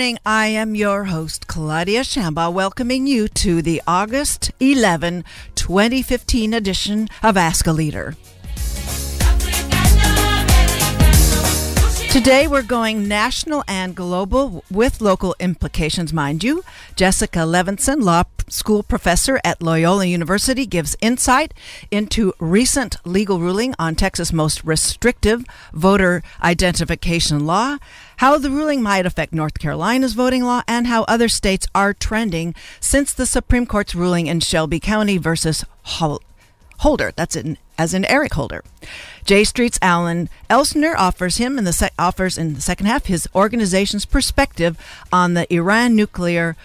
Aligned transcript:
Morning. 0.00 0.18
I 0.24 0.46
am 0.46 0.74
your 0.74 1.04
host, 1.04 1.46
Claudia 1.46 2.00
Shambaugh, 2.00 2.54
welcoming 2.54 3.06
you 3.06 3.28
to 3.28 3.60
the 3.60 3.82
August 3.86 4.50
11, 4.58 5.26
2015 5.56 6.54
edition 6.54 7.06
of 7.22 7.36
Ask 7.36 7.66
a 7.66 7.72
Leader. 7.72 8.16
Today 12.10 12.48
we're 12.48 12.62
going 12.62 13.06
national 13.06 13.62
and 13.68 13.94
global 13.94 14.64
with 14.68 15.00
local 15.00 15.36
implications, 15.38 16.12
mind 16.12 16.42
you. 16.42 16.64
Jessica 16.96 17.40
Levinson, 17.40 18.02
law 18.02 18.24
school 18.48 18.82
professor 18.82 19.40
at 19.44 19.62
Loyola 19.62 20.06
University, 20.06 20.66
gives 20.66 20.96
insight 21.00 21.54
into 21.92 22.32
recent 22.40 22.96
legal 23.04 23.38
ruling 23.38 23.76
on 23.78 23.94
Texas' 23.94 24.32
most 24.32 24.64
restrictive 24.64 25.44
voter 25.72 26.22
identification 26.42 27.46
law, 27.46 27.76
how 28.20 28.36
the 28.36 28.50
ruling 28.50 28.82
might 28.82 29.06
affect 29.06 29.32
North 29.32 29.58
Carolina's 29.58 30.12
voting 30.12 30.44
law, 30.44 30.60
and 30.68 30.86
how 30.86 31.04
other 31.04 31.26
states 31.26 31.66
are 31.74 31.94
trending 31.94 32.54
since 32.78 33.14
the 33.14 33.24
Supreme 33.24 33.64
Court's 33.64 33.94
ruling 33.94 34.26
in 34.26 34.40
Shelby 34.40 34.78
County 34.78 35.16
versus 35.16 35.64
Holder. 35.84 37.12
That's 37.16 37.34
in 37.34 37.56
as 37.78 37.94
in 37.94 38.04
Eric 38.04 38.34
Holder. 38.34 38.62
J 39.24 39.42
Street's 39.44 39.78
Alan 39.80 40.28
Elsner 40.50 40.94
offers 40.98 41.38
him 41.38 41.56
in 41.56 41.64
the 41.64 41.72
se- 41.72 41.96
offers 41.98 42.36
in 42.36 42.52
the 42.52 42.60
second 42.60 42.84
half 42.88 43.06
his 43.06 43.26
organization's 43.34 44.04
perspective 44.04 44.76
on 45.10 45.32
the 45.32 45.50
Iran 45.50 45.96
nuclear 45.96 46.56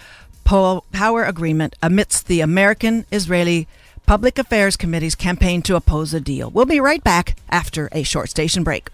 po- 0.44 0.84
power 0.92 1.24
agreement 1.24 1.78
amidst 1.82 2.28
the 2.28 2.42
American 2.42 3.06
Israeli 3.14 3.66
Public 4.06 4.38
Affairs 4.38 4.76
Committee's 4.76 5.16
campaign 5.16 5.62
to 5.62 5.78
oppose 5.78 6.12
the 6.12 6.20
deal. 6.20 6.50
We'll 6.50 6.66
be 6.66 6.82
right 6.82 7.02
back 7.02 7.38
after 7.50 7.88
a 7.94 8.04
short 8.04 8.30
station 8.30 8.66
break. 8.66 8.90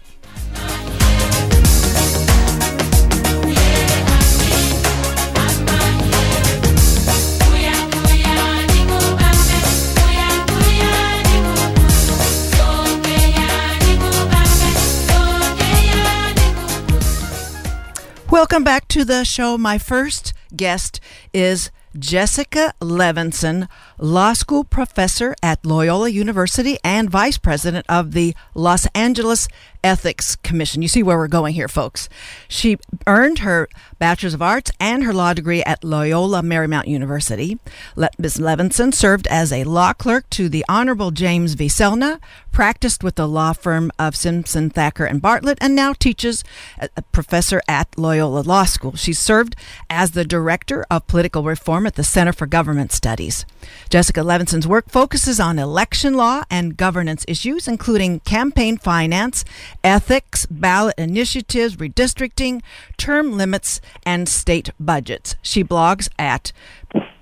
Welcome 18.32 18.64
back 18.64 18.88
to 18.88 19.04
the 19.04 19.26
show. 19.26 19.58
My 19.58 19.76
first 19.76 20.32
guest 20.56 21.00
is 21.34 21.70
Jessica 21.98 22.72
Levinson, 22.80 23.68
law 24.02 24.32
school 24.32 24.64
professor 24.64 25.32
at 25.44 25.64
Loyola 25.64 26.08
University 26.08 26.76
and 26.82 27.08
vice 27.08 27.38
president 27.38 27.86
of 27.88 28.12
the 28.12 28.34
Los 28.52 28.86
Angeles 28.96 29.46
Ethics 29.84 30.34
Commission. 30.36 30.82
You 30.82 30.88
see 30.88 31.02
where 31.02 31.16
we're 31.16 31.28
going 31.28 31.54
here, 31.54 31.68
folks. 31.68 32.08
She 32.48 32.78
earned 33.06 33.40
her 33.40 33.68
Bachelor's 33.98 34.34
of 34.34 34.42
Arts 34.42 34.72
and 34.80 35.04
her 35.04 35.12
law 35.12 35.34
degree 35.34 35.62
at 35.62 35.84
Loyola 35.84 36.42
Marymount 36.42 36.88
University. 36.88 37.58
Ms. 37.96 38.38
Levinson 38.38 38.92
served 38.92 39.28
as 39.28 39.52
a 39.52 39.64
law 39.64 39.92
clerk 39.92 40.28
to 40.30 40.48
the 40.48 40.64
Honorable 40.68 41.12
James 41.12 41.54
V. 41.54 41.66
Selna, 41.66 42.20
practiced 42.50 43.02
with 43.02 43.14
the 43.14 43.28
law 43.28 43.52
firm 43.52 43.90
of 43.98 44.14
Simpson, 44.14 44.70
Thacher, 44.70 45.04
and 45.04 45.22
Bartlett, 45.22 45.58
and 45.60 45.74
now 45.74 45.92
teaches 45.92 46.44
a 46.78 47.02
professor 47.02 47.62
at 47.66 47.96
Loyola 47.96 48.40
Law 48.40 48.64
School. 48.64 48.94
She 48.96 49.12
served 49.12 49.56
as 49.88 50.10
the 50.10 50.24
director 50.24 50.84
of 50.90 51.06
political 51.06 51.42
reform 51.42 51.86
at 51.86 51.94
the 51.94 52.04
Center 52.04 52.32
for 52.32 52.46
Government 52.46 52.92
Studies. 52.92 53.46
Jessica 53.92 54.22
Levinson's 54.22 54.66
work 54.66 54.88
focuses 54.88 55.38
on 55.38 55.58
election 55.58 56.14
law 56.14 56.44
and 56.50 56.78
governance 56.78 57.26
issues, 57.28 57.68
including 57.68 58.20
campaign 58.20 58.78
finance 58.78 59.44
ethics, 59.84 60.46
ballot 60.46 60.94
initiatives, 60.96 61.76
redistricting, 61.76 62.62
term 62.96 63.36
limits, 63.36 63.82
and 64.06 64.30
state 64.30 64.70
budgets. 64.80 65.34
She 65.42 65.62
blogs 65.62 66.08
at 66.18 66.52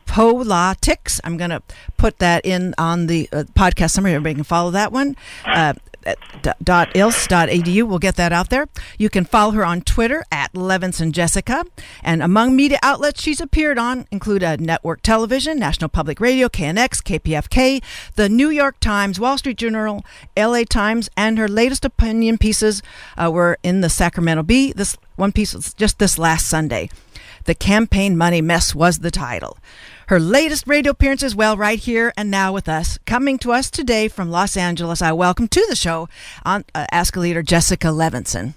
Politics. 0.06 1.20
I'm 1.22 1.36
going 1.36 1.50
to 1.50 1.62
put 1.96 2.18
that 2.18 2.44
in 2.44 2.74
on 2.78 3.06
the 3.08 3.28
uh, 3.32 3.44
podcast 3.54 3.90
summary. 3.90 4.12
Everybody 4.14 4.34
can 4.36 4.44
follow 4.44 4.70
that 4.72 4.92
one. 4.92 5.16
Uh, 5.44 5.74
dot 6.62 6.92
edu. 6.94 7.82
We'll 7.84 7.98
get 7.98 8.16
that 8.16 8.32
out 8.32 8.50
there. 8.50 8.68
You 8.98 9.08
can 9.08 9.24
follow 9.24 9.52
her 9.52 9.64
on 9.64 9.82
Twitter 9.82 10.24
at 10.30 10.52
Levinson 10.52 11.12
Jessica. 11.12 11.64
And 12.02 12.22
among 12.22 12.56
media 12.56 12.78
outlets 12.82 13.22
she's 13.22 13.40
appeared 13.40 13.78
on 13.78 14.06
include 14.10 14.42
a 14.42 14.56
network 14.56 15.02
television, 15.02 15.58
National 15.58 15.88
Public 15.88 16.20
Radio, 16.20 16.48
KNX, 16.48 17.02
KPFK, 17.02 17.82
the 18.16 18.28
New 18.28 18.50
York 18.50 18.80
Times, 18.80 19.20
Wall 19.20 19.38
Street 19.38 19.58
Journal, 19.58 20.04
LA 20.36 20.62
Times, 20.64 21.10
and 21.16 21.38
her 21.38 21.48
latest 21.48 21.84
opinion 21.84 22.38
pieces 22.38 22.82
uh, 23.16 23.30
were 23.30 23.58
in 23.62 23.80
the 23.80 23.88
Sacramento 23.88 24.42
Bee. 24.42 24.72
This 24.72 24.96
one 25.16 25.32
piece 25.32 25.54
was 25.54 25.74
just 25.74 25.98
this 25.98 26.18
last 26.18 26.46
Sunday. 26.46 26.90
The 27.44 27.54
Campaign 27.54 28.16
Money 28.16 28.42
Mess 28.42 28.74
was 28.74 28.98
the 28.98 29.10
title. 29.10 29.58
Her 30.10 30.18
latest 30.18 30.66
radio 30.66 30.90
appearance 30.90 31.22
is 31.22 31.36
well 31.36 31.56
right 31.56 31.78
here 31.78 32.12
and 32.16 32.32
now 32.32 32.52
with 32.52 32.68
us. 32.68 32.98
Coming 33.06 33.38
to 33.38 33.52
us 33.52 33.70
today 33.70 34.08
from 34.08 34.28
Los 34.28 34.56
Angeles, 34.56 35.00
I 35.00 35.12
welcome 35.12 35.46
to 35.46 35.64
the 35.68 35.76
show 35.76 36.08
on 36.44 36.64
uh, 36.74 36.84
Ask 36.90 37.14
a 37.14 37.20
Leader 37.20 37.44
Jessica 37.44 37.86
Levinson. 37.86 38.54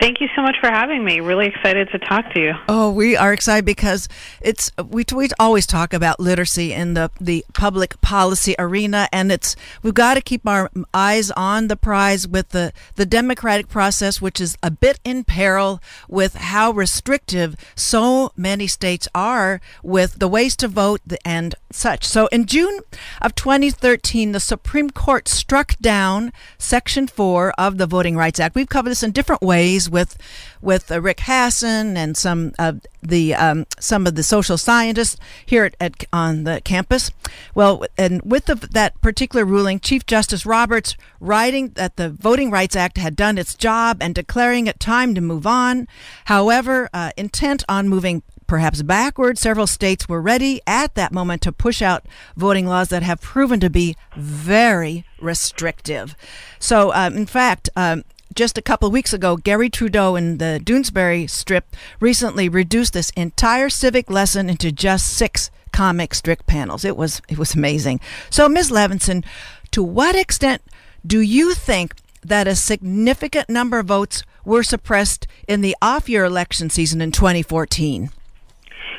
Thank 0.00 0.20
you 0.20 0.28
so 0.36 0.42
much 0.42 0.56
for 0.60 0.70
having 0.70 1.04
me. 1.04 1.18
Really 1.18 1.46
excited 1.46 1.88
to 1.90 1.98
talk 1.98 2.32
to 2.32 2.40
you. 2.40 2.52
Oh, 2.68 2.92
we 2.92 3.16
are 3.16 3.32
excited 3.32 3.64
because 3.64 4.08
it's 4.40 4.70
we 4.88 5.04
we 5.12 5.28
always 5.40 5.66
talk 5.66 5.92
about 5.92 6.20
literacy 6.20 6.72
in 6.72 6.94
the 6.94 7.10
the 7.20 7.44
public 7.52 8.00
policy 8.00 8.54
arena, 8.60 9.08
and 9.12 9.32
it's 9.32 9.56
we've 9.82 9.94
got 9.94 10.14
to 10.14 10.20
keep 10.20 10.46
our 10.46 10.70
eyes 10.94 11.32
on 11.32 11.66
the 11.66 11.74
prize 11.76 12.28
with 12.28 12.50
the 12.50 12.72
the 12.94 13.06
democratic 13.06 13.68
process, 13.68 14.22
which 14.22 14.40
is 14.40 14.56
a 14.62 14.70
bit 14.70 15.00
in 15.02 15.24
peril 15.24 15.80
with 16.08 16.34
how 16.36 16.70
restrictive 16.70 17.56
so 17.74 18.30
many 18.36 18.68
states 18.68 19.08
are 19.16 19.60
with 19.82 20.20
the 20.20 20.28
ways 20.28 20.54
to 20.56 20.68
vote 20.68 21.00
and 21.24 21.56
such. 21.72 22.04
So, 22.04 22.28
in 22.28 22.46
June 22.46 22.80
of 23.20 23.34
2013, 23.34 24.30
the 24.30 24.38
Supreme 24.40 24.90
Court 24.90 25.26
struck 25.26 25.76
down 25.78 26.32
Section 26.56 27.08
Four 27.08 27.52
of 27.58 27.78
the 27.78 27.86
Voting 27.86 28.16
Rights 28.16 28.38
Act. 28.38 28.54
We've 28.54 28.68
covered 28.68 28.90
this 28.90 29.02
in 29.02 29.10
different 29.10 29.42
ways 29.42 29.87
with 29.88 30.16
with 30.60 30.90
uh, 30.90 31.00
Rick 31.00 31.18
Hasen 31.18 31.96
and 31.96 32.16
some 32.16 32.52
of 32.58 32.80
the 33.02 33.34
um, 33.34 33.66
some 33.78 34.06
of 34.06 34.14
the 34.14 34.22
social 34.22 34.58
scientists 34.58 35.16
here 35.44 35.64
at, 35.64 35.76
at, 35.80 36.04
on 36.12 36.44
the 36.44 36.60
campus. 36.64 37.10
Well, 37.54 37.84
and 37.96 38.20
with 38.22 38.46
the, 38.46 38.54
that 38.54 39.00
particular 39.00 39.44
ruling, 39.44 39.80
Chief 39.80 40.04
Justice 40.06 40.44
Roberts 40.44 40.96
writing 41.20 41.70
that 41.70 41.96
the 41.96 42.10
Voting 42.10 42.50
Rights 42.50 42.76
Act 42.76 42.98
had 42.98 43.16
done 43.16 43.38
its 43.38 43.54
job 43.54 43.98
and 44.00 44.14
declaring 44.14 44.66
it 44.66 44.80
time 44.80 45.14
to 45.14 45.20
move 45.20 45.46
on. 45.46 45.86
However, 46.26 46.88
uh, 46.92 47.10
intent 47.16 47.64
on 47.68 47.88
moving 47.88 48.22
perhaps 48.48 48.82
backward. 48.82 49.38
Several 49.38 49.68
states 49.68 50.08
were 50.08 50.20
ready 50.20 50.60
at 50.66 50.94
that 50.96 51.12
moment 51.12 51.42
to 51.42 51.52
push 51.52 51.80
out 51.80 52.06
voting 52.36 52.66
laws 52.66 52.88
that 52.88 53.04
have 53.04 53.20
proven 53.20 53.60
to 53.60 53.70
be 53.70 53.94
very 54.16 55.04
restrictive. 55.20 56.16
So, 56.58 56.92
um, 56.94 57.14
in 57.14 57.26
fact, 57.26 57.68
um, 57.76 58.02
just 58.34 58.58
a 58.58 58.62
couple 58.62 58.90
weeks 58.90 59.12
ago, 59.12 59.36
Garry 59.36 59.70
Trudeau 59.70 60.16
in 60.16 60.38
the 60.38 60.60
Doonesbury 60.62 61.28
strip 61.28 61.74
recently 62.00 62.48
reduced 62.48 62.92
this 62.92 63.10
entire 63.10 63.68
civic 63.68 64.10
lesson 64.10 64.48
into 64.48 64.70
just 64.70 65.06
six 65.06 65.50
comic 65.72 66.14
strip 66.14 66.46
panels. 66.46 66.84
It 66.84 66.96
was 66.96 67.22
it 67.28 67.38
was 67.38 67.54
amazing. 67.54 68.00
So, 68.30 68.48
Ms. 68.48 68.70
Levinson, 68.70 69.24
to 69.70 69.82
what 69.82 70.14
extent 70.14 70.62
do 71.06 71.20
you 71.20 71.54
think 71.54 71.94
that 72.22 72.46
a 72.46 72.54
significant 72.54 73.48
number 73.48 73.78
of 73.78 73.86
votes 73.86 74.22
were 74.44 74.62
suppressed 74.62 75.26
in 75.46 75.60
the 75.60 75.76
off-year 75.80 76.24
election 76.24 76.70
season 76.70 77.00
in 77.00 77.12
2014? 77.12 78.10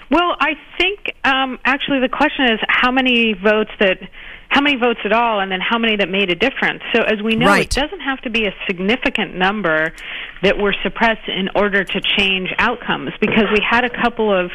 Well, 0.10 0.36
I 0.40 0.56
think 0.78 1.16
um, 1.24 1.60
actually 1.66 2.00
the 2.00 2.10
question 2.10 2.46
is 2.46 2.60
how 2.68 2.92
many 2.92 3.34
votes 3.34 3.72
that 3.80 4.00
how 4.50 4.62
many 4.62 4.76
votes 4.78 5.00
at 5.06 5.14
all, 5.14 5.40
and 5.40 5.52
then 5.52 5.62
how 5.62 5.78
many 5.78 5.96
that 5.98 6.10
made 6.10 6.32
a 6.32 6.36
difference. 6.36 6.82
So, 6.94 7.04
as 7.04 7.22
we 7.22 7.36
know, 7.36 7.46
right. 7.46 7.66
it 7.66 7.70
doesn't 7.70 8.00
have 8.02 8.20
to 8.22 8.30
be 8.30 8.46
a 8.46 8.54
significant 8.68 9.36
number 9.36 9.94
that 10.42 10.58
were 10.58 10.74
suppressed 10.84 11.28
in 11.28 11.50
order 11.56 11.84
to 11.84 12.02
change 12.18 12.50
outcomes 12.58 13.12
because 13.22 13.46
we 13.54 13.64
had 13.68 13.86
a 13.86 13.90
couple 13.90 14.34
of 14.34 14.52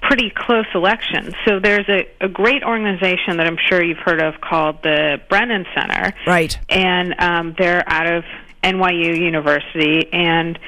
pretty 0.00 0.32
close 0.34 0.66
elections. 0.74 1.34
So, 1.46 1.60
there's 1.60 1.88
a, 1.88 2.08
a 2.22 2.28
great 2.28 2.64
organization 2.64 3.36
that 3.36 3.46
I'm 3.46 3.58
sure 3.68 3.84
you've 3.84 3.98
heard 3.98 4.22
of 4.22 4.40
called 4.40 4.82
the 4.82 5.20
Brennan 5.28 5.66
Center. 5.74 6.14
Right. 6.26 6.58
And 6.70 7.14
um, 7.18 7.54
they're 7.58 7.84
out 7.86 8.10
of 8.12 8.24
NYU 8.62 9.18
University, 9.20 10.10
and 10.10 10.58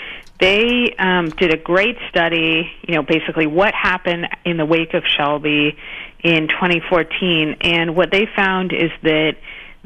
they 0.40 0.94
um, 0.98 1.30
did 1.30 1.52
a 1.52 1.56
great 1.56 1.96
study, 2.10 2.70
you 2.86 2.94
know, 2.94 3.02
basically 3.02 3.46
what 3.46 3.74
happened 3.74 4.26
in 4.44 4.56
the 4.56 4.66
wake 4.66 4.92
of 4.94 5.02
Shelby 5.16 5.76
in 6.22 6.48
2014. 6.48 7.56
And 7.62 7.96
what 7.96 8.10
they 8.10 8.26
found 8.36 8.72
is 8.72 8.90
that 9.02 9.36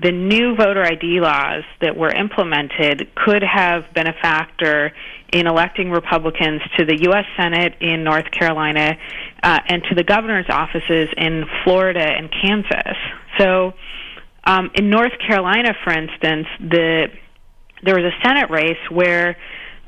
the 0.03 0.11
new 0.11 0.57
voter 0.57 0.83
ID 0.83 1.21
laws 1.21 1.63
that 1.81 1.97
were 1.97 2.11
implemented 2.11 3.15
could 3.15 3.43
have 3.43 3.93
been 3.95 4.07
a 4.07 4.15
factor 4.15 4.93
in 5.33 5.47
electing 5.47 5.91
Republicans 5.91 6.63
to 6.79 6.85
the 6.85 6.99
U.S. 7.03 7.27
Senate 7.37 7.75
in 7.81 8.03
North 8.03 8.31
Carolina 8.31 8.97
uh, 9.43 9.59
and 9.69 9.83
to 9.89 9.95
the 9.95 10.03
governor's 10.03 10.49
offices 10.49 11.09
in 11.17 11.45
Florida 11.65 12.05
and 12.05 12.31
Kansas. 12.33 12.97
So, 13.39 13.75
um, 14.45 14.71
in 14.75 14.89
North 14.89 15.13
Carolina, 15.25 15.75
for 15.85 15.93
instance, 15.93 16.47
the 16.61 17.09
there 17.83 17.95
was 17.95 18.05
a 18.05 18.27
Senate 18.27 18.51
race 18.51 18.91
where 18.91 19.37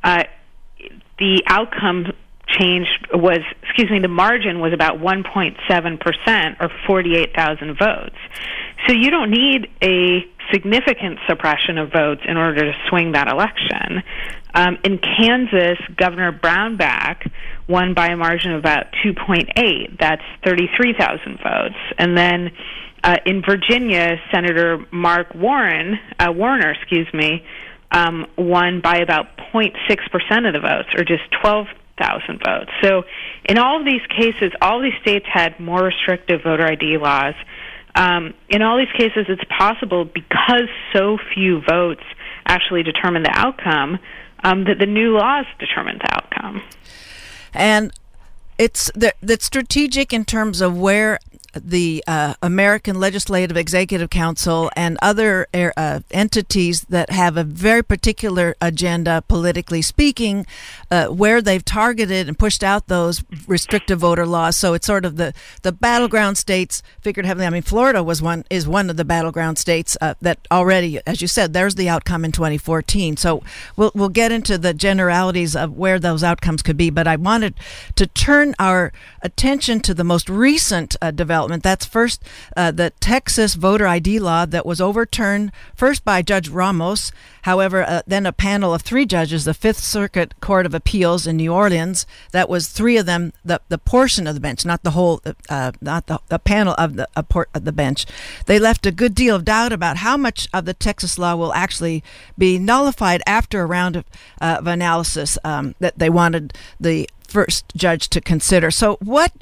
uh, 0.04 0.24
the 1.22 1.40
outcome 1.46 2.06
change 2.48 2.88
was 3.14 3.38
excuse 3.62 3.88
me 3.88 4.00
the 4.00 4.08
margin 4.08 4.58
was 4.58 4.72
about 4.72 4.98
1.7 4.98 6.00
percent 6.00 6.56
or 6.60 6.68
48,000 6.86 7.78
votes. 7.78 8.16
So 8.86 8.92
you 8.92 9.10
don't 9.10 9.30
need 9.30 9.70
a 9.80 10.26
significant 10.52 11.20
suppression 11.28 11.78
of 11.78 11.92
votes 11.92 12.22
in 12.26 12.36
order 12.36 12.72
to 12.72 12.72
swing 12.88 13.12
that 13.12 13.28
election. 13.28 14.02
Um, 14.54 14.76
in 14.82 14.98
Kansas, 14.98 15.78
Governor 15.96 16.32
Brownback 16.32 17.30
won 17.68 17.94
by 17.94 18.08
a 18.08 18.16
margin 18.16 18.52
of 18.52 18.58
about 18.58 18.86
2.8. 19.04 19.98
That's 20.00 20.22
33,000 20.44 21.38
votes. 21.38 21.78
And 21.96 22.18
then 22.18 22.50
uh, 23.04 23.16
in 23.24 23.42
Virginia, 23.42 24.16
Senator 24.34 24.84
Mark 24.90 25.32
Warren, 25.32 25.98
uh, 26.18 26.32
Warner, 26.32 26.72
excuse 26.72 27.08
me, 27.14 27.44
um, 27.92 28.26
won 28.36 28.80
by 28.80 28.96
about 28.98 29.26
0.6 29.52 29.72
percent 30.10 30.46
of 30.46 30.54
the 30.54 30.60
votes, 30.60 30.88
or 30.96 31.04
just 31.04 31.22
12,000 31.42 32.40
votes. 32.44 32.70
So, 32.82 33.02
in 33.44 33.58
all 33.58 33.78
of 33.78 33.84
these 33.84 34.00
cases, 34.08 34.52
all 34.60 34.80
these 34.80 34.98
states 35.02 35.26
had 35.32 35.60
more 35.60 35.84
restrictive 35.84 36.42
voter 36.42 36.66
ID 36.66 36.98
laws. 36.98 37.34
Um, 37.94 38.32
in 38.48 38.62
all 38.62 38.78
these 38.78 38.92
cases, 38.96 39.26
it's 39.28 39.44
possible 39.56 40.04
because 40.04 40.68
so 40.94 41.18
few 41.34 41.60
votes 41.60 42.02
actually 42.46 42.82
determine 42.82 43.22
the 43.22 43.32
outcome 43.32 43.98
um, 44.42 44.64
that 44.64 44.78
the 44.78 44.86
new 44.86 45.16
laws 45.16 45.44
determine 45.58 45.98
the 45.98 46.14
outcome. 46.14 46.62
And 47.54 47.92
it's 48.58 48.90
the, 48.94 49.12
strategic 49.40 50.12
in 50.12 50.24
terms 50.24 50.60
of 50.60 50.76
where 50.78 51.18
the 51.54 52.02
uh, 52.06 52.34
American 52.42 52.98
Legislative 52.98 53.56
Executive 53.56 54.10
Council 54.10 54.70
and 54.74 54.98
other 55.02 55.46
er, 55.54 55.72
uh, 55.76 56.00
entities 56.10 56.82
that 56.88 57.10
have 57.10 57.36
a 57.36 57.44
very 57.44 57.82
particular 57.82 58.54
agenda, 58.60 59.22
politically 59.28 59.82
speaking, 59.82 60.46
uh, 60.90 61.06
where 61.08 61.42
they've 61.42 61.64
targeted 61.64 62.28
and 62.28 62.38
pushed 62.38 62.64
out 62.64 62.88
those 62.88 63.22
restrictive 63.46 64.00
voter 64.00 64.26
laws. 64.26 64.56
So 64.56 64.74
it's 64.74 64.86
sort 64.86 65.04
of 65.04 65.16
the, 65.16 65.34
the 65.62 65.72
battleground 65.72 66.38
states 66.38 66.82
figured 67.00 67.26
heavily. 67.26 67.46
I 67.46 67.50
mean, 67.50 67.62
Florida 67.62 68.02
was 68.02 68.22
one 68.22 68.44
is 68.48 68.66
one 68.66 68.88
of 68.88 68.96
the 68.96 69.04
battleground 69.04 69.58
states 69.58 69.96
uh, 70.00 70.14
that 70.22 70.38
already, 70.50 71.00
as 71.06 71.20
you 71.20 71.28
said, 71.28 71.52
there's 71.52 71.74
the 71.74 71.88
outcome 71.88 72.24
in 72.24 72.32
2014. 72.32 73.16
So 73.16 73.42
we'll 73.76 73.92
we'll 73.94 74.08
get 74.08 74.32
into 74.32 74.56
the 74.58 74.74
generalities 74.74 75.54
of 75.54 75.76
where 75.76 75.98
those 75.98 76.22
outcomes 76.22 76.62
could 76.62 76.76
be. 76.76 76.90
But 76.90 77.06
I 77.06 77.16
wanted 77.16 77.54
to 77.96 78.06
turn 78.06 78.54
our 78.58 78.92
attention 79.22 79.80
to 79.80 79.94
the 79.94 80.04
most 80.04 80.28
recent 80.28 80.96
uh, 81.02 81.10
development 81.10 81.41
development. 81.42 81.62
That's 81.62 81.84
first 81.84 82.22
uh, 82.56 82.70
the 82.70 82.90
Texas 83.00 83.54
voter 83.54 83.86
ID 83.86 84.18
law 84.18 84.46
that 84.46 84.64
was 84.64 84.80
overturned 84.80 85.50
first 85.74 86.04
by 86.04 86.22
Judge 86.22 86.48
Ramos. 86.48 87.12
However, 87.42 87.82
uh, 87.82 88.02
then 88.06 88.26
a 88.26 88.32
panel 88.32 88.72
of 88.72 88.82
three 88.82 89.04
judges, 89.04 89.44
the 89.44 89.54
Fifth 89.54 89.80
Circuit 89.80 90.38
Court 90.40 90.64
of 90.66 90.74
Appeals 90.74 91.26
in 91.26 91.36
New 91.38 91.52
Orleans, 91.52 92.06
that 92.30 92.48
was 92.48 92.68
three 92.68 92.96
of 92.96 93.06
them, 93.06 93.32
the, 93.44 93.60
the 93.68 93.78
portion 93.78 94.28
of 94.28 94.34
the 94.34 94.40
bench, 94.40 94.64
not 94.64 94.84
the 94.84 94.92
whole, 94.92 95.20
uh, 95.48 95.72
not 95.80 96.06
the, 96.06 96.20
the 96.28 96.38
panel 96.38 96.74
of 96.78 96.94
the, 96.94 97.08
port, 97.28 97.48
of 97.54 97.64
the 97.64 97.72
bench. 97.72 98.06
They 98.46 98.60
left 98.60 98.86
a 98.86 98.92
good 98.92 99.14
deal 99.14 99.34
of 99.34 99.44
doubt 99.44 99.72
about 99.72 99.98
how 99.98 100.16
much 100.16 100.48
of 100.52 100.64
the 100.64 100.74
Texas 100.74 101.18
law 101.18 101.34
will 101.34 101.52
actually 101.54 102.04
be 102.38 102.58
nullified 102.58 103.22
after 103.26 103.62
a 103.62 103.66
round 103.66 103.96
of, 103.96 104.04
uh, 104.40 104.56
of 104.60 104.66
analysis 104.68 105.36
um, 105.42 105.74
that 105.80 105.98
they 105.98 106.10
wanted 106.10 106.52
the 106.78 107.08
first 107.26 107.64
judge 107.74 108.08
to 108.10 108.20
consider. 108.20 108.70
So, 108.70 108.98
what 109.00 109.32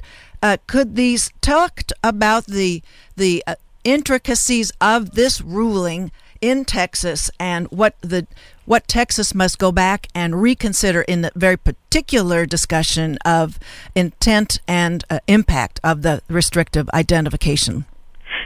uh, 0.41 0.57
could 0.67 0.95
these 0.95 1.31
talk 1.41 1.83
about 2.03 2.45
the 2.45 2.81
the 3.15 3.43
uh, 3.47 3.55
intricacies 3.83 4.71
of 4.79 5.11
this 5.11 5.41
ruling 5.41 6.11
in 6.39 6.65
Texas 6.65 7.29
and 7.39 7.67
what 7.67 7.95
the 8.01 8.25
what 8.65 8.87
Texas 8.87 9.35
must 9.35 9.59
go 9.59 9.71
back 9.71 10.07
and 10.15 10.41
reconsider 10.41 11.01
in 11.01 11.21
the 11.21 11.31
very 11.35 11.57
particular 11.57 12.45
discussion 12.45 13.17
of 13.25 13.59
intent 13.95 14.59
and 14.67 15.03
uh, 15.09 15.19
impact 15.27 15.79
of 15.83 16.01
the 16.01 16.21
restrictive 16.29 16.89
identification. 16.93 17.85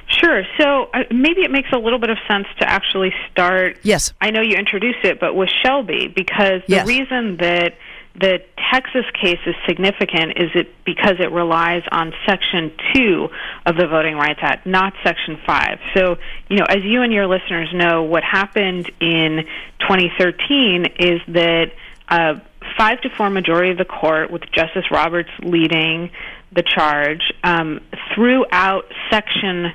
Sure. 0.08 0.44
So 0.60 0.90
uh, 0.94 1.04
maybe 1.12 1.42
it 1.42 1.52
makes 1.52 1.70
a 1.74 1.78
little 1.78 2.00
bit 2.00 2.10
of 2.10 2.18
sense 2.28 2.48
to 2.60 2.70
actually 2.70 3.14
start. 3.32 3.78
Yes. 3.84 4.14
I 4.22 4.32
know 4.32 4.42
you 4.42 4.56
introduced 4.56 5.04
it, 5.04 5.20
but 5.20 5.36
with 5.36 5.50
Shelby, 5.64 6.08
because 6.08 6.62
the 6.68 6.76
yes. 6.76 6.88
reason 6.88 7.38
that 7.38 7.76
the 8.20 8.40
Texas 8.72 9.06
case 9.22 9.40
is 9.46 9.56
significant 9.68 10.38
is 10.38 10.50
it 10.56 10.74
because 10.86 11.16
it 11.20 11.32
relies 11.32 11.84
on 11.92 12.14
Section 12.26 12.72
2 12.94 13.28
of 13.66 13.76
the 13.76 13.88
Voting 13.88 14.16
Rights 14.16 14.40
Act, 14.42 14.66
not 14.66 14.94
Section 15.04 15.38
5. 15.46 15.80
So, 15.94 16.16
you 16.50 16.58
know, 16.58 16.66
as 16.68 16.84
you 16.84 17.02
and 17.02 17.12
your 17.12 17.28
listeners 17.28 17.70
know, 17.74 18.04
what 18.04 18.24
happened 18.24 18.90
in 19.00 19.46
2013 19.82 20.86
is 21.00 21.22
that 21.28 21.72
a 22.10 22.42
5 22.78 23.02
to 23.02 23.10
4 23.10 23.30
majority 23.30 23.72
of 23.72 23.78
the 23.78 23.86
court, 23.86 24.32
with 24.32 24.44
Justice 24.52 24.90
Roberts 24.92 25.30
leading 25.44 26.12
the 26.52 26.64
charge, 26.64 27.34
um, 27.44 27.82
threw 28.14 28.46
out 28.52 28.86
Section 29.12 29.74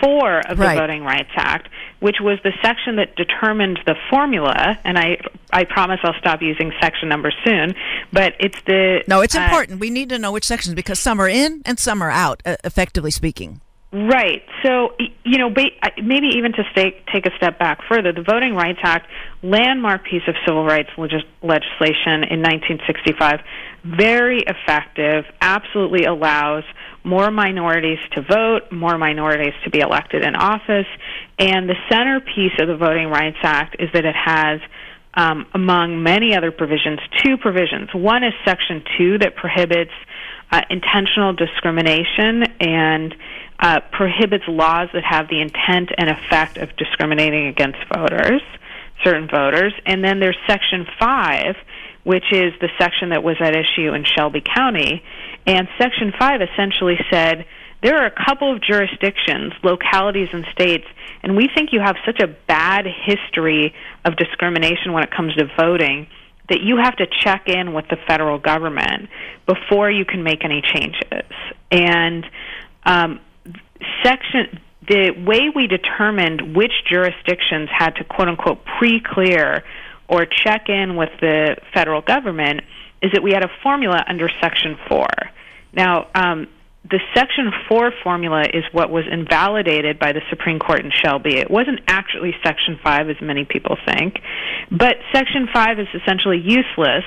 4 0.00 0.40
of 0.40 0.58
right. 0.58 0.74
the 0.74 0.80
Voting 0.80 1.04
Rights 1.04 1.30
Act, 1.36 1.68
which 2.00 2.16
was 2.20 2.38
the 2.44 2.52
section 2.62 2.96
that 2.96 3.16
determined 3.16 3.80
the 3.86 3.94
formula. 4.10 4.78
And 4.84 4.98
I, 4.98 5.18
I 5.52 5.64
promise 5.64 6.00
I'll 6.02 6.18
stop 6.18 6.42
using 6.42 6.72
section 6.80 7.08
numbers 7.08 7.34
soon. 7.44 7.74
But 8.12 8.34
it's 8.40 8.60
the 8.66 9.02
no, 9.08 9.20
it's 9.20 9.34
uh, 9.34 9.40
important. 9.40 9.80
We 9.80 9.90
need 9.90 10.08
to 10.10 10.18
know 10.18 10.32
which 10.32 10.44
sections 10.44 10.74
because 10.74 10.98
some 10.98 11.20
are 11.20 11.28
in 11.28 11.62
and 11.64 11.78
some 11.78 12.02
are 12.02 12.10
out, 12.10 12.42
uh, 12.44 12.56
effectively 12.64 13.10
speaking. 13.10 13.60
Right. 13.92 14.42
So, 14.62 14.94
you 15.24 15.38
know, 15.38 15.48
maybe 15.48 16.26
even 16.36 16.52
to 16.52 16.64
stay, 16.72 17.02
take 17.12 17.24
a 17.24 17.34
step 17.36 17.58
back 17.58 17.80
further, 17.88 18.12
the 18.12 18.22
Voting 18.22 18.54
Rights 18.54 18.80
Act, 18.82 19.06
landmark 19.42 20.04
piece 20.04 20.22
of 20.26 20.34
civil 20.44 20.64
rights 20.64 20.90
legis- 20.98 21.22
legislation 21.42 22.24
in 22.24 22.42
1965, 22.42 23.40
very 23.84 24.40
effective, 24.40 25.24
absolutely 25.40 26.04
allows 26.04 26.64
more 27.06 27.30
minorities 27.30 28.00
to 28.12 28.20
vote, 28.20 28.72
more 28.72 28.98
minorities 28.98 29.54
to 29.64 29.70
be 29.70 29.78
elected 29.78 30.24
in 30.24 30.34
office. 30.34 30.86
And 31.38 31.68
the 31.68 31.76
centerpiece 31.88 32.58
of 32.58 32.66
the 32.66 32.76
Voting 32.76 33.08
Rights 33.08 33.38
Act 33.42 33.76
is 33.78 33.88
that 33.94 34.04
it 34.04 34.16
has, 34.16 34.60
um, 35.14 35.46
among 35.54 36.02
many 36.02 36.36
other 36.36 36.50
provisions, 36.50 36.98
two 37.24 37.36
provisions. 37.36 37.90
One 37.94 38.24
is 38.24 38.32
Section 38.44 38.82
2 38.98 39.18
that 39.18 39.36
prohibits 39.36 39.92
uh, 40.50 40.62
intentional 40.68 41.32
discrimination 41.32 42.42
and 42.60 43.14
uh, 43.60 43.80
prohibits 43.92 44.44
laws 44.48 44.88
that 44.92 45.04
have 45.04 45.28
the 45.28 45.40
intent 45.40 45.90
and 45.96 46.10
effect 46.10 46.58
of 46.58 46.76
discriminating 46.76 47.46
against 47.46 47.78
voters, 47.94 48.42
certain 49.04 49.28
voters. 49.28 49.72
And 49.86 50.02
then 50.02 50.18
there's 50.18 50.36
Section 50.48 50.86
5, 50.98 51.54
which 52.02 52.32
is 52.32 52.52
the 52.60 52.68
section 52.78 53.10
that 53.10 53.22
was 53.22 53.36
at 53.40 53.54
issue 53.54 53.94
in 53.94 54.04
Shelby 54.04 54.42
County 54.42 55.04
and 55.46 55.68
Section 55.78 56.12
5 56.18 56.40
essentially 56.42 56.98
said 57.10 57.46
there 57.82 57.96
are 57.96 58.06
a 58.06 58.24
couple 58.26 58.52
of 58.52 58.60
jurisdictions, 58.62 59.52
localities, 59.62 60.28
and 60.32 60.44
states, 60.52 60.86
and 61.22 61.36
we 61.36 61.48
think 61.54 61.72
you 61.72 61.80
have 61.80 61.96
such 62.04 62.20
a 62.20 62.26
bad 62.26 62.86
history 62.86 63.74
of 64.04 64.16
discrimination 64.16 64.92
when 64.92 65.04
it 65.04 65.10
comes 65.10 65.34
to 65.34 65.44
voting 65.58 66.06
that 66.48 66.60
you 66.62 66.76
have 66.76 66.96
to 66.96 67.06
check 67.22 67.48
in 67.48 67.74
with 67.74 67.86
the 67.88 67.96
federal 68.06 68.38
government 68.38 69.08
before 69.46 69.90
you 69.90 70.04
can 70.04 70.22
make 70.22 70.44
any 70.44 70.62
changes. 70.62 71.30
And 71.70 72.24
um, 72.84 73.20
section 74.04 74.60
the 74.88 75.10
way 75.26 75.50
we 75.54 75.66
determined 75.66 76.54
which 76.54 76.72
jurisdictions 76.88 77.68
had 77.76 77.96
to 77.96 78.04
quote 78.04 78.28
unquote 78.28 78.64
pre-clear 78.78 79.64
or 80.08 80.26
check 80.26 80.68
in 80.68 80.96
with 80.96 81.10
the 81.20 81.56
federal 81.74 82.00
government 82.00 82.60
is 83.06 83.12
that 83.12 83.22
we 83.22 83.32
had 83.32 83.44
a 83.44 83.50
formula 83.62 84.04
under 84.06 84.28
Section 84.40 84.76
4. 84.88 85.06
Now, 85.72 86.08
um, 86.14 86.48
the 86.90 87.00
Section 87.14 87.52
4 87.68 87.92
formula 88.02 88.42
is 88.42 88.64
what 88.72 88.90
was 88.90 89.04
invalidated 89.10 89.98
by 89.98 90.12
the 90.12 90.20
Supreme 90.30 90.58
Court 90.58 90.84
in 90.84 90.90
Shelby. 90.90 91.38
It 91.38 91.50
wasn't 91.50 91.80
actually 91.88 92.34
Section 92.44 92.78
5, 92.82 93.10
as 93.10 93.16
many 93.20 93.44
people 93.44 93.76
think, 93.86 94.18
but 94.70 94.96
Section 95.12 95.48
5 95.52 95.80
is 95.80 95.88
essentially 95.94 96.38
useless 96.38 97.04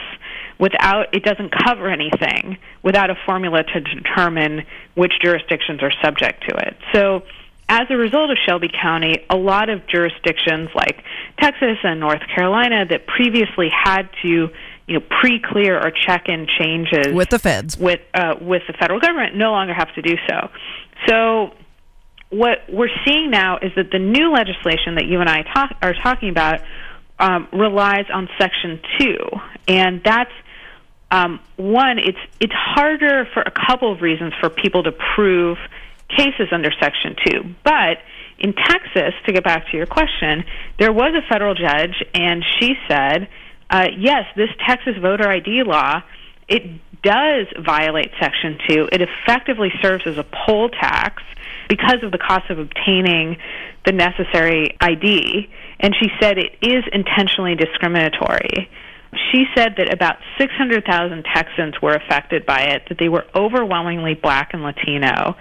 without, 0.59 1.13
it 1.13 1.23
doesn't 1.23 1.51
cover 1.65 1.89
anything 1.89 2.57
without 2.83 3.09
a 3.09 3.15
formula 3.25 3.63
to 3.63 3.79
determine 3.79 4.65
which 4.95 5.13
jurisdictions 5.21 5.81
are 5.81 5.93
subject 6.03 6.43
to 6.49 6.55
it. 6.57 6.77
So, 6.93 7.23
as 7.69 7.85
a 7.91 7.95
result 7.95 8.31
of 8.31 8.37
Shelby 8.47 8.69
County, 8.81 9.23
a 9.29 9.37
lot 9.37 9.69
of 9.69 9.85
jurisdictions 9.87 10.69
like 10.73 11.03
Texas 11.39 11.77
and 11.83 11.99
North 11.99 12.21
Carolina 12.35 12.83
that 12.89 13.05
previously 13.05 13.69
had 13.69 14.09
to 14.23 14.49
you 14.89 14.99
know 14.99 15.05
pre-clear 15.21 15.77
or 15.77 15.91
check-in 15.91 16.47
changes 16.59 17.13
with 17.13 17.29
the 17.29 17.39
feds 17.39 17.77
with 17.77 18.01
uh, 18.13 18.35
with 18.41 18.63
the 18.67 18.73
federal 18.73 18.99
government 18.99 19.35
no 19.35 19.51
longer 19.51 19.73
have 19.73 19.93
to 19.93 20.01
do 20.01 20.15
so. 20.27 20.49
So 21.07 21.51
what 22.29 22.59
we're 22.69 22.89
seeing 23.05 23.31
now 23.31 23.57
is 23.57 23.71
that 23.75 23.91
the 23.91 23.99
new 23.99 24.31
legislation 24.31 24.95
that 24.95 25.05
you 25.05 25.19
and 25.19 25.29
I 25.29 25.43
talk, 25.43 25.75
are 25.81 25.93
talking 25.93 26.29
about 26.29 26.61
um, 27.19 27.47
relies 27.53 28.05
on 28.13 28.27
Section 28.37 28.79
Two, 28.99 29.17
and 29.67 30.01
that's 30.03 30.31
um, 31.11 31.39
one. 31.55 31.99
It's 31.99 32.17
it's 32.39 32.53
harder 32.53 33.27
for 33.33 33.41
a 33.41 33.51
couple 33.51 33.93
of 33.93 34.01
reasons 34.01 34.33
for 34.39 34.49
people 34.49 34.83
to 34.83 34.91
prove 35.15 35.57
cases 36.09 36.49
under 36.51 36.71
Section 36.79 37.15
Two, 37.25 37.55
but 37.63 37.99
in 38.39 38.53
Texas, 38.53 39.13
to 39.25 39.33
get 39.33 39.43
back 39.43 39.69
to 39.69 39.77
your 39.77 39.85
question, 39.85 40.45
there 40.79 40.93
was 40.93 41.13
a 41.13 41.21
federal 41.31 41.55
judge, 41.55 42.01
and 42.13 42.43
she 42.57 42.73
said 42.87 43.27
uh, 43.69 43.87
yes, 43.97 44.25
this 44.35 44.49
Texas 44.65 44.95
voter 45.01 45.27
ID 45.27 45.63
law 45.63 46.01
it 46.49 46.63
does 47.03 47.45
violate 47.63 48.11
Section 48.19 48.57
2, 48.67 48.89
it 48.91 49.01
effectively 49.01 49.69
serves 49.81 50.05
as 50.05 50.17
a 50.17 50.25
poll 50.45 50.69
tax 50.69 51.23
because 51.69 52.03
of 52.03 52.11
the 52.11 52.17
cost 52.17 52.49
of 52.49 52.57
obtaining 52.57 53.37
the 53.85 53.91
necessary 53.91 54.75
ID. 54.81 55.47
And 55.79 55.95
she 55.97 56.09
said 56.19 56.37
it 56.37 56.57
is 56.61 56.83
intentionally 56.91 57.55
discriminatory. 57.55 58.69
She 59.31 59.45
said 59.55 59.75
that 59.77 59.93
about 59.93 60.17
600,000 60.37 61.25
Texans 61.33 61.75
were 61.81 61.93
affected 61.93 62.45
by 62.45 62.61
it, 62.63 62.83
that 62.89 62.97
they 62.99 63.09
were 63.09 63.25
overwhelmingly 63.35 64.15
black 64.15 64.53
and 64.53 64.63
Latino. 64.63 65.35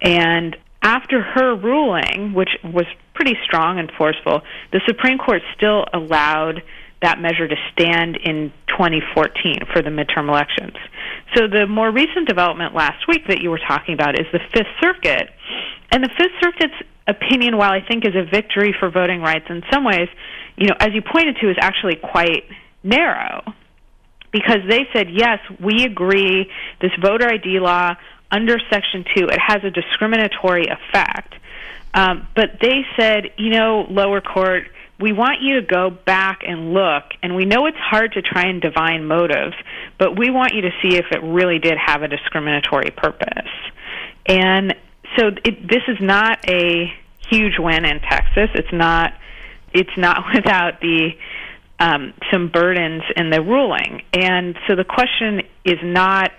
And 0.00 0.56
after 0.82 1.22
her 1.22 1.54
ruling, 1.54 2.32
which 2.34 2.50
was 2.64 2.86
pretty 3.14 3.36
strong 3.44 3.78
and 3.78 3.90
forceful, 3.96 4.42
the 4.72 4.80
Supreme 4.86 5.18
Court 5.18 5.42
still 5.56 5.84
allowed 5.92 6.62
that 7.02 7.20
measure 7.20 7.46
to 7.46 7.56
stand 7.72 8.16
in 8.16 8.52
2014 8.68 9.66
for 9.72 9.82
the 9.82 9.90
midterm 9.90 10.28
elections. 10.28 10.76
So 11.34 11.46
the 11.48 11.66
more 11.66 11.90
recent 11.90 12.28
development 12.28 12.74
last 12.74 13.06
week 13.08 13.26
that 13.28 13.40
you 13.42 13.50
were 13.50 13.60
talking 13.60 13.94
about 13.94 14.18
is 14.18 14.26
the 14.32 14.40
Fifth 14.52 14.72
Circuit. 14.80 15.28
And 15.90 16.02
the 16.02 16.10
Fifth 16.16 16.32
Circuit's 16.42 16.74
opinion, 17.06 17.56
while 17.56 17.70
I 17.70 17.80
think 17.86 18.04
is 18.04 18.14
a 18.14 18.24
victory 18.24 18.74
for 18.78 18.90
voting 18.90 19.20
rights 19.20 19.46
in 19.48 19.62
some 19.72 19.84
ways, 19.84 20.08
you 20.56 20.68
know, 20.68 20.74
as 20.80 20.90
you 20.94 21.02
pointed 21.02 21.36
to, 21.40 21.50
is 21.50 21.56
actually 21.60 21.96
quite 21.96 22.44
narrow. 22.82 23.42
Because 24.32 24.60
they 24.68 24.86
said, 24.92 25.08
yes, 25.10 25.38
we 25.60 25.84
agree, 25.84 26.50
this 26.80 26.90
voter 27.00 27.28
ID 27.28 27.60
law 27.60 27.94
under 28.30 28.58
Section 28.70 29.04
2, 29.16 29.26
it 29.26 29.38
has 29.38 29.62
a 29.64 29.70
discriminatory 29.70 30.66
effect. 30.66 31.34
Um, 31.94 32.28
but 32.34 32.58
they 32.60 32.84
said, 32.98 33.30
you 33.38 33.50
know, 33.50 33.86
lower 33.88 34.20
court, 34.20 34.64
we 34.98 35.12
want 35.12 35.42
you 35.42 35.60
to 35.60 35.66
go 35.66 35.90
back 35.90 36.40
and 36.46 36.72
look, 36.72 37.04
and 37.22 37.36
we 37.36 37.44
know 37.44 37.66
it's 37.66 37.76
hard 37.78 38.12
to 38.12 38.22
try 38.22 38.46
and 38.46 38.62
divine 38.62 39.06
motives, 39.06 39.54
but 39.98 40.18
we 40.18 40.30
want 40.30 40.54
you 40.54 40.62
to 40.62 40.70
see 40.82 40.96
if 40.96 41.06
it 41.10 41.22
really 41.22 41.58
did 41.58 41.76
have 41.78 42.02
a 42.02 42.08
discriminatory 42.08 42.90
purpose. 42.90 43.50
And 44.26 44.74
so 45.18 45.28
it, 45.44 45.68
this 45.68 45.82
is 45.88 45.98
not 46.00 46.48
a 46.48 46.92
huge 47.30 47.58
win 47.58 47.84
in 47.84 48.00
Texas. 48.00 48.50
It's 48.54 48.72
not. 48.72 49.12
It's 49.72 49.96
not 49.96 50.24
without 50.34 50.80
the 50.80 51.10
um, 51.78 52.14
some 52.32 52.48
burdens 52.48 53.02
in 53.16 53.30
the 53.30 53.42
ruling. 53.42 54.02
And 54.12 54.56
so 54.66 54.76
the 54.76 54.84
question 54.84 55.42
is 55.64 55.78
not 55.82 56.32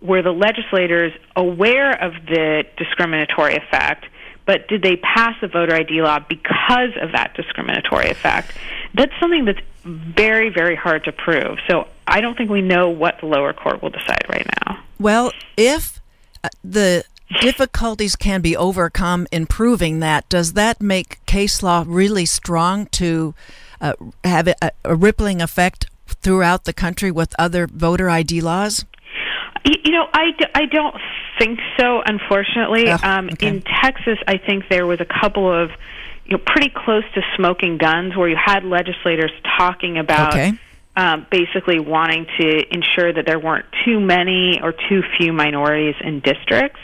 were 0.00 0.22
the 0.22 0.32
legislators 0.32 1.12
aware 1.36 1.92
of 1.92 2.12
the 2.26 2.64
discriminatory 2.76 3.54
effect, 3.54 4.06
but 4.46 4.68
did 4.68 4.82
they 4.82 4.96
pass 4.96 5.34
a 5.42 5.48
voter 5.48 5.74
ID 5.74 6.02
law 6.02 6.18
because 6.28 6.90
of 7.00 7.12
that 7.12 7.34
discriminatory 7.34 8.10
effect? 8.10 8.52
That's 8.94 9.12
something 9.20 9.44
that's 9.44 9.60
very, 9.84 10.48
very 10.48 10.76
hard 10.76 11.04
to 11.04 11.12
prove. 11.12 11.58
So 11.68 11.88
I 12.06 12.20
don't 12.20 12.36
think 12.36 12.50
we 12.50 12.62
know 12.62 12.88
what 12.88 13.18
the 13.20 13.26
lower 13.26 13.52
court 13.52 13.82
will 13.82 13.90
decide 13.90 14.24
right 14.28 14.46
now. 14.66 14.80
Well, 14.98 15.32
if 15.56 16.00
uh, 16.44 16.48
the 16.62 17.04
difficulties 17.40 18.16
can 18.16 18.40
be 18.40 18.56
overcome 18.56 19.26
in 19.30 19.46
proving 19.46 20.00
that, 20.00 20.28
does 20.28 20.52
that 20.54 20.80
make 20.80 21.24
case 21.26 21.62
law 21.62 21.84
really 21.86 22.26
strong 22.26 22.86
to 22.86 23.34
uh, 23.80 23.94
have 24.24 24.48
a, 24.48 24.54
a 24.84 24.94
rippling 24.94 25.40
effect 25.40 25.86
throughout 26.06 26.64
the 26.64 26.72
country 26.72 27.10
with 27.10 27.34
other 27.38 27.66
voter 27.66 28.08
ID 28.10 28.40
laws? 28.40 28.84
You 29.64 29.92
know, 29.92 30.08
I, 30.12 30.32
I 30.54 30.66
don't 30.66 30.94
think 31.38 31.58
so, 31.78 32.02
unfortunately. 32.04 32.90
Oh, 32.90 32.98
um, 33.02 33.30
okay. 33.32 33.48
In 33.48 33.62
Texas, 33.62 34.18
I 34.26 34.38
think 34.38 34.64
there 34.68 34.86
was 34.86 35.00
a 35.00 35.06
couple 35.06 35.50
of, 35.50 35.70
you 36.24 36.36
know, 36.36 36.42
pretty 36.44 36.70
close 36.74 37.04
to 37.14 37.22
smoking 37.36 37.78
guns 37.78 38.16
where 38.16 38.28
you 38.28 38.36
had 38.36 38.64
legislators 38.64 39.32
talking 39.58 39.98
about 39.98 40.34
Okay. 40.34 40.52
um, 40.96 41.26
basically 41.30 41.80
wanting 41.80 42.26
to 42.38 42.74
ensure 42.74 43.12
that 43.12 43.24
there 43.26 43.38
weren't 43.38 43.66
too 43.84 44.00
many 44.00 44.60
or 44.62 44.72
too 44.72 45.02
few 45.18 45.32
minorities 45.32 45.94
in 46.02 46.20
districts. 46.20 46.80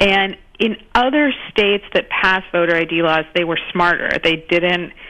And 0.00 0.36
in 0.58 0.76
other 0.94 1.32
states 1.50 1.84
that 1.94 2.08
passed 2.08 2.46
voter 2.52 2.76
ID 2.76 3.02
laws, 3.02 3.24
they 3.34 3.44
were 3.44 3.58
smarter. 3.72 4.10
They 4.22 4.36
didn't. 4.36 4.92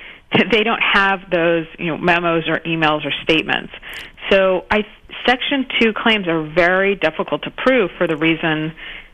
They 0.50 0.62
don't 0.62 0.80
have 0.80 1.28
those, 1.30 1.66
you 1.78 1.88
know, 1.88 1.98
memos 1.98 2.48
or 2.48 2.60
emails 2.60 3.04
or 3.04 3.12
statements. 3.22 3.70
So, 4.30 4.64
I 4.70 4.86
Section 5.26 5.66
Two 5.80 5.92
claims 5.92 6.26
are 6.28 6.42
very 6.42 6.94
difficult 6.94 7.42
to 7.42 7.50
prove 7.50 7.90
for 7.98 8.06
the 8.06 8.16
reason 8.16 8.72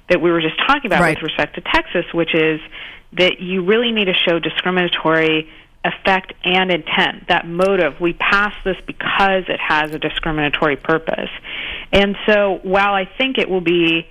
that 0.09 0.21
we 0.21 0.31
were 0.31 0.41
just 0.41 0.59
talking 0.67 0.87
about 0.87 1.01
Right. 1.03 1.17
with 1.17 1.23
respect 1.23 1.55
to 1.57 1.61
Texas, 1.61 2.05
which 2.13 2.35
is 2.35 2.61
that 3.13 3.41
you 3.41 3.63
really 3.63 3.93
need 3.93 4.07
to 4.07 4.15
show 4.15 4.39
discriminatory 4.39 5.49
effect 5.85 6.33
and 6.45 6.71
intent, 6.71 7.29
that 7.29 7.47
motive. 7.47 8.01
We 8.01 8.13
pass 8.13 8.53
this 8.65 8.77
because 8.87 9.45
it 9.49 9.61
has 9.61 9.95
a 9.95 9.99
discriminatory 9.99 10.77
purpose. 10.77 11.31
And 11.93 12.17
so 12.27 12.61
while 12.63 12.95
I 12.95 13.05
think 13.05 13.39
it 13.39 13.49
will 13.49 13.61
be, 13.61 14.07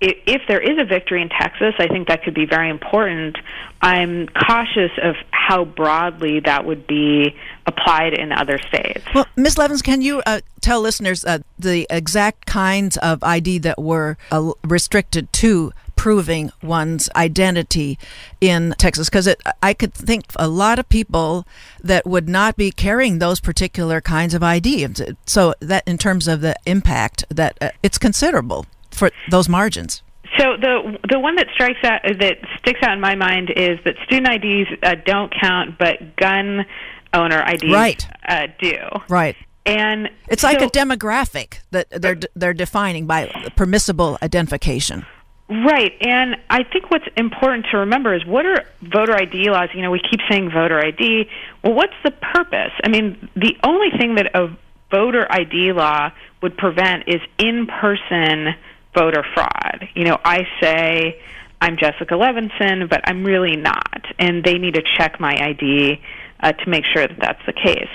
if 0.00 0.42
there 0.46 0.60
is 0.60 0.78
a 0.78 0.84
victory 0.84 1.22
in 1.22 1.28
Texas, 1.28 1.74
I 1.78 1.88
think 1.88 2.08
that 2.08 2.22
could 2.22 2.34
be 2.34 2.46
very 2.46 2.70
important. 2.70 3.36
I'm 3.82 4.28
cautious 4.28 4.92
of 5.02 5.16
how 5.30 5.64
broadly 5.64 6.40
that 6.40 6.64
would 6.64 6.86
be 6.86 7.34
applied 7.66 8.14
in 8.14 8.32
other 8.32 8.58
states. 8.58 9.04
Well, 9.14 9.26
Ms. 9.36 9.58
Levins, 9.58 9.82
can 9.82 10.00
you 10.00 10.22
uh, 10.24 10.40
tell 10.60 10.80
listeners 10.80 11.24
uh, 11.24 11.38
the 11.58 11.86
exact 11.90 12.46
kinds 12.46 12.96
of 12.98 13.22
ID 13.24 13.58
that 13.58 13.80
were 13.80 14.16
uh, 14.30 14.52
restricted 14.64 15.32
to 15.34 15.72
proving 15.96 16.52
one's 16.62 17.10
identity 17.16 17.98
in 18.40 18.74
Texas? 18.78 19.08
Because 19.08 19.34
I 19.62 19.74
could 19.74 19.94
think 19.94 20.26
a 20.36 20.46
lot 20.46 20.78
of 20.78 20.88
people 20.88 21.44
that 21.82 22.06
would 22.06 22.28
not 22.28 22.56
be 22.56 22.70
carrying 22.70 23.18
those 23.18 23.40
particular 23.40 24.00
kinds 24.00 24.32
of 24.32 24.44
ID. 24.44 24.86
So 25.26 25.54
that, 25.58 25.82
in 25.88 25.98
terms 25.98 26.28
of 26.28 26.40
the 26.40 26.54
impact, 26.66 27.24
that 27.30 27.58
uh, 27.60 27.70
it's 27.82 27.98
considerable 27.98 28.64
for 28.98 29.10
those 29.30 29.48
margins. 29.48 30.02
So 30.38 30.56
the 30.60 30.98
the 31.08 31.18
one 31.18 31.36
that 31.36 31.46
strikes 31.54 31.82
out 31.84 32.02
that 32.04 32.38
sticks 32.58 32.80
out 32.82 32.92
in 32.92 33.00
my 33.00 33.14
mind 33.14 33.50
is 33.56 33.78
that 33.84 33.94
student 34.04 34.28
IDs 34.44 34.68
uh, 34.82 34.94
don't 35.06 35.32
count, 35.40 35.78
but 35.78 36.16
gun 36.16 36.66
owner 37.14 37.42
IDs 37.48 37.72
Right. 37.72 38.06
uh, 38.28 38.48
do. 38.60 38.76
Right. 39.08 39.36
And 39.64 40.08
It's 40.28 40.42
like 40.42 40.60
a 40.62 40.66
demographic 40.66 41.60
that 41.70 41.88
they're 41.90 42.18
they're 42.34 42.54
defining 42.54 43.06
by 43.06 43.26
permissible 43.56 44.18
identification. 44.22 45.06
Right, 45.50 45.92
and 46.02 46.36
I 46.50 46.62
think 46.62 46.90
what's 46.90 47.06
important 47.16 47.66
to 47.70 47.78
remember 47.78 48.14
is 48.14 48.22
what 48.26 48.44
are 48.44 48.64
voter 48.82 49.14
ID 49.14 49.48
laws? 49.48 49.70
You 49.74 49.80
know, 49.80 49.90
we 49.90 49.98
keep 50.00 50.20
saying 50.30 50.50
voter 50.50 50.78
ID. 50.84 51.26
Well, 51.64 51.72
what's 51.72 51.94
the 52.04 52.10
purpose? 52.10 52.72
I 52.84 52.88
mean, 52.90 53.30
the 53.34 53.56
only 53.64 53.88
thing 53.98 54.16
that 54.16 54.30
a 54.34 54.54
voter 54.90 55.26
ID 55.30 55.72
law 55.72 56.10
would 56.42 56.58
prevent 56.58 57.04
is 57.08 57.22
in 57.38 57.66
person 57.66 58.54
voter 58.94 59.24
fraud. 59.34 59.88
You 59.94 60.04
know, 60.04 60.18
I 60.24 60.46
say 60.60 61.20
I'm 61.60 61.76
Jessica 61.76 62.14
Levinson, 62.14 62.88
but 62.88 63.00
I'm 63.04 63.24
really 63.24 63.56
not, 63.56 64.04
and 64.18 64.44
they 64.44 64.58
need 64.58 64.74
to 64.74 64.82
check 64.96 65.18
my 65.18 65.34
ID 65.38 66.00
uh, 66.40 66.52
to 66.52 66.70
make 66.70 66.84
sure 66.84 67.06
that 67.06 67.18
that's 67.20 67.44
the 67.46 67.52
case. 67.52 67.88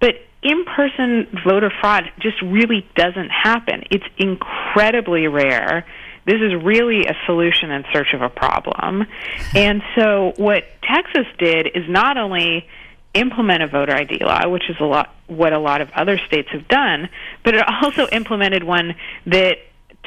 But 0.00 0.14
in 0.42 0.64
person 0.64 1.26
voter 1.44 1.70
fraud 1.80 2.04
just 2.20 2.40
really 2.42 2.88
doesn't 2.94 3.30
happen. 3.30 3.84
It's 3.90 4.04
incredibly 4.16 5.26
rare. 5.26 5.84
This 6.26 6.40
is 6.40 6.62
really 6.62 7.06
a 7.06 7.14
solution 7.26 7.70
in 7.70 7.84
search 7.92 8.12
of 8.14 8.22
a 8.22 8.28
problem. 8.28 9.06
And 9.54 9.82
so 9.96 10.34
what 10.36 10.64
Texas 10.82 11.26
did 11.38 11.68
is 11.74 11.88
not 11.88 12.18
only 12.18 12.68
implement 13.14 13.62
a 13.62 13.66
voter 13.66 13.94
ID 13.94 14.22
law, 14.22 14.48
which 14.48 14.68
is 14.68 14.76
a 14.78 14.84
lot 14.84 15.14
what 15.26 15.52
a 15.52 15.58
lot 15.58 15.80
of 15.80 15.90
other 15.90 16.18
states 16.26 16.48
have 16.52 16.68
done, 16.68 17.08
but 17.44 17.54
it 17.54 17.64
also 17.82 18.06
implemented 18.08 18.62
one 18.62 18.94
that 19.26 19.58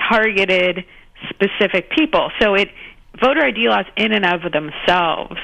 targeted 0.10 0.86
specific 1.29 1.89
people. 1.91 2.31
So 2.39 2.55
it 2.55 2.70
voter 3.20 3.43
ID 3.43 3.67
laws 3.67 3.86
in 3.98 4.12
and 4.13 4.25
of 4.25 4.51
themselves 4.51 5.38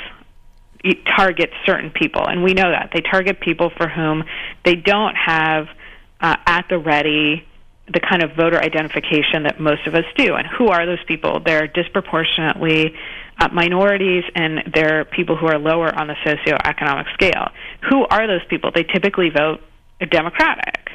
target 1.18 1.50
certain 1.66 1.92
people, 1.92 2.26
and 2.26 2.44
we 2.44 2.54
know 2.54 2.72
that 2.72 2.92
they 2.94 3.02
target 3.02 3.40
people 3.42 3.72
for 3.76 3.90
whom 3.90 4.24
they 4.64 4.76
don't 4.76 5.16
have 5.16 5.68
uh, 6.22 6.36
at 6.46 6.66
the 6.70 6.78
ready 6.78 7.46
the 7.88 8.02
kind 8.02 8.22
of 8.22 8.36
voter 8.36 8.60
identification 8.60 9.44
that 9.44 9.60
most 9.60 9.88
of 9.88 9.96
us 9.96 10.04
do. 10.18 10.36
And 10.36 10.46
who 10.46 10.68
are 10.68 10.86
those 10.86 11.04
people? 11.08 11.40
They're 11.44 11.68
disproportionately 11.68 12.94
uh, 13.40 13.48
minorities, 13.54 14.24
and 14.36 14.60
they're 14.74 15.06
people 15.06 15.38
who 15.38 15.48
are 15.48 15.58
lower 15.58 15.94
on 15.98 16.08
the 16.08 16.16
socioeconomic 16.26 17.14
scale. 17.14 17.48
Who 17.90 18.06
are 18.08 18.28
those 18.28 18.46
people? 18.50 18.72
They 18.74 18.84
typically 18.84 19.30
vote 19.30 19.62
Democratic. 20.12 20.90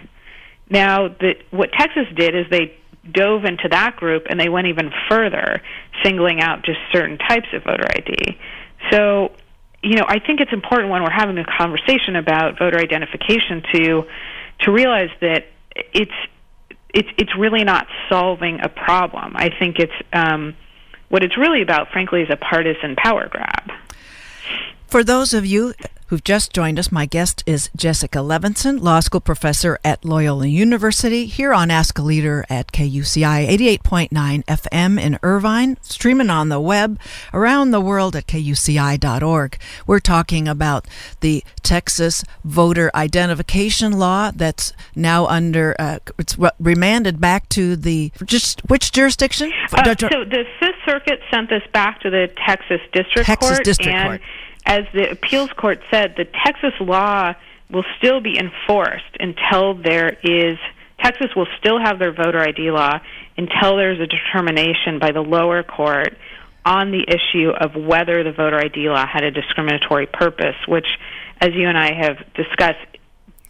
Now, 0.69 1.09
the, 1.09 1.35
what 1.51 1.71
Texas 1.73 2.07
did 2.15 2.35
is 2.35 2.47
they 2.51 2.77
dove 3.11 3.45
into 3.45 3.69
that 3.71 3.97
group 3.97 4.27
and 4.29 4.39
they 4.39 4.49
went 4.49 4.69
even 4.69 4.91
further, 5.09 5.61
singling 6.05 6.41
out 6.41 6.65
just 6.65 6.79
certain 6.93 7.19
types 7.19 7.49
of 7.53 7.65
voter 7.65 7.87
ID. 7.97 8.39
So, 8.91 9.33
you 9.83 9.97
know, 9.97 10.05
I 10.07 10.19
think 10.19 10.41
it's 10.41 10.53
important 10.53 10.91
when 10.91 11.03
we're 11.03 11.11
having 11.11 11.39
a 11.39 11.45
conversation 11.45 12.17
about 12.17 12.59
voter 12.59 12.79
identification 12.79 13.63
to 13.75 14.05
to 14.61 14.71
realize 14.71 15.11
that 15.21 15.47
it's 15.75 16.13
it's 16.95 17.09
it's 17.19 17.37
really 17.37 17.65
not 17.65 17.87
solving 18.09 18.61
a 18.63 18.69
problem. 18.69 19.33
I 19.35 19.51
think 19.59 19.79
it's 19.79 19.93
um, 20.13 20.55
what 21.09 21.23
it's 21.23 21.37
really 21.37 21.63
about, 21.63 21.89
frankly, 21.93 22.23
is 22.23 22.29
a 22.31 22.37
partisan 22.37 22.97
power 22.97 23.29
grab. 23.29 23.71
For 24.93 25.03
those 25.03 25.33
of 25.33 25.47
you 25.47 25.73
who've 26.09 26.23
just 26.23 26.53
joined 26.53 26.79
us, 26.79 26.93
my 26.93 27.07
guest 27.07 27.43
is 27.47 27.71
Jessica 27.75 28.19
Levinson, 28.19 28.83
law 28.83 29.01
school 29.01 29.23
professor 29.23 29.79
at 29.83 30.05
Loyola 30.05 30.47
University, 30.47 31.25
here 31.25 31.55
on 31.55 31.71
Ask 31.71 31.99
a 31.99 32.03
Leader 32.03 32.45
at 32.51 32.73
KUCI 32.73 33.49
88.9 33.49 34.45
FM 34.45 35.01
in 35.01 35.19
Irvine, 35.23 35.79
streaming 35.81 36.29
on 36.29 36.51
the 36.51 36.61
web 36.61 37.01
around 37.33 37.71
the 37.71 37.81
world 37.81 38.15
at 38.15 38.27
kuci.org. 38.27 39.59
We're 39.87 39.99
talking 39.99 40.47
about 40.47 40.87
the 41.21 41.43
Texas 41.63 42.23
voter 42.45 42.91
identification 42.95 43.99
law 43.99 44.31
that's 44.31 44.75
now 44.95 45.25
under, 45.25 45.75
uh, 45.79 46.01
it's 46.19 46.37
remanded 46.61 47.19
back 47.19 47.49
to 47.49 47.77
the, 47.77 48.13
just 48.27 48.61
which 48.69 48.93
jurisdiction? 48.93 49.51
Uh, 49.73 49.95
so 49.97 50.25
the 50.27 50.45
Fifth 50.61 50.75
Circuit 50.85 51.21
sent 51.31 51.49
this 51.49 51.63
back 51.73 52.03
to 52.03 52.11
the 52.11 52.31
Texas 52.47 52.83
District 52.93 53.25
Texas 53.25 53.53
Court. 53.53 53.65
District 53.65 54.03
Court 54.03 54.21
as 54.67 54.83
the 54.93 55.11
appeals 55.11 55.51
court 55.57 55.81
said, 55.91 56.15
the 56.17 56.25
Texas 56.45 56.75
law 56.81 57.35
will 57.71 57.85
still 57.99 58.21
be 58.21 58.39
enforced 58.39 59.17
until 59.19 59.75
there 59.75 60.17
is 60.23 60.59
Texas 61.03 61.35
will 61.35 61.49
still 61.59 61.81
have 61.81 61.99
their 61.99 62.13
voter 62.13 62.39
ID 62.39 62.71
law 62.71 63.01
until 63.37 63.77
there's 63.77 63.99
a 63.99 64.07
determination 64.07 65.01
by 65.01 65.11
the 65.11 65.21
lower 65.21 65.63
court 65.63 66.17
on 66.65 66.93
the 66.93 67.05
issue 67.09 67.51
of 67.51 67.75
whether 67.75 68.23
the 68.23 68.31
voter 68.31 68.57
ID 68.57 68.89
law 68.89 69.05
had 69.05 69.25
a 69.25 69.31
discriminatory 69.33 70.07
purpose, 70.07 70.55
which, 70.69 70.87
as 71.41 71.51
you 71.55 71.69
and 71.69 71.77
I 71.77 71.93
have 71.93 72.19
discussed, 72.35 72.87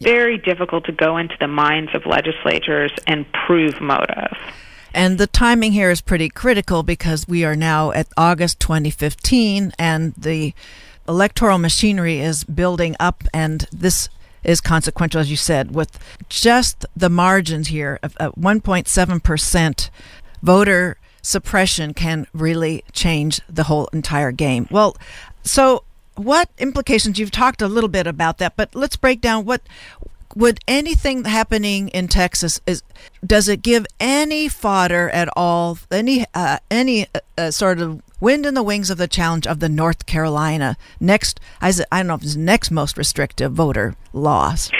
very 0.01 0.37
difficult 0.39 0.85
to 0.85 0.91
go 0.91 1.17
into 1.17 1.35
the 1.39 1.47
minds 1.47 1.91
of 1.93 2.07
legislatures 2.07 2.91
and 3.05 3.25
prove 3.45 3.79
motive. 3.79 4.35
And 4.93 5.17
the 5.17 5.27
timing 5.27 5.71
here 5.71 5.91
is 5.91 6.01
pretty 6.01 6.29
critical 6.29 6.83
because 6.83 7.27
we 7.27 7.43
are 7.45 7.55
now 7.55 7.91
at 7.91 8.07
August 8.17 8.59
2015 8.59 9.73
and 9.77 10.13
the 10.15 10.53
electoral 11.07 11.57
machinery 11.57 12.19
is 12.19 12.43
building 12.43 12.95
up, 12.99 13.23
and 13.33 13.67
this 13.71 14.09
is 14.43 14.61
consequential, 14.61 15.21
as 15.21 15.31
you 15.31 15.37
said, 15.37 15.73
with 15.73 15.99
just 16.29 16.85
the 16.95 17.09
margins 17.09 17.69
here 17.69 17.99
of 18.03 18.15
1.7% 18.15 19.89
voter 20.41 20.97
suppression 21.21 21.93
can 21.93 22.27
really 22.33 22.83
change 22.91 23.41
the 23.47 23.63
whole 23.63 23.87
entire 23.93 24.31
game. 24.31 24.67
Well, 24.69 24.97
so 25.43 25.83
what 26.15 26.49
implications 26.59 27.17
you've 27.17 27.31
talked 27.31 27.61
a 27.61 27.67
little 27.67 27.89
bit 27.89 28.05
about 28.05 28.37
that, 28.39 28.55
but 28.55 28.75
let's 28.75 28.97
break 28.97 29.21
down 29.21 29.45
what 29.45 29.61
would 30.35 30.59
anything 30.67 31.23
happening 31.25 31.89
in 31.89 32.07
Texas 32.07 32.59
is 32.65 32.81
does 33.25 33.47
it 33.47 33.61
give 33.61 33.85
any 33.99 34.47
fodder 34.49 35.07
at 35.11 35.29
all 35.35 35.77
any 35.91 36.25
uh, 36.33 36.57
any 36.71 37.05
uh, 37.13 37.19
uh 37.37 37.51
sort 37.51 37.79
of 37.79 38.01
wind 38.23 38.45
in 38.45 38.53
the 38.53 38.63
wings 38.63 38.89
of 38.89 38.97
the 38.97 39.07
challenge 39.07 39.45
of 39.45 39.59
the 39.59 39.69
North 39.69 40.05
Carolina 40.05 40.77
next, 40.99 41.39
I 41.61 41.71
don't 41.71 42.07
know 42.07 42.15
if 42.15 42.23
it's 42.23 42.37
next 42.37 42.71
most 42.71 42.97
restrictive 42.97 43.51
voter 43.51 43.95
laws. 44.13 44.71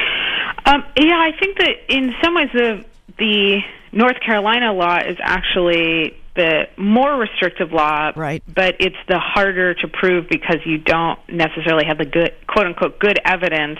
Um, 0.65 0.83
yeah, 0.97 1.19
I 1.19 1.31
think 1.37 1.57
that 1.57 1.71
in 1.89 2.15
some 2.23 2.35
ways 2.35 2.49
the 2.53 2.85
the 3.19 3.59
North 3.91 4.19
Carolina 4.25 4.73
law 4.73 4.97
is 4.97 5.17
actually 5.21 6.17
the 6.35 6.63
more 6.77 7.15
restrictive 7.17 7.73
law, 7.73 8.13
right? 8.15 8.41
But 8.47 8.77
it's 8.79 8.95
the 9.07 9.19
harder 9.19 9.73
to 9.75 9.87
prove 9.89 10.27
because 10.29 10.59
you 10.65 10.77
don't 10.77 11.19
necessarily 11.29 11.85
have 11.85 11.97
the 11.97 12.05
good 12.05 12.33
quote 12.47 12.65
unquote 12.65 12.97
good 12.97 13.19
evidence. 13.25 13.79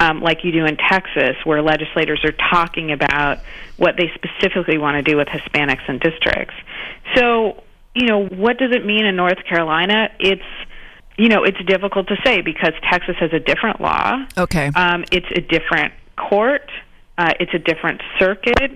Um, 0.00 0.22
like 0.22 0.44
you 0.44 0.50
do 0.50 0.64
in 0.64 0.78
Texas, 0.78 1.36
where 1.44 1.60
legislators 1.60 2.24
are 2.24 2.32
talking 2.32 2.90
about 2.90 3.38
what 3.76 3.96
they 3.98 4.10
specifically 4.14 4.78
want 4.78 4.96
to 4.96 5.02
do 5.02 5.18
with 5.18 5.28
Hispanics 5.28 5.86
and 5.88 6.00
districts. 6.00 6.54
So 7.14 7.62
you 7.94 8.06
know, 8.06 8.26
what 8.26 8.58
does 8.58 8.72
it 8.72 8.84
mean 8.84 9.04
in 9.04 9.16
North 9.16 9.44
Carolina? 9.48 10.10
It's 10.18 10.42
you 11.18 11.28
know, 11.28 11.44
it's 11.44 11.58
difficult 11.66 12.08
to 12.08 12.16
say 12.24 12.40
because 12.40 12.72
Texas 12.90 13.14
has 13.20 13.30
a 13.34 13.40
different 13.40 13.78
law. 13.78 14.24
Okay. 14.38 14.70
Um, 14.74 15.04
it's 15.12 15.26
a 15.36 15.42
different 15.42 15.92
court. 16.16 16.70
Uh, 17.18 17.34
it's 17.38 17.52
a 17.52 17.58
different 17.58 18.00
circuit, 18.18 18.72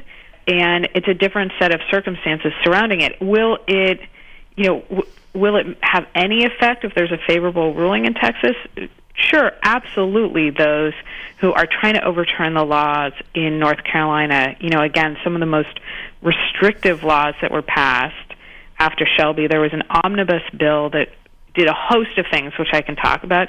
and 0.46 0.88
it's 0.94 1.08
a 1.08 1.14
different 1.14 1.52
set 1.58 1.72
of 1.72 1.80
circumstances 1.90 2.52
surrounding 2.62 3.00
it. 3.00 3.18
Will 3.18 3.56
it, 3.66 4.00
you 4.56 4.64
know, 4.64 4.80
w- 4.80 5.08
will 5.32 5.56
it 5.56 5.78
have 5.80 6.06
any 6.14 6.44
effect 6.44 6.84
if 6.84 6.94
there's 6.94 7.12
a 7.12 7.18
favorable 7.26 7.72
ruling 7.72 8.04
in 8.04 8.12
Texas? 8.12 8.56
Sure, 9.14 9.52
absolutely. 9.62 10.50
Those 10.50 10.92
who 11.38 11.52
are 11.52 11.66
trying 11.66 11.94
to 11.94 12.04
overturn 12.04 12.52
the 12.52 12.64
laws 12.64 13.12
in 13.34 13.58
North 13.58 13.82
Carolina, 13.84 14.54
you 14.60 14.68
know, 14.68 14.82
again, 14.82 15.16
some 15.24 15.34
of 15.34 15.40
the 15.40 15.46
most 15.46 15.80
restrictive 16.20 17.04
laws 17.04 17.34
that 17.40 17.50
were 17.50 17.62
passed 17.62 18.23
after 18.84 19.06
Shelby, 19.16 19.46
there 19.48 19.60
was 19.60 19.72
an 19.72 19.82
omnibus 19.88 20.42
bill 20.58 20.90
that 20.90 21.08
did 21.54 21.68
a 21.68 21.74
host 21.74 22.18
of 22.18 22.26
things, 22.30 22.52
which 22.58 22.68
I 22.72 22.82
can 22.82 22.96
talk 22.96 23.24
about. 23.24 23.48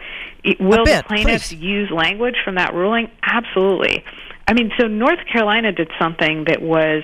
Will 0.60 0.86
bit, 0.86 0.98
the 0.98 1.04
plaintiffs 1.08 1.50
please. 1.50 1.60
use 1.60 1.91
language 1.91 2.36
from 2.45 2.56
that 2.56 2.74
ruling? 2.74 3.12
Absolutely. 3.21 4.04
I 4.48 4.54
mean, 4.54 4.71
so 4.80 4.88
North 4.88 5.19
Carolina 5.32 5.71
did 5.71 5.89
something 6.00 6.45
that 6.45 6.62
was 6.62 7.04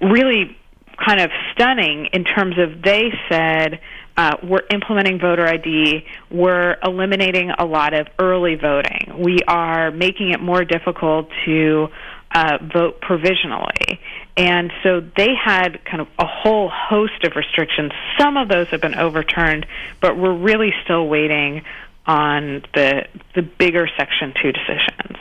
really 0.00 0.56
kind 0.98 1.20
of 1.20 1.30
stunning 1.52 2.08
in 2.12 2.24
terms 2.24 2.56
of 2.58 2.82
they 2.82 3.12
said 3.30 3.78
uh, 4.16 4.36
we're 4.42 4.66
implementing 4.72 5.20
voter 5.20 5.46
ID, 5.46 6.04
we're 6.30 6.76
eliminating 6.82 7.50
a 7.56 7.64
lot 7.64 7.94
of 7.94 8.08
early 8.18 8.56
voting, 8.56 9.22
we 9.22 9.38
are 9.46 9.92
making 9.92 10.30
it 10.30 10.40
more 10.40 10.64
difficult 10.64 11.28
to 11.44 11.86
uh, 12.34 12.58
vote 12.74 13.00
provisionally. 13.00 14.00
And 14.38 14.72
so 14.84 15.00
they 15.00 15.34
had 15.34 15.84
kind 15.84 16.00
of 16.00 16.06
a 16.16 16.24
whole 16.24 16.70
host 16.72 17.24
of 17.24 17.34
restrictions. 17.34 17.90
Some 18.18 18.36
of 18.36 18.48
those 18.48 18.68
have 18.68 18.80
been 18.80 18.94
overturned, 18.94 19.66
but 20.00 20.16
we're 20.16 20.36
really 20.36 20.72
still 20.84 21.08
waiting 21.08 21.64
on 22.06 22.62
the 22.72 23.06
the 23.34 23.42
bigger 23.42 23.88
Section 23.98 24.32
2 24.40 24.52
decisions. 24.52 25.18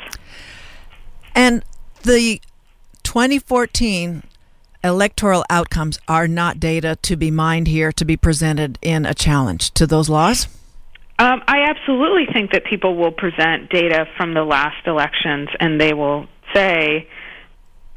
And 1.36 1.66
the 2.04 2.40
2014 3.04 4.24
electoral 4.84 5.44
outcomes 5.50 6.00
are 6.08 6.28
not 6.28 6.60
data 6.60 6.98
to 7.02 7.16
be 7.16 7.32
mined 7.32 7.68
here 7.68 7.92
to 7.92 8.06
be 8.06 8.16
presented 8.16 8.78
in 8.82 9.06
a 9.06 9.14
challenge 9.14 9.72
to 9.72 9.88
those 9.88 10.10
laws? 10.10 10.48
Um, 11.20 11.42
I 11.48 11.64
absolutely 11.68 12.28
think 12.32 12.52
that 12.52 12.64
people 12.66 12.96
will 12.96 13.12
present 13.12 13.70
data 13.72 14.06
from 14.16 14.36
the 14.36 14.44
last 14.44 14.86
elections 14.86 15.50
and 15.60 15.82
they 15.82 15.94
will 15.94 16.28
say, 16.54 17.08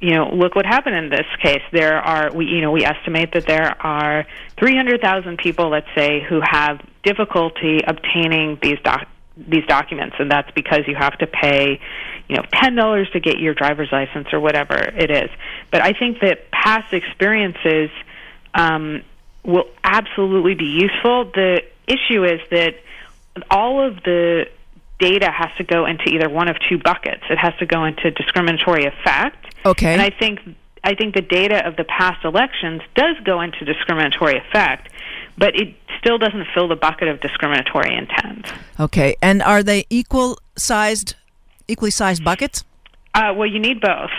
you 0.00 0.12
know, 0.14 0.30
look 0.34 0.54
what 0.54 0.64
happened 0.64 0.96
in 0.96 1.10
this 1.10 1.26
case. 1.42 1.62
There 1.72 1.98
are, 1.98 2.32
we, 2.32 2.46
you 2.46 2.62
know, 2.62 2.70
we 2.70 2.84
estimate 2.84 3.32
that 3.32 3.46
there 3.46 3.76
are 3.80 4.24
300,000 4.58 5.36
people, 5.38 5.68
let's 5.68 5.86
say, 5.94 6.24
who 6.26 6.40
have 6.42 6.80
difficulty 7.02 7.80
obtaining 7.86 8.58
these 8.62 8.78
doc- 8.82 9.08
these 9.36 9.64
documents, 9.66 10.16
and 10.18 10.30
that's 10.30 10.50
because 10.52 10.80
you 10.86 10.94
have 10.94 11.16
to 11.18 11.26
pay, 11.26 11.80
you 12.28 12.36
know, 12.36 12.42
ten 12.52 12.74
dollars 12.74 13.08
to 13.12 13.20
get 13.20 13.38
your 13.38 13.54
driver's 13.54 13.88
license 13.90 14.28
or 14.32 14.40
whatever 14.40 14.74
it 14.74 15.10
is. 15.10 15.30
But 15.70 15.80
I 15.82 15.92
think 15.92 16.20
that 16.20 16.50
past 16.50 16.92
experiences 16.92 17.90
um, 18.52 19.02
will 19.44 19.68
absolutely 19.82 20.54
be 20.54 20.66
useful. 20.66 21.30
The 21.32 21.62
issue 21.86 22.24
is 22.24 22.40
that 22.50 22.74
all 23.50 23.86
of 23.86 24.02
the 24.02 24.46
data 24.98 25.30
has 25.30 25.50
to 25.56 25.64
go 25.64 25.86
into 25.86 26.10
either 26.10 26.28
one 26.28 26.48
of 26.48 26.56
two 26.68 26.78
buckets. 26.78 27.22
It 27.30 27.38
has 27.38 27.54
to 27.58 27.66
go 27.66 27.84
into 27.84 28.10
discriminatory 28.10 28.84
effect. 28.84 29.39
Okay. 29.64 29.92
And 29.92 30.02
I 30.02 30.10
think 30.10 30.40
I 30.82 30.94
think 30.94 31.14
the 31.14 31.22
data 31.22 31.66
of 31.66 31.76
the 31.76 31.84
past 31.84 32.24
elections 32.24 32.82
does 32.94 33.16
go 33.24 33.40
into 33.40 33.64
discriminatory 33.64 34.38
effect, 34.38 34.90
but 35.36 35.54
it 35.54 35.74
still 35.98 36.18
doesn't 36.18 36.46
fill 36.54 36.68
the 36.68 36.76
bucket 36.76 37.08
of 37.08 37.20
discriminatory 37.20 37.94
intent. 37.94 38.46
Okay. 38.78 39.16
And 39.20 39.42
are 39.42 39.62
they 39.62 39.84
equal 39.90 40.38
sized 40.56 41.14
equally 41.68 41.90
sized 41.90 42.24
buckets? 42.24 42.64
Uh, 43.12 43.34
well, 43.36 43.46
you 43.46 43.58
need 43.58 43.80
both. 43.80 44.10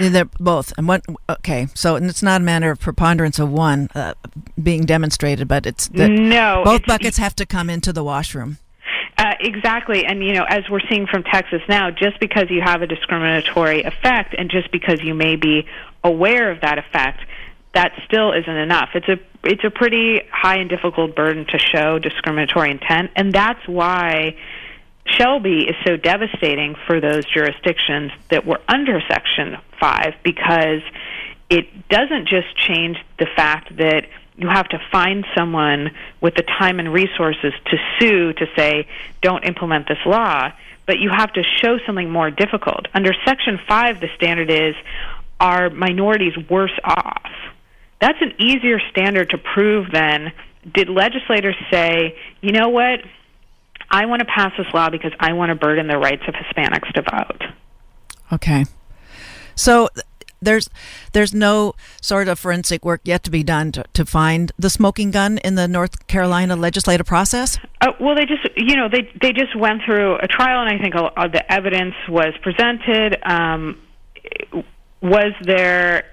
They're 0.00 0.24
both. 0.24 0.72
And 0.78 0.88
what? 0.88 1.04
Okay, 1.28 1.68
so 1.74 1.96
it's 1.96 2.22
not 2.22 2.40
a 2.40 2.44
matter 2.44 2.70
of 2.70 2.80
preponderance 2.80 3.38
of 3.38 3.50
one 3.50 3.90
uh, 3.94 4.14
being 4.62 4.86
demonstrated, 4.86 5.48
but 5.48 5.66
it's 5.66 5.88
that 5.88 6.08
no. 6.08 6.62
both 6.64 6.86
buckets 6.86 7.18
have 7.18 7.36
to 7.36 7.46
come 7.46 7.68
into 7.68 7.92
the 7.92 8.02
washroom. 8.02 8.56
Uh, 9.18 9.34
exactly, 9.40 10.04
and 10.04 10.22
you 10.22 10.32
know, 10.32 10.44
as 10.48 10.62
we're 10.70 10.86
seeing 10.88 11.08
from 11.08 11.24
Texas 11.24 11.60
now, 11.68 11.90
just 11.90 12.20
because 12.20 12.44
you 12.50 12.60
have 12.64 12.82
a 12.82 12.86
discriminatory 12.86 13.82
effect, 13.82 14.32
and 14.38 14.48
just 14.48 14.70
because 14.70 15.02
you 15.02 15.12
may 15.12 15.34
be 15.34 15.66
aware 16.04 16.52
of 16.52 16.60
that 16.60 16.78
effect, 16.78 17.20
that 17.74 17.92
still 18.06 18.32
isn't 18.32 18.56
enough. 18.56 18.90
It's 18.94 19.08
a 19.08 19.18
it's 19.42 19.64
a 19.64 19.70
pretty 19.70 20.20
high 20.30 20.58
and 20.58 20.70
difficult 20.70 21.16
burden 21.16 21.46
to 21.46 21.58
show 21.58 21.98
discriminatory 21.98 22.70
intent, 22.70 23.10
and 23.16 23.32
that's 23.32 23.66
why 23.66 24.36
Shelby 25.04 25.66
is 25.68 25.74
so 25.84 25.96
devastating 25.96 26.76
for 26.86 27.00
those 27.00 27.24
jurisdictions 27.24 28.12
that 28.30 28.46
were 28.46 28.60
under 28.68 29.00
Section 29.08 29.56
Five 29.80 30.14
because 30.22 30.82
it 31.50 31.88
doesn't 31.88 32.28
just 32.28 32.56
change 32.56 32.98
the 33.18 33.26
fact 33.34 33.76
that 33.78 34.06
you 34.38 34.48
have 34.48 34.68
to 34.68 34.78
find 34.90 35.26
someone 35.36 35.90
with 36.20 36.36
the 36.36 36.42
time 36.42 36.78
and 36.78 36.92
resources 36.92 37.52
to 37.66 37.76
sue 37.98 38.32
to 38.32 38.46
say, 38.56 38.86
don't 39.20 39.44
implement 39.44 39.88
this 39.88 39.98
law, 40.06 40.52
but 40.86 41.00
you 41.00 41.10
have 41.10 41.32
to 41.32 41.42
show 41.42 41.78
something 41.84 42.08
more 42.08 42.30
difficult. 42.30 42.86
Under 42.94 43.12
Section 43.26 43.58
5, 43.68 44.00
the 44.00 44.08
standard 44.14 44.48
is, 44.48 44.76
are 45.40 45.70
minorities 45.70 46.34
worse 46.48 46.76
off? 46.84 47.30
That's 48.00 48.18
an 48.20 48.34
easier 48.38 48.78
standard 48.90 49.30
to 49.30 49.38
prove 49.38 49.90
than 49.90 50.32
did 50.72 50.88
legislators 50.88 51.56
say, 51.70 52.16
you 52.40 52.52
know 52.52 52.68
what? 52.68 53.00
I 53.90 54.06
want 54.06 54.20
to 54.20 54.26
pass 54.26 54.52
this 54.56 54.72
law 54.72 54.88
because 54.88 55.12
I 55.18 55.32
want 55.32 55.50
to 55.50 55.56
burden 55.56 55.88
the 55.88 55.98
rights 55.98 56.22
of 56.28 56.34
Hispanics 56.34 56.92
to 56.92 57.02
vote. 57.02 57.42
Okay. 58.32 58.66
So 59.56 59.88
there's 60.40 60.68
there's 61.12 61.34
no 61.34 61.74
sort 62.00 62.28
of 62.28 62.38
forensic 62.38 62.84
work 62.84 63.00
yet 63.04 63.22
to 63.24 63.30
be 63.30 63.42
done 63.42 63.72
to, 63.72 63.84
to 63.92 64.04
find 64.04 64.52
the 64.58 64.70
smoking 64.70 65.10
gun 65.10 65.38
in 65.38 65.54
the 65.54 65.68
North 65.68 66.06
Carolina 66.06 66.56
legislative 66.56 67.06
process. 67.06 67.58
Uh, 67.80 67.92
well, 68.00 68.14
they 68.14 68.26
just 68.26 68.46
you 68.56 68.76
know 68.76 68.88
they 68.88 69.10
they 69.20 69.32
just 69.32 69.56
went 69.56 69.82
through 69.84 70.16
a 70.16 70.26
trial, 70.26 70.66
and 70.66 70.70
I 70.70 70.82
think 70.82 70.94
a, 70.94 71.28
the 71.28 71.52
evidence 71.52 71.94
was 72.08 72.34
presented. 72.42 73.16
Um, 73.24 73.80
was 75.00 75.32
there? 75.44 76.04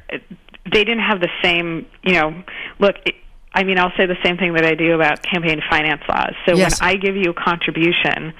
They 0.71 0.83
didn't 0.83 1.03
have 1.03 1.19
the 1.19 1.29
same 1.43 1.87
you 2.03 2.13
know 2.13 2.43
look. 2.79 2.95
It, 3.05 3.15
I 3.53 3.63
mean, 3.63 3.79
I'll 3.79 3.93
say 3.95 4.05
the 4.05 4.17
same 4.21 4.35
thing 4.35 4.53
that 4.55 4.65
I 4.65 4.75
do 4.75 4.95
about 4.95 5.23
campaign 5.23 5.61
finance 5.69 6.01
laws. 6.09 6.33
So 6.45 6.55
yes. 6.57 6.81
when 6.81 6.89
I 6.89 6.95
give 6.95 7.15
you 7.15 7.29
a 7.29 7.33
contribution, 7.33 8.33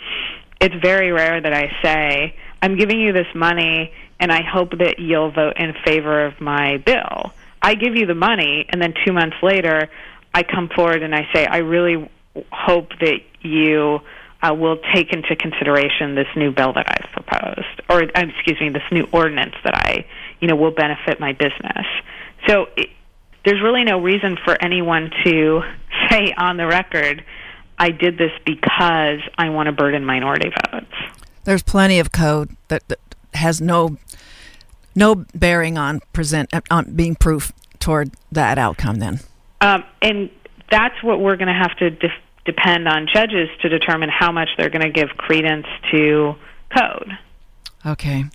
it's 0.59 0.75
very 0.81 1.13
rare 1.13 1.39
that 1.39 1.53
I 1.53 1.71
say, 1.81 2.35
I'm 2.61 2.75
giving 2.77 2.99
you 2.99 3.13
this 3.13 3.27
money 3.33 3.93
and 4.19 4.31
I 4.31 4.41
hope 4.43 4.71
that 4.77 4.99
you'll 4.99 5.31
vote 5.31 5.57
in 5.57 5.73
favor 5.85 6.25
of 6.25 6.39
my 6.39 6.77
bill. 6.77 7.33
I 7.61 7.75
give 7.75 7.95
you 7.95 8.05
the 8.05 8.15
money, 8.15 8.65
and 8.69 8.81
then 8.81 8.93
two 9.05 9.11
months 9.11 9.37
later, 9.41 9.89
I 10.33 10.43
come 10.43 10.69
forward 10.69 11.01
and 11.01 11.15
I 11.15 11.27
say, 11.33 11.45
I 11.45 11.57
really 11.57 12.09
hope 12.51 12.89
that 12.99 13.19
you 13.41 13.99
uh, 14.41 14.53
will 14.53 14.77
take 14.93 15.11
into 15.13 15.35
consideration 15.35 16.15
this 16.15 16.27
new 16.35 16.51
bill 16.51 16.73
that 16.73 16.85
I've 16.87 17.11
proposed, 17.11 17.81
or 17.89 18.03
uh, 18.03 18.25
excuse 18.37 18.59
me, 18.59 18.69
this 18.69 18.83
new 18.91 19.07
ordinance 19.11 19.55
that 19.63 19.75
I, 19.75 20.05
you 20.39 20.47
know, 20.47 20.55
will 20.55 20.71
benefit 20.71 21.19
my 21.19 21.33
business. 21.33 21.85
So 22.47 22.67
it, 22.75 22.89
there's 23.45 23.61
really 23.61 23.83
no 23.83 23.99
reason 24.01 24.37
for 24.43 24.61
anyone 24.61 25.11
to 25.23 25.61
say 26.09 26.33
on 26.37 26.57
the 26.57 26.67
record, 26.67 27.23
I 27.77 27.89
did 27.89 28.17
this 28.17 28.31
because 28.45 29.19
I 29.37 29.49
want 29.49 29.67
to 29.67 29.71
burden 29.71 30.05
minority 30.05 30.51
votes. 30.71 30.93
There's 31.43 31.63
plenty 31.63 31.99
of 31.99 32.11
code 32.11 32.55
that, 32.69 32.87
that 32.87 32.99
has 33.35 33.61
no 33.61 33.97
no 34.95 35.25
bearing 35.33 35.77
on 35.77 35.99
present 36.13 36.51
on 36.71 36.95
being 36.95 37.15
proof 37.15 37.51
toward 37.79 38.11
that 38.31 38.57
outcome. 38.57 38.99
Then, 38.99 39.19
um, 39.61 39.83
and 40.01 40.29
that's 40.71 41.01
what 41.03 41.19
we're 41.19 41.35
going 41.35 41.47
to 41.47 41.53
have 41.53 41.75
to 41.77 41.89
de- 41.91 42.09
depend 42.45 42.87
on 42.87 43.07
judges 43.13 43.49
to 43.61 43.69
determine 43.69 44.09
how 44.09 44.31
much 44.31 44.49
they're 44.57 44.69
going 44.69 44.81
to 44.85 44.91
give 44.91 45.09
credence 45.17 45.67
to 45.91 46.35
code. 46.75 47.11
Okay, 47.85 48.25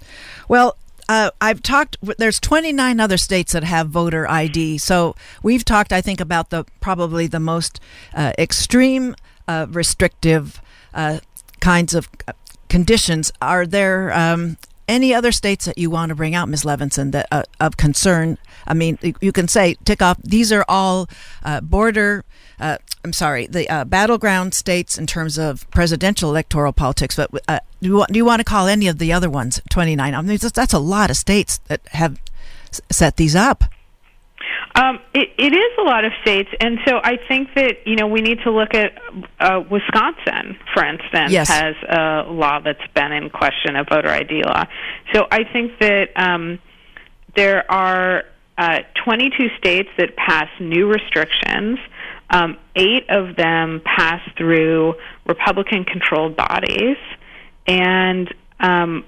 well. 0.48 0.76
Uh, 1.08 1.32
I've 1.40 1.60
talked. 1.60 1.96
There's 2.18 2.38
29 2.38 3.00
other 3.00 3.16
states 3.16 3.52
that 3.52 3.64
have 3.64 3.88
voter 3.88 4.30
ID. 4.30 4.78
So 4.78 5.16
we've 5.42 5.64
talked, 5.64 5.92
I 5.92 6.00
think, 6.00 6.20
about 6.20 6.50
the 6.50 6.64
probably 6.80 7.26
the 7.26 7.40
most 7.40 7.80
uh, 8.14 8.32
extreme, 8.38 9.16
uh, 9.48 9.66
restrictive 9.70 10.62
uh, 10.94 11.18
kinds 11.58 11.94
of 11.94 12.08
uh, 12.28 12.32
conditions. 12.68 13.32
Are 13.42 13.66
there 13.66 14.12
um, 14.12 14.56
any 14.90 15.14
other 15.14 15.32
states 15.32 15.64
that 15.64 15.78
you 15.78 15.88
want 15.88 16.10
to 16.10 16.14
bring 16.14 16.34
out, 16.34 16.48
Ms. 16.48 16.64
Levinson, 16.64 17.12
that 17.12 17.28
uh, 17.30 17.44
of 17.60 17.76
concern? 17.76 18.36
I 18.66 18.74
mean, 18.74 18.98
you 19.20 19.32
can 19.32 19.48
say 19.48 19.76
tick 19.84 20.02
off. 20.02 20.18
These 20.22 20.52
are 20.52 20.64
all 20.68 21.08
uh, 21.44 21.60
border. 21.60 22.24
Uh, 22.58 22.78
I'm 23.04 23.12
sorry, 23.12 23.46
the 23.46 23.70
uh, 23.70 23.84
battleground 23.84 24.52
states 24.52 24.98
in 24.98 25.06
terms 25.06 25.38
of 25.38 25.70
presidential 25.70 26.28
electoral 26.28 26.72
politics. 26.72 27.16
But 27.16 27.30
uh, 27.48 27.60
do 27.80 27.88
you, 27.88 27.96
want, 27.96 28.12
do 28.12 28.18
you 28.18 28.24
want 28.24 28.40
to 28.40 28.44
call 28.44 28.66
any 28.66 28.88
of 28.88 28.98
the 28.98 29.12
other 29.12 29.30
ones 29.30 29.62
29? 29.70 30.14
I 30.14 30.20
mean, 30.20 30.36
that's, 30.36 30.52
that's 30.52 30.74
a 30.74 30.78
lot 30.78 31.08
of 31.08 31.16
states 31.16 31.58
that 31.68 31.80
have 31.92 32.20
set 32.90 33.16
these 33.16 33.36
up. 33.36 33.64
Um, 34.80 34.98
it, 35.12 35.28
it 35.36 35.52
is 35.52 35.72
a 35.78 35.82
lot 35.82 36.06
of 36.06 36.12
states, 36.22 36.48
and 36.58 36.78
so 36.86 37.00
I 37.04 37.18
think 37.28 37.54
that 37.54 37.86
you 37.86 37.96
know 37.96 38.06
we 38.06 38.22
need 38.22 38.38
to 38.44 38.50
look 38.50 38.72
at 38.72 38.94
uh, 39.38 39.62
Wisconsin, 39.70 40.56
for 40.72 40.82
instance, 40.82 41.32
yes. 41.32 41.48
has 41.50 41.74
a 41.86 42.30
law 42.30 42.60
that's 42.60 42.86
been 42.94 43.12
in 43.12 43.28
question, 43.28 43.76
a 43.76 43.84
voter 43.84 44.08
ID 44.08 44.42
law. 44.42 44.64
So 45.12 45.26
I 45.30 45.44
think 45.44 45.78
that 45.80 46.08
um, 46.16 46.60
there 47.36 47.70
are 47.70 48.24
uh, 48.56 48.78
22 49.04 49.48
states 49.58 49.90
that 49.98 50.16
pass 50.16 50.48
new 50.58 50.86
restrictions. 50.86 51.78
Um, 52.30 52.56
eight 52.74 53.10
of 53.10 53.36
them 53.36 53.82
pass 53.84 54.22
through 54.38 54.94
Republican-controlled 55.26 56.36
bodies, 56.36 56.96
and 57.66 58.32
um, 58.60 59.04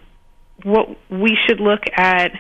what 0.65 0.99
we 1.09 1.39
should 1.47 1.61
look 1.61 1.85
at 1.95 2.33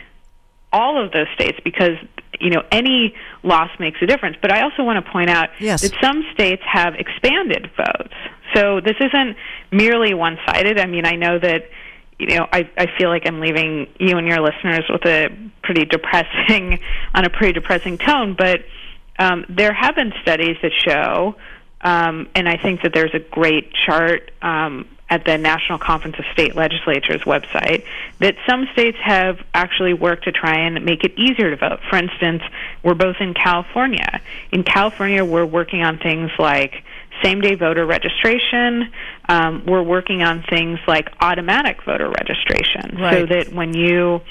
all 0.70 1.02
of 1.02 1.12
those 1.12 1.28
states 1.34 1.58
because 1.64 1.96
you 2.42 2.50
know 2.50 2.62
any 2.70 3.14
loss 3.42 3.70
makes 3.78 3.98
a 4.02 4.06
difference. 4.06 4.36
But 4.42 4.52
I 4.52 4.62
also 4.62 4.82
want 4.82 5.04
to 5.04 5.10
point 5.10 5.30
out 5.30 5.50
yes. 5.60 5.82
that 5.82 5.92
some 6.02 6.24
states 6.34 6.62
have 6.70 6.94
expanded 6.94 7.70
votes, 7.76 8.14
so 8.54 8.80
this 8.80 8.96
isn't 9.00 9.36
merely 9.70 10.12
one-sided. 10.12 10.78
I 10.78 10.86
mean, 10.86 11.06
I 11.06 11.12
know 11.12 11.38
that 11.38 11.70
you 12.18 12.38
know 12.38 12.46
I 12.52 12.68
I 12.76 12.86
feel 12.98 13.08
like 13.08 13.22
I'm 13.26 13.40
leaving 13.40 13.88
you 13.98 14.18
and 14.18 14.26
your 14.26 14.40
listeners 14.40 14.84
with 14.90 15.06
a 15.06 15.28
pretty 15.62 15.84
depressing 15.84 16.80
on 17.14 17.24
a 17.24 17.30
pretty 17.30 17.52
depressing 17.52 17.96
tone, 17.98 18.34
but 18.36 18.60
um, 19.18 19.44
there 19.48 19.72
have 19.72 19.94
been 19.94 20.12
studies 20.22 20.56
that 20.62 20.72
show. 20.72 21.36
Um, 21.84 22.28
and 22.36 22.48
I 22.48 22.58
think 22.58 22.82
that 22.82 22.92
there's 22.94 23.12
a 23.12 23.18
great 23.18 23.72
chart 23.74 24.30
um, 24.40 24.86
at 25.12 25.26
the 25.26 25.36
National 25.36 25.78
Conference 25.78 26.18
of 26.18 26.24
State 26.32 26.56
Legislatures 26.56 27.20
website 27.26 27.84
that 28.20 28.34
some 28.48 28.66
states 28.72 28.96
have 29.02 29.38
actually 29.52 29.92
worked 29.92 30.24
to 30.24 30.32
try 30.32 30.60
and 30.60 30.86
make 30.86 31.04
it 31.04 31.12
easier 31.18 31.50
to 31.50 31.56
vote. 31.56 31.80
For 31.90 31.96
instance, 31.96 32.42
we're 32.82 32.94
both 32.94 33.16
in 33.20 33.34
California. 33.34 34.22
In 34.52 34.64
California, 34.64 35.22
we're 35.22 35.44
working 35.44 35.82
on 35.82 35.98
things 35.98 36.30
like 36.38 36.82
same 37.22 37.42
day 37.42 37.56
voter 37.56 37.84
registration. 37.84 38.90
Um, 39.28 39.66
we're 39.66 39.82
working 39.82 40.22
on 40.22 40.44
things 40.48 40.78
like 40.88 41.10
automatic 41.20 41.84
voter 41.84 42.08
registration 42.08 42.96
right. 42.96 43.12
so 43.12 43.26
that 43.26 43.52
when 43.52 43.74
you 43.74 44.22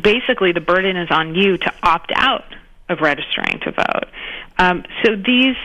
basically 0.00 0.52
the 0.52 0.62
burden 0.62 0.96
is 0.96 1.08
on 1.10 1.34
you 1.34 1.58
to 1.58 1.74
opt 1.82 2.10
out 2.14 2.54
of 2.88 3.00
registering 3.02 3.60
to 3.64 3.72
vote. 3.72 4.06
Um, 4.56 4.84
so 5.04 5.14
these 5.14 5.56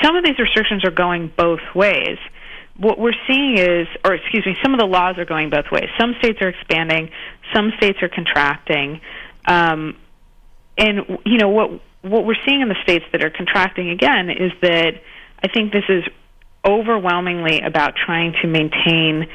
some 0.00 0.14
of 0.14 0.24
these 0.24 0.38
restrictions 0.38 0.84
are 0.84 0.92
going 0.92 1.32
both 1.36 1.60
ways 1.74 2.16
what 2.80 2.98
we're 2.98 3.14
seeing 3.28 3.58
is, 3.58 3.86
or 4.04 4.14
excuse 4.14 4.44
me, 4.46 4.56
some 4.62 4.72
of 4.72 4.80
the 4.80 4.86
laws 4.86 5.18
are 5.18 5.26
going 5.26 5.50
both 5.50 5.66
ways. 5.70 5.88
Some 6.00 6.14
states 6.18 6.38
are 6.40 6.48
expanding, 6.48 7.10
some 7.54 7.72
states 7.76 7.98
are 8.02 8.08
contracting, 8.08 9.00
um, 9.46 9.96
and 10.78 11.20
you 11.26 11.36
know 11.38 11.50
what 11.50 11.70
what 12.02 12.24
we're 12.24 12.40
seeing 12.46 12.62
in 12.62 12.68
the 12.68 12.80
states 12.82 13.04
that 13.12 13.22
are 13.22 13.30
contracting 13.30 13.90
again 13.90 14.30
is 14.30 14.52
that 14.62 14.92
I 15.42 15.48
think 15.48 15.72
this 15.72 15.84
is 15.90 16.04
overwhelmingly 16.64 17.60
about 17.60 17.94
trying 17.96 18.34
to 18.40 18.48
maintain 18.48 19.26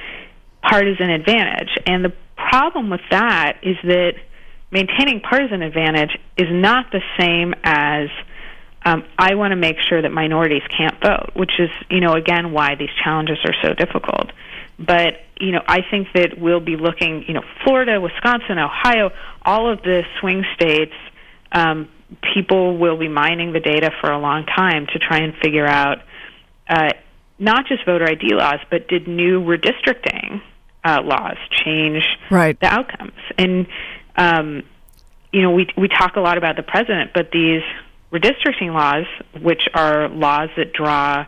partisan 0.62 1.12
advantage, 1.12 1.70
and 1.86 2.04
the 2.04 2.14
problem 2.36 2.90
with 2.90 3.02
that 3.12 3.60
is 3.62 3.78
that 3.84 4.14
maintaining 4.72 5.22
partisan 5.22 5.62
advantage 5.62 6.18
is 6.36 6.48
not 6.50 6.92
the 6.92 7.02
same 7.20 7.54
as 7.64 8.10
um, 8.86 9.04
I 9.18 9.34
want 9.34 9.52
to 9.52 9.56
make 9.56 9.78
sure 9.80 10.02
that 10.02 10.12
minorities 10.12 10.62
can't 10.78 10.96
vote, 11.02 11.32
which 11.34 11.60
is, 11.60 11.70
you 11.90 12.00
know, 12.00 12.14
again 12.14 12.52
why 12.52 12.76
these 12.76 12.92
challenges 13.04 13.40
are 13.44 13.56
so 13.64 13.74
difficult. 13.74 14.32
But 14.78 15.22
you 15.40 15.52
know, 15.52 15.62
I 15.68 15.80
think 15.90 16.10
that 16.14 16.38
we'll 16.38 16.62
be 16.62 16.78
looking, 16.78 17.26
you 17.28 17.34
know, 17.34 17.44
Florida, 17.64 18.00
Wisconsin, 18.00 18.58
Ohio, 18.58 19.12
all 19.44 19.72
of 19.72 19.82
the 19.82 20.04
swing 20.20 20.46
states. 20.56 20.94
Um, 21.52 21.90
people 22.34 22.78
will 22.78 22.98
be 22.98 23.08
mining 23.08 23.52
the 23.52 23.60
data 23.60 23.92
for 24.00 24.12
a 24.12 24.20
long 24.20 24.46
time 24.46 24.88
to 24.94 25.00
try 25.00 25.20
and 25.20 25.34
figure 25.42 25.66
out 25.66 26.00
uh, 26.70 26.90
not 27.40 27.68
just 27.68 27.86
voter 27.86 28.08
ID 28.08 28.34
laws, 28.34 28.60
but 28.70 28.88
did 28.88 29.08
new 29.08 29.42
redistricting 29.42 30.42
uh, 30.84 31.02
laws 31.04 31.38
change 31.52 32.04
right. 32.30 32.60
the 32.60 32.68
outcomes? 32.68 33.20
And 33.38 33.68
um, 34.16 34.64
you 35.34 35.42
know, 35.42 35.52
we 35.52 35.68
we 35.78 35.88
talk 35.88 36.16
a 36.16 36.22
lot 36.22 36.38
about 36.38 36.56
the 36.56 36.64
president, 36.64 37.12
but 37.14 37.32
these 37.32 37.64
redistricting 38.16 38.74
laws, 38.74 39.06
which 39.42 39.64
are 39.74 40.10
laws 40.10 40.50
that 40.58 40.74
draw 40.74 41.26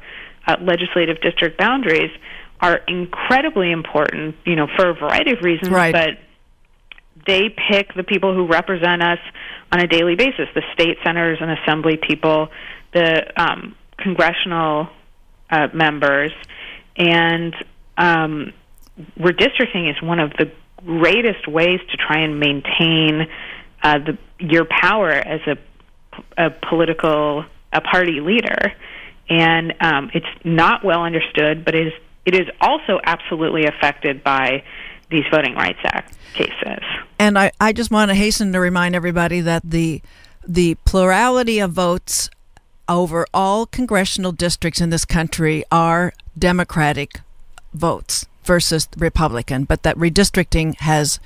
uh, 0.47 0.55
legislative 0.61 1.19
district 1.21 1.57
boundaries, 1.57 2.11
are 2.59 2.77
incredibly 2.87 3.71
important, 3.71 4.35
you 4.45 4.55
know, 4.55 4.67
for 4.75 4.89
a 4.89 4.93
variety 4.93 5.31
of 5.31 5.41
reasons, 5.41 5.69
right. 5.69 5.93
but 5.93 6.09
they 7.27 7.49
pick 7.69 7.93
the 7.93 8.03
people 8.03 8.33
who 8.33 8.47
represent 8.47 9.01
us 9.03 9.19
on 9.71 9.81
a 9.81 9.87
daily 9.87 10.15
basis 10.15 10.47
the 10.55 10.63
state 10.73 10.97
senators 11.03 11.39
and 11.41 11.51
assembly 11.51 11.97
people, 11.97 12.49
the 12.93 13.31
um, 13.35 13.75
congressional 13.97 14.87
uh, 15.49 15.67
members, 15.73 16.31
and 16.95 17.53
um, 17.97 18.53
redistricting 19.19 19.89
is 19.89 20.01
one 20.01 20.19
of 20.19 20.31
the 20.37 20.51
greatest 20.77 21.47
ways 21.47 21.79
to 21.91 21.97
try 21.97 22.21
and 22.21 22.39
maintain 22.39 23.27
uh, 23.83 23.99
the, 23.99 24.17
your 24.39 24.65
power 24.65 25.11
as 25.11 25.41
a 25.47 25.57
a 26.37 26.49
political 26.49 27.45
a 27.73 27.81
party 27.81 28.21
leader, 28.21 28.73
and 29.29 29.73
um, 29.81 30.09
it's 30.13 30.25
not 30.43 30.83
well 30.83 31.03
understood, 31.03 31.65
but 31.65 31.75
is 31.75 31.93
it 32.25 32.35
is 32.35 32.47
also 32.59 32.99
absolutely 33.03 33.65
affected 33.65 34.23
by 34.23 34.63
these 35.09 35.23
Voting 35.31 35.55
Rights 35.55 35.79
Act 35.85 36.17
cases. 36.33 36.83
And 37.17 37.39
I, 37.39 37.51
I 37.59 37.71
just 37.71 37.91
want 37.91 38.09
to 38.09 38.15
hasten 38.15 38.51
to 38.53 38.59
remind 38.59 38.95
everybody 38.95 39.41
that 39.41 39.63
the 39.65 40.01
the 40.47 40.75
plurality 40.85 41.59
of 41.59 41.71
votes 41.71 42.29
over 42.87 43.25
all 43.33 43.65
congressional 43.65 44.31
districts 44.31 44.79
in 44.79 44.89
this 44.89 45.03
country 45.03 45.63
are 45.71 46.13
Democratic 46.37 47.19
votes 47.73 48.25
versus 48.43 48.87
Republican, 48.97 49.65
but 49.65 49.83
that 49.83 49.97
redistricting 49.97 50.75
has 50.79 51.19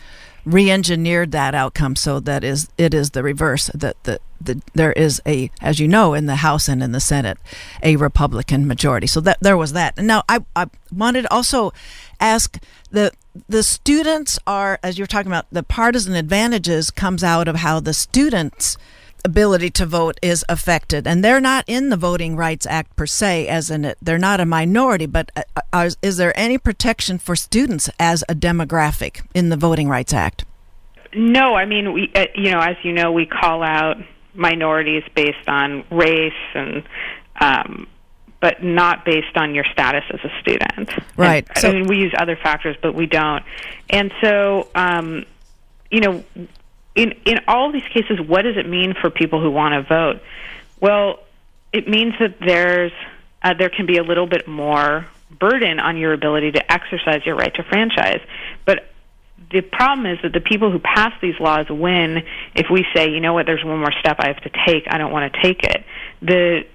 re-engineered 0.46 1.32
that 1.32 1.54
outcome 1.54 1.96
so 1.96 2.20
that 2.20 2.44
is 2.44 2.70
it 2.78 2.94
is 2.94 3.12
the 3.12 3.24
reverse 3.24 3.70
that 3.74 4.02
the, 4.04 4.20
the 4.40 4.62
there 4.74 4.92
is 4.94 5.22
a 5.26 5.52
as 5.62 5.80
you 5.80 5.88
know 5.88 6.14
in 6.14 6.26
the 6.26 6.38
house 6.38 6.68
and 6.68 6.82
in 6.82 6.92
the 6.92 7.00
senate 7.00 7.38
a 7.84 7.96
republican 7.96 8.68
majority. 8.68 9.08
So 9.08 9.22
that 9.22 9.38
there 9.42 9.58
was 9.58 9.74
that. 9.74 9.98
Now 9.98 10.24
i 10.28 10.40
i 10.56 10.68
wanted 10.92 11.24
to 11.24 11.34
also 11.34 11.74
ask 12.20 12.58
the 12.90 13.12
the 13.48 13.64
students 13.64 14.40
are 14.46 14.80
as 14.84 14.98
you're 14.98 15.08
talking 15.08 15.32
about 15.32 15.46
the 15.52 15.64
partisan 15.64 16.16
advantages 16.16 16.92
comes 16.92 17.24
out 17.24 17.48
of 17.48 17.58
how 17.58 17.80
the 17.80 17.94
students 17.94 18.78
ability 19.26 19.70
to 19.72 19.86
vote 19.86 20.20
is 20.22 20.46
affected. 20.50 21.08
And 21.08 21.24
they're 21.24 21.42
not 21.42 21.64
in 21.68 21.90
the 21.90 21.98
voting 21.98 22.36
rights 22.36 22.66
act 22.66 22.96
per 22.96 23.06
se 23.06 23.48
as 23.48 23.70
in 23.70 23.94
they're 24.02 24.18
not 24.18 24.40
a 24.40 24.46
minority 24.46 25.06
but 25.06 25.32
uh, 25.36 25.44
uh 25.74 25.90
is 26.02 26.18
there 26.18 26.38
any 26.38 26.58
protection 26.58 27.18
for 27.18 27.36
students 27.36 27.90
as 28.00 28.24
a 28.30 28.36
demographic 28.36 29.26
in 29.34 29.50
the 29.50 29.58
voting 29.58 29.90
rights 29.90 30.14
act? 30.14 30.46
No 31.14 31.56
i 31.56 31.66
mean 31.66 31.94
we 31.94 32.12
uh, 32.16 32.26
you 32.36 32.52
know 32.52 32.60
as 32.60 32.76
you 32.84 32.94
know 32.94 33.12
we 33.12 33.26
call 33.26 33.64
out 33.64 33.98
minorities 34.34 35.04
based 35.16 35.48
on 35.48 35.84
race 35.92 36.34
and 36.54 36.84
um, 37.40 37.88
but 38.40 38.64
not 38.64 39.06
based 39.06 39.36
on 39.36 39.54
your 39.54 39.66
status 39.72 40.04
as 40.12 40.20
a 40.24 40.40
student. 40.40 40.90
Right 41.16 41.48
and, 41.48 41.58
so, 41.58 41.70
i 41.70 41.74
mean 41.74 41.88
we 41.88 41.98
use 41.98 42.14
other 42.18 42.36
factors 42.36 42.76
but 42.82 42.94
we 42.94 43.06
don't. 43.06 43.44
And 43.90 44.14
so 44.22 44.68
um, 44.76 45.26
you 45.90 46.00
know 46.00 46.24
in 46.96 47.14
in 47.26 47.40
all 47.48 47.72
these 47.72 47.88
cases, 47.94 48.20
what 48.20 48.44
does 48.44 48.58
it 48.58 48.68
mean 48.68 48.94
for 49.00 49.10
people 49.10 49.42
who 49.42 49.52
want 49.52 49.74
to 49.74 49.82
vote? 49.88 50.22
Well, 50.80 51.20
it 51.72 51.88
means 51.88 52.14
that 52.20 52.38
there's 52.40 52.92
uh, 53.42 53.54
there 53.54 53.70
can 53.70 53.86
be 53.86 53.98
a 53.98 54.04
little 54.04 54.28
bit 54.28 54.48
more 54.48 55.08
burden 55.40 55.80
on 55.80 55.98
your 55.98 56.14
ability 56.14 56.52
to 56.52 56.72
exercise 56.72 57.26
your 57.26 57.36
right 57.36 57.54
to 57.56 57.64
franchise. 57.64 58.20
But 58.66 58.92
the 59.52 59.62
problem 59.62 60.06
is 60.06 60.20
that 60.24 60.34
the 60.34 60.42
people 60.42 60.72
who 60.72 60.80
pass 60.80 61.14
these 61.22 61.40
laws 61.40 61.68
win 61.70 62.24
if 62.56 62.68
we 62.70 62.86
say, 62.94 63.10
you 63.10 63.20
know 63.20 63.34
what, 63.34 63.46
there's 63.46 63.64
one 63.64 63.80
more 63.80 63.94
step 64.00 64.18
I 64.20 64.28
have 64.28 64.42
to 64.42 64.52
take. 64.68 64.86
I 64.90 64.98
don't 64.98 65.12
want 65.12 65.34
to 65.34 65.42
take 65.42 65.64
it. 65.64 65.84
The 66.22 66.66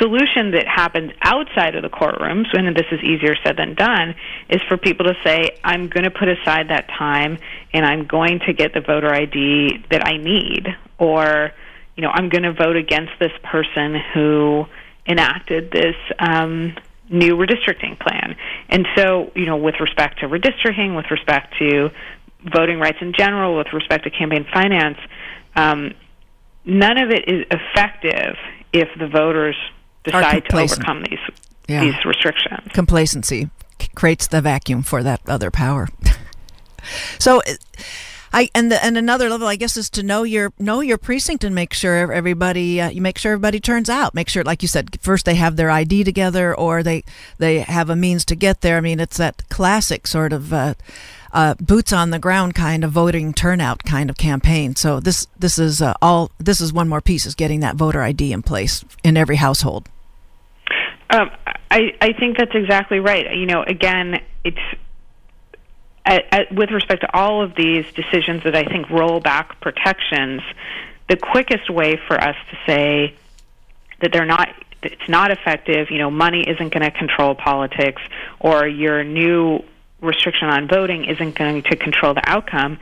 solution 0.00 0.52
that 0.52 0.66
happens 0.66 1.12
outside 1.22 1.74
of 1.74 1.82
the 1.82 1.88
courtrooms, 1.88 2.46
and 2.56 2.76
this 2.76 2.86
is 2.90 3.00
easier 3.02 3.34
said 3.44 3.56
than 3.56 3.74
done, 3.74 4.14
is 4.48 4.60
for 4.68 4.76
people 4.76 5.06
to 5.06 5.14
say, 5.24 5.58
I'm 5.64 5.88
going 5.88 6.04
to 6.04 6.10
put 6.10 6.28
aside 6.28 6.68
that 6.70 6.88
time 6.88 7.38
and 7.72 7.84
I'm 7.84 8.06
going 8.06 8.40
to 8.46 8.52
get 8.52 8.74
the 8.74 8.80
voter 8.80 9.12
ID 9.12 9.84
that 9.90 10.06
I 10.06 10.16
need, 10.16 10.68
or, 10.98 11.52
you 11.96 12.02
know, 12.02 12.10
I'm 12.12 12.28
going 12.28 12.44
to 12.44 12.52
vote 12.52 12.76
against 12.76 13.12
this 13.18 13.32
person 13.42 13.96
who 14.14 14.66
enacted 15.08 15.70
this 15.70 15.96
um, 16.18 16.74
new 17.08 17.36
redistricting 17.36 17.98
plan. 17.98 18.36
And 18.68 18.86
so, 18.96 19.30
you 19.34 19.46
know, 19.46 19.56
with 19.56 19.76
respect 19.80 20.20
to 20.20 20.28
redistricting, 20.28 20.96
with 20.96 21.10
respect 21.10 21.54
to 21.58 21.90
voting 22.44 22.78
rights 22.78 22.98
in 23.00 23.12
general, 23.12 23.56
with 23.56 23.72
respect 23.72 24.04
to 24.04 24.10
campaign 24.10 24.46
finance, 24.52 24.98
um, 25.54 25.94
none 26.64 26.98
of 26.98 27.10
it 27.10 27.28
is 27.28 27.46
effective 27.50 28.36
if 28.72 28.88
the 28.98 29.06
voters 29.06 29.56
decide 30.10 30.44
to 30.48 30.58
overcome 30.58 31.02
these 31.02 31.18
yeah. 31.68 31.84
these 31.84 32.04
restrictions. 32.04 32.72
Complacency 32.72 33.50
creates 33.94 34.26
the 34.26 34.40
vacuum 34.40 34.82
for 34.82 35.02
that 35.02 35.20
other 35.26 35.50
power. 35.50 35.88
so. 37.18 37.42
I 38.32 38.50
and 38.54 38.70
the, 38.70 38.84
and 38.84 38.98
another 38.98 39.30
level, 39.30 39.46
I 39.46 39.56
guess, 39.56 39.78
is 39.78 39.88
to 39.90 40.02
know 40.02 40.22
your 40.24 40.52
know 40.58 40.80
your 40.80 40.98
precinct 40.98 41.42
and 41.42 41.54
make 41.54 41.72
sure 41.72 42.12
everybody 42.12 42.80
uh, 42.80 42.90
you 42.90 43.00
make 43.00 43.16
sure 43.16 43.32
everybody 43.32 43.60
turns 43.60 43.88
out. 43.88 44.14
Make 44.14 44.28
sure, 44.28 44.44
like 44.44 44.60
you 44.60 44.68
said, 44.68 45.00
first 45.00 45.24
they 45.24 45.36
have 45.36 45.56
their 45.56 45.70
ID 45.70 46.04
together 46.04 46.54
or 46.54 46.82
they 46.82 47.04
they 47.38 47.60
have 47.60 47.88
a 47.88 47.96
means 47.96 48.26
to 48.26 48.34
get 48.34 48.60
there. 48.60 48.76
I 48.76 48.80
mean, 48.82 49.00
it's 49.00 49.16
that 49.16 49.48
classic 49.48 50.06
sort 50.06 50.34
of 50.34 50.52
uh, 50.52 50.74
uh, 51.32 51.54
boots 51.60 51.92
on 51.92 52.10
the 52.10 52.18
ground 52.18 52.54
kind 52.54 52.84
of 52.84 52.92
voting 52.92 53.32
turnout 53.32 53.84
kind 53.84 54.10
of 54.10 54.16
campaign. 54.18 54.76
So 54.76 55.00
this 55.00 55.28
this 55.38 55.58
is 55.58 55.80
uh, 55.80 55.94
all 56.02 56.30
this 56.38 56.60
is 56.60 56.72
one 56.72 56.88
more 56.88 57.00
piece 57.00 57.26
is 57.26 57.34
getting 57.34 57.60
that 57.60 57.76
voter 57.76 58.02
ID 58.02 58.32
in 58.32 58.42
place 58.42 58.84
in 59.02 59.16
every 59.16 59.36
household. 59.36 59.88
Um, 61.10 61.30
I, 61.70 61.94
I 62.00 62.12
think 62.12 62.38
that's 62.38 62.54
exactly 62.54 63.00
right. 63.00 63.36
You 63.36 63.46
know, 63.46 63.62
again, 63.62 64.20
it's 64.44 64.58
at, 66.04 66.24
at, 66.32 66.54
with 66.54 66.70
respect 66.70 67.02
to 67.02 67.16
all 67.16 67.42
of 67.42 67.54
these 67.54 67.84
decisions 67.92 68.44
that 68.44 68.54
I 68.54 68.64
think 68.64 68.90
roll 68.90 69.20
back 69.20 69.60
protections. 69.60 70.42
The 71.08 71.16
quickest 71.16 71.70
way 71.70 71.98
for 72.08 72.20
us 72.20 72.36
to 72.50 72.58
say 72.66 73.14
that 74.00 74.12
they're 74.12 74.26
not 74.26 74.48
it's 74.82 75.08
not 75.08 75.30
effective, 75.30 75.90
you 75.90 75.98
know, 75.98 76.10
money 76.10 76.44
isn't 76.46 76.68
going 76.72 76.82
to 76.82 76.90
control 76.90 77.34
politics, 77.34 78.00
or 78.38 78.66
your 78.68 79.02
new 79.02 79.64
restriction 80.00 80.48
on 80.48 80.68
voting 80.68 81.04
isn't 81.06 81.34
going 81.34 81.62
to 81.62 81.76
control 81.76 82.14
the 82.14 82.22
outcome, 82.24 82.78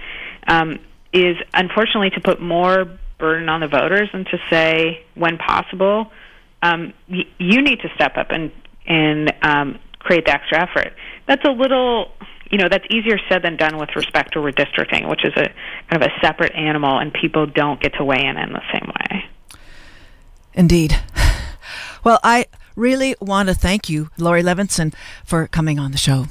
um, 0.46 0.78
is 1.12 1.36
unfortunately 1.54 2.10
to 2.10 2.20
put 2.20 2.40
more 2.40 2.86
burden 3.18 3.48
on 3.48 3.60
the 3.60 3.68
voters 3.68 4.10
and 4.12 4.26
to 4.26 4.38
say, 4.50 5.04
when 5.14 5.38
possible, 5.38 6.10
um, 6.64 6.92
y- 7.08 7.26
you 7.38 7.62
need 7.62 7.80
to 7.80 7.88
step 7.94 8.16
up 8.16 8.28
and 8.30 8.50
and 8.86 9.32
um, 9.42 9.78
create 9.98 10.24
the 10.26 10.32
extra 10.32 10.62
effort. 10.62 10.92
That's 11.26 11.44
a 11.44 11.50
little, 11.50 12.10
you 12.50 12.58
know, 12.58 12.68
that's 12.68 12.84
easier 12.90 13.18
said 13.30 13.42
than 13.42 13.56
done 13.56 13.78
with 13.78 13.90
respect 13.96 14.32
to 14.34 14.40
redistricting, 14.40 15.08
which 15.08 15.24
is 15.24 15.32
a 15.36 15.48
kind 15.90 16.02
of 16.02 16.10
a 16.10 16.20
separate 16.20 16.54
animal, 16.54 16.98
and 16.98 17.12
people 17.12 17.46
don't 17.46 17.80
get 17.80 17.94
to 17.94 18.04
weigh 18.04 18.24
in 18.24 18.36
in 18.36 18.52
the 18.52 18.62
same 18.72 18.90
way. 19.00 19.24
Indeed. 20.54 20.98
Well, 22.04 22.20
I 22.22 22.44
really 22.76 23.16
want 23.18 23.48
to 23.48 23.54
thank 23.54 23.88
you, 23.88 24.10
Lori 24.18 24.42
Levinson, 24.42 24.92
for 25.24 25.46
coming 25.46 25.78
on 25.78 25.90
the 25.90 25.96
show. 25.96 26.26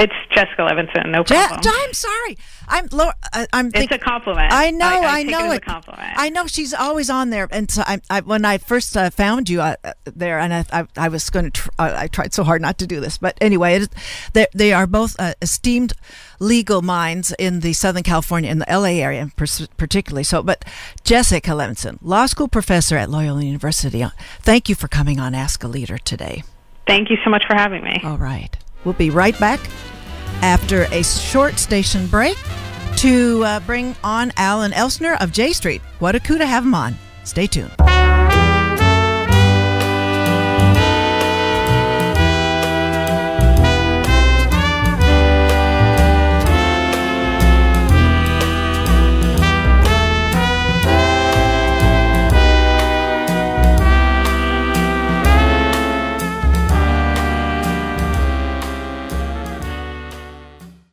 It's 0.00 0.14
Jessica 0.30 0.62
Levinson. 0.62 1.10
No 1.10 1.22
problem. 1.24 1.60
Je- 1.60 1.70
I'm 1.70 1.92
sorry. 1.92 2.38
I'm. 2.68 2.88
Lo- 2.90 3.10
I'm. 3.52 3.70
Think- 3.70 3.92
it's 3.92 4.02
a 4.02 4.02
compliment. 4.02 4.50
I 4.50 4.70
know. 4.70 4.86
I, 4.86 4.96
I, 4.96 5.18
I 5.18 5.22
know 5.24 5.50
it. 5.52 5.56
it. 5.56 5.62
compliment. 5.62 6.08
I 6.16 6.30
know 6.30 6.46
she's 6.46 6.72
always 6.72 7.10
on 7.10 7.28
there, 7.28 7.46
and 7.50 7.70
so 7.70 7.82
I, 7.84 8.00
I 8.08 8.20
when 8.22 8.46
I 8.46 8.56
first 8.56 8.96
uh, 8.96 9.10
found 9.10 9.50
you 9.50 9.60
uh, 9.60 9.76
there, 10.04 10.38
and 10.38 10.54
I, 10.54 10.64
I, 10.72 10.86
I 10.96 11.08
was 11.08 11.28
going 11.28 11.44
to. 11.44 11.50
Tr- 11.50 11.68
I 11.78 12.06
tried 12.06 12.32
so 12.32 12.44
hard 12.44 12.62
not 12.62 12.78
to 12.78 12.86
do 12.86 12.98
this, 12.98 13.18
but 13.18 13.36
anyway, 13.42 13.74
it 13.74 13.90
they, 14.32 14.46
they 14.54 14.72
are 14.72 14.86
both 14.86 15.16
uh, 15.18 15.34
esteemed 15.42 15.92
legal 16.38 16.80
minds 16.80 17.34
in 17.38 17.60
the 17.60 17.74
Southern 17.74 18.02
California, 18.02 18.50
in 18.50 18.60
the 18.60 18.66
LA 18.70 19.02
area, 19.04 19.30
particularly. 19.36 20.24
So, 20.24 20.42
but 20.42 20.64
Jessica 21.04 21.50
Levinson, 21.50 21.98
law 22.00 22.24
school 22.24 22.48
professor 22.48 22.96
at 22.96 23.10
Loyola 23.10 23.44
University. 23.44 24.02
Uh, 24.02 24.10
thank 24.40 24.70
you 24.70 24.74
for 24.74 24.88
coming 24.88 25.20
on 25.20 25.34
Ask 25.34 25.62
a 25.62 25.68
Leader 25.68 25.98
today. 25.98 26.42
Thank 26.86 27.10
you 27.10 27.18
so 27.22 27.28
much 27.28 27.44
for 27.46 27.54
having 27.54 27.84
me. 27.84 28.00
All 28.02 28.16
right. 28.16 28.56
We'll 28.84 28.94
be 28.94 29.10
right 29.10 29.38
back 29.38 29.60
after 30.42 30.84
a 30.90 31.02
short 31.02 31.58
station 31.58 32.06
break 32.06 32.36
to 32.96 33.44
uh, 33.44 33.60
bring 33.60 33.94
on 34.02 34.32
Alan 34.36 34.72
Elsner 34.72 35.20
of 35.22 35.32
J 35.32 35.52
Street. 35.52 35.80
What 35.98 36.14
a 36.14 36.20
coup 36.20 36.38
to 36.38 36.46
have 36.46 36.64
him 36.64 36.74
on. 36.74 36.96
Stay 37.24 37.46
tuned. 37.46 37.72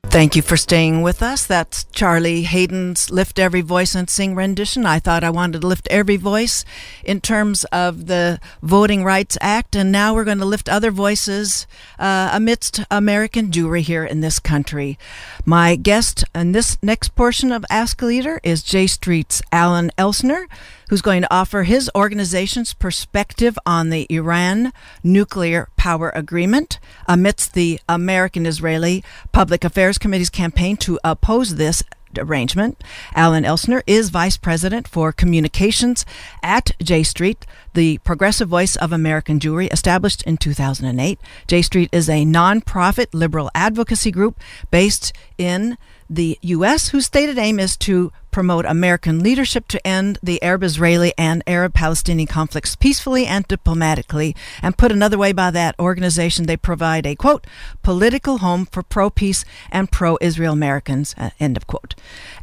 Thank 0.10 0.36
you 0.36 0.42
for 0.42 0.58
staying 0.58 1.04
with 1.04 1.22
us. 1.22 1.46
That's 1.46 1.84
Charlie 1.92 2.42
Haden's 2.44 3.12
Lift 3.12 3.38
Every 3.38 3.62
Voice 3.62 3.94
and 3.94 4.10
Sing 4.10 4.34
rendition. 4.34 4.84
I 4.86 4.98
thought 4.98 5.24
I 5.24 5.30
wanted 5.30 5.62
to 5.62 5.68
lift 5.68 5.88
every 5.92 6.16
voice 6.16 6.66
in 7.04 7.22
terms 7.22 7.66
of 7.66 8.08
the 8.08 8.40
Voting 8.64 9.04
Rights 9.04 9.38
Act, 9.42 9.76
and 9.76 9.92
now 9.92 10.16
we're 10.16 10.24
going 10.24 10.40
to 10.40 10.46
lift 10.46 10.70
other 10.70 10.90
voices 10.90 11.68
uh, 12.00 12.32
amidst 12.34 12.82
American 12.90 13.52
Jewry 13.52 13.82
here 13.82 14.06
in 14.06 14.22
this 14.22 14.40
country. 14.40 14.98
My 15.46 15.76
guest 15.76 16.24
in 16.34 16.52
this 16.52 16.78
next 16.82 17.14
portion 17.16 17.52
of 17.52 17.64
Ask 17.70 18.02
a 18.02 18.06
Leader 18.06 18.40
is 18.44 18.64
J 18.64 18.88
Street's 18.88 19.44
Alan 19.52 19.92
Elsner 20.00 20.48
who's 20.90 21.02
going 21.02 21.22
to 21.22 21.34
offer 21.34 21.64
his 21.64 21.90
organization's 21.96 22.74
perspective 22.74 23.58
on 23.66 23.90
the 23.90 24.08
Iran 24.10 24.72
nuclear 25.04 25.70
power 25.78 26.12
agreement 26.16 26.80
amidst 27.08 27.54
the 27.54 27.80
American 27.88 28.46
Israeli 28.46 29.04
Public 29.32 29.64
Affairs 29.64 29.98
Committee's 29.98 30.30
campaign 30.30 30.78
to 30.78 31.00
oppose 31.04 31.56
this 31.56 31.84
arrangement. 32.18 32.84
Alan 33.16 33.44
Elsner 33.44 33.82
is 33.86 34.10
Vice 34.10 34.38
President 34.38 34.88
for 34.88 35.12
Communications 35.12 36.06
at 36.42 36.72
J 36.82 37.04
Street, 37.04 37.46
the 37.74 37.98
progressive 38.00 38.48
voice 38.48 38.76
of 38.76 38.92
American 38.92 39.40
Jewry, 39.40 39.72
established 39.72 40.22
in 40.24 40.38
2008. 40.38 41.20
J 41.48 41.62
Street 41.62 41.90
is 41.92 42.10
a 42.10 42.26
nonprofit 42.26 43.08
liberal 43.14 43.52
advocacy 43.54 44.12
group 44.12 44.40
based 44.72 45.14
in 45.38 45.78
the 46.10 46.40
U.S., 46.42 46.90
whose 46.90 47.06
stated 47.06 47.38
aim 47.38 47.60
is 47.60 47.76
to 47.78 48.12
promote 48.38 48.68
American 48.68 49.18
leadership 49.24 49.68
to 49.68 49.88
end 49.88 50.20
the 50.22 50.40
Arab 50.44 50.62
Israeli 50.62 51.12
and 51.18 51.42
Arab 51.48 51.74
Palestinian 51.74 52.28
conflicts 52.28 52.76
peacefully 52.76 53.26
and 53.26 53.48
diplomatically. 53.48 54.36
And 54.62 54.78
put 54.78 54.92
another 54.92 55.18
way 55.18 55.32
by 55.32 55.50
that 55.50 55.74
organization, 55.80 56.46
they 56.46 56.56
provide 56.56 57.08
a 57.08 57.16
quote, 57.16 57.48
political 57.82 58.38
home 58.38 58.68
for 58.68 58.84
pro 58.84 59.10
peace 59.10 59.44
and 59.72 59.92
pro 59.92 60.20
Israel 60.22 60.54
Americans, 60.54 61.16
uh, 61.18 61.32
end 61.40 61.58
of 61.58 61.66
quote. 61.66 61.96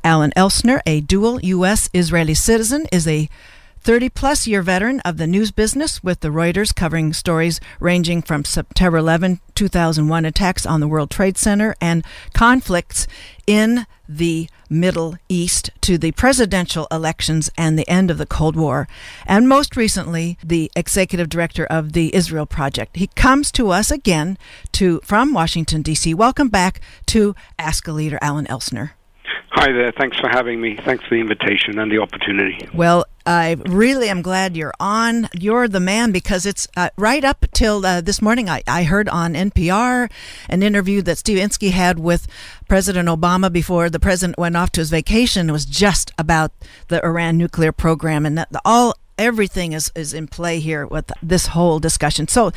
Alan 0.02 0.32
Elsner, 0.36 0.80
a 0.84 1.00
dual 1.00 1.38
U.S. 1.42 1.88
Israeli 1.94 2.34
citizen, 2.34 2.88
is 2.90 3.06
a 3.06 3.28
30 3.84 4.08
plus 4.08 4.46
year 4.46 4.62
veteran 4.62 4.98
of 5.00 5.18
the 5.18 5.26
news 5.26 5.50
business 5.50 6.02
with 6.02 6.20
the 6.20 6.30
Reuters 6.30 6.74
covering 6.74 7.12
stories 7.12 7.60
ranging 7.78 8.22
from 8.22 8.42
September 8.42 8.96
11, 8.96 9.40
2001 9.54 10.24
attacks 10.24 10.64
on 10.64 10.80
the 10.80 10.88
World 10.88 11.10
Trade 11.10 11.36
Center 11.36 11.74
and 11.82 12.02
conflicts 12.32 13.06
in 13.46 13.84
the 14.08 14.48
Middle 14.70 15.16
East 15.28 15.68
to 15.82 15.98
the 15.98 16.12
presidential 16.12 16.86
elections 16.90 17.50
and 17.58 17.78
the 17.78 17.86
end 17.86 18.10
of 18.10 18.16
the 18.16 18.24
Cold 18.24 18.56
War, 18.56 18.88
and 19.26 19.50
most 19.50 19.76
recently, 19.76 20.38
the 20.42 20.72
executive 20.74 21.28
director 21.28 21.66
of 21.66 21.92
the 21.92 22.14
Israel 22.14 22.46
Project. 22.46 22.96
He 22.96 23.08
comes 23.08 23.52
to 23.52 23.68
us 23.68 23.90
again 23.90 24.38
to 24.72 24.98
from 25.04 25.34
Washington 25.34 25.82
D.C. 25.82 26.14
Welcome 26.14 26.48
back 26.48 26.80
to 27.06 27.36
Ask 27.58 27.86
a 27.86 27.92
Leader, 27.92 28.18
Alan 28.22 28.46
Elsner. 28.46 28.92
Hi 29.56 29.70
there. 29.70 29.92
Thanks 29.92 30.18
for 30.18 30.28
having 30.28 30.60
me. 30.60 30.76
Thanks 30.84 31.04
for 31.04 31.14
the 31.14 31.20
invitation 31.20 31.78
and 31.78 31.90
the 31.90 31.98
opportunity. 31.98 32.68
Well, 32.74 33.06
I 33.24 33.56
really 33.66 34.08
am 34.08 34.20
glad 34.20 34.56
you're 34.56 34.74
on. 34.80 35.28
You're 35.32 35.68
the 35.68 35.78
man 35.78 36.10
because 36.10 36.44
it's 36.44 36.66
uh, 36.76 36.90
right 36.98 37.24
up 37.24 37.46
till 37.52 37.86
uh, 37.86 38.00
this 38.00 38.20
morning. 38.20 38.48
I, 38.48 38.64
I 38.66 38.82
heard 38.82 39.08
on 39.08 39.34
NPR 39.34 40.10
an 40.48 40.62
interview 40.64 41.02
that 41.02 41.18
Steve 41.18 41.38
Inskeep 41.38 41.72
had 41.72 42.00
with 42.00 42.26
President 42.68 43.08
Obama 43.08 43.50
before 43.50 43.88
the 43.88 44.00
president 44.00 44.38
went 44.38 44.56
off 44.56 44.72
to 44.72 44.80
his 44.80 44.90
vacation. 44.90 45.48
It 45.48 45.52
was 45.52 45.66
just 45.66 46.10
about 46.18 46.50
the 46.88 47.02
Iran 47.04 47.38
nuclear 47.38 47.70
program, 47.70 48.26
and 48.26 48.36
that 48.36 48.48
all 48.64 48.96
everything 49.16 49.72
is, 49.72 49.92
is 49.94 50.12
in 50.12 50.26
play 50.26 50.58
here 50.58 50.84
with 50.84 51.12
this 51.22 51.46
whole 51.46 51.78
discussion. 51.78 52.26
So, 52.26 52.50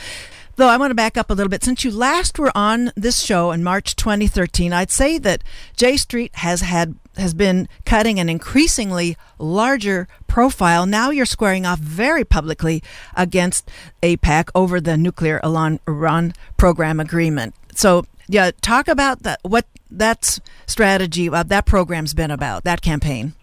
Though 0.58 0.70
I 0.70 0.78
want 0.78 0.90
to 0.90 0.96
back 0.96 1.18
up 1.18 1.30
a 1.30 1.36
little 1.36 1.52
bit. 1.52 1.64
Since 1.64 1.84
you 1.84 1.92
last 1.92 2.40
were 2.40 2.52
on 2.56 2.92
this 2.96 3.24
show 3.24 3.52
in 3.52 3.64
March 3.64 3.96
2013, 3.96 4.74
I'd 4.74 4.90
say 4.90 5.20
that 5.20 5.44
J 5.76 5.98
Street 5.98 6.36
has 6.38 6.62
had 6.62 6.96
has 7.16 7.36
been 7.36 7.70
cutting 7.86 8.20
an 8.20 8.28
increasingly 8.28 9.18
larger 9.38 10.08
profile. 10.28 10.88
Now 10.88 11.12
you're 11.12 11.28
squaring 11.28 11.68
off 11.68 11.78
very 11.78 12.26
publicly 12.26 12.82
against 13.16 13.70
AIPAC 14.02 14.50
over 14.56 14.82
the 14.82 14.98
nuclear 14.98 15.40
Iran 15.44 16.34
program 16.58 17.00
agreement. 17.00 17.54
So, 17.76 18.06
yeah, 18.28 18.50
talk 18.60 18.88
about 18.88 19.22
that. 19.24 19.40
What 19.44 19.68
that 19.92 20.40
strategy, 20.66 21.30
uh, 21.30 21.44
that 21.44 21.68
program's 21.68 22.16
been 22.16 22.32
about, 22.32 22.64
that 22.64 22.82
campaign. 22.82 23.34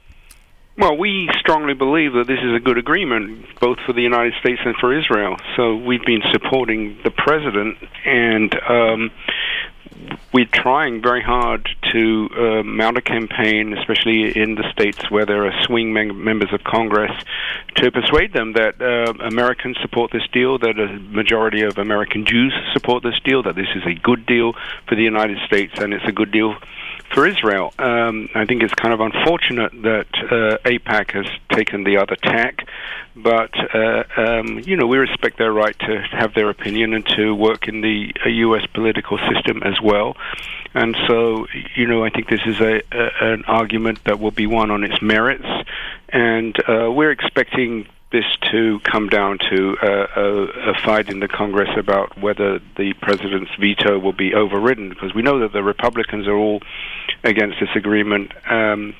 Well, 0.76 0.96
we 0.96 1.30
strongly 1.38 1.74
believe 1.74 2.14
that 2.14 2.26
this 2.26 2.40
is 2.40 2.52
a 2.52 2.58
good 2.58 2.78
agreement, 2.78 3.46
both 3.60 3.78
for 3.86 3.92
the 3.92 4.02
United 4.02 4.34
States 4.40 4.60
and 4.64 4.74
for 4.74 4.98
Israel. 4.98 5.36
So 5.54 5.76
we've 5.76 6.04
been 6.04 6.22
supporting 6.32 6.98
the 7.04 7.12
president, 7.12 7.78
and 8.04 8.52
um, 8.68 9.10
we're 10.32 10.50
trying 10.52 11.00
very 11.00 11.22
hard 11.22 11.68
to 11.92 12.28
uh, 12.36 12.62
mount 12.64 12.96
a 12.96 13.02
campaign, 13.02 13.72
especially 13.78 14.36
in 14.36 14.56
the 14.56 14.68
states 14.72 15.08
where 15.12 15.24
there 15.24 15.46
are 15.46 15.62
swing 15.62 15.92
mem- 15.92 16.24
members 16.24 16.52
of 16.52 16.64
Congress, 16.64 17.12
to 17.76 17.92
persuade 17.92 18.32
them 18.32 18.54
that 18.54 18.82
uh, 18.82 19.12
Americans 19.24 19.76
support 19.80 20.10
this 20.10 20.26
deal, 20.32 20.58
that 20.58 20.76
a 20.76 20.98
majority 20.98 21.62
of 21.62 21.78
American 21.78 22.26
Jews 22.26 22.52
support 22.72 23.04
this 23.04 23.20
deal, 23.20 23.44
that 23.44 23.54
this 23.54 23.68
is 23.76 23.84
a 23.86 23.94
good 23.94 24.26
deal 24.26 24.54
for 24.88 24.96
the 24.96 25.04
United 25.04 25.38
States 25.46 25.74
and 25.76 25.94
it's 25.94 26.04
a 26.08 26.12
good 26.12 26.32
deal 26.32 26.56
for 27.12 27.26
Israel. 27.26 27.72
Um, 27.78 28.28
I 28.34 28.44
think 28.44 28.62
it's 28.62 28.74
kind 28.74 28.92
of 28.94 29.00
unfortunate 29.00 29.72
that 29.82 30.06
uh, 30.14 30.58
AIPAC 30.64 31.12
has 31.12 31.26
taken 31.50 31.84
the 31.84 31.98
other 31.98 32.16
tack, 32.16 32.66
but 33.14 33.52
uh, 33.74 34.04
um, 34.16 34.58
you 34.60 34.76
know 34.76 34.86
we 34.86 34.98
respect 34.98 35.38
their 35.38 35.52
right 35.52 35.78
to 35.80 36.00
have 36.10 36.34
their 36.34 36.50
opinion 36.50 36.94
and 36.94 37.06
to 37.16 37.34
work 37.34 37.68
in 37.68 37.80
the 37.80 38.12
U.S. 38.26 38.66
political 38.72 39.18
system 39.18 39.62
as 39.62 39.80
well. 39.80 40.16
And 40.74 40.96
so, 41.06 41.46
you 41.76 41.86
know, 41.86 42.04
I 42.04 42.10
think 42.10 42.28
this 42.28 42.40
is 42.46 42.60
a, 42.60 42.82
a 42.90 43.32
an 43.32 43.44
argument 43.46 44.02
that 44.04 44.18
will 44.18 44.32
be 44.32 44.46
won 44.46 44.70
on 44.70 44.82
its 44.82 45.00
merits, 45.00 45.46
and 46.08 46.56
uh, 46.68 46.90
we're 46.90 47.12
expecting 47.12 47.86
this 48.14 48.24
to 48.52 48.78
come 48.84 49.08
down 49.08 49.38
to 49.50 49.76
a, 49.82 49.90
a, 49.90 50.44
a, 50.70 50.74
fight 50.84 51.08
in 51.08 51.18
the 51.18 51.26
Congress 51.26 51.70
about 51.76 52.16
whether 52.16 52.60
the 52.76 52.94
president's 53.02 53.50
veto 53.60 53.98
will 53.98 54.12
be 54.12 54.32
overridden, 54.34 54.88
because 54.88 55.12
we 55.12 55.20
know 55.20 55.40
that 55.40 55.52
the 55.52 55.64
Republicans 55.64 56.28
are 56.28 56.36
all 56.36 56.60
against 57.24 57.56
this 57.58 57.70
agreement. 57.74 58.30
Um, 58.48 58.94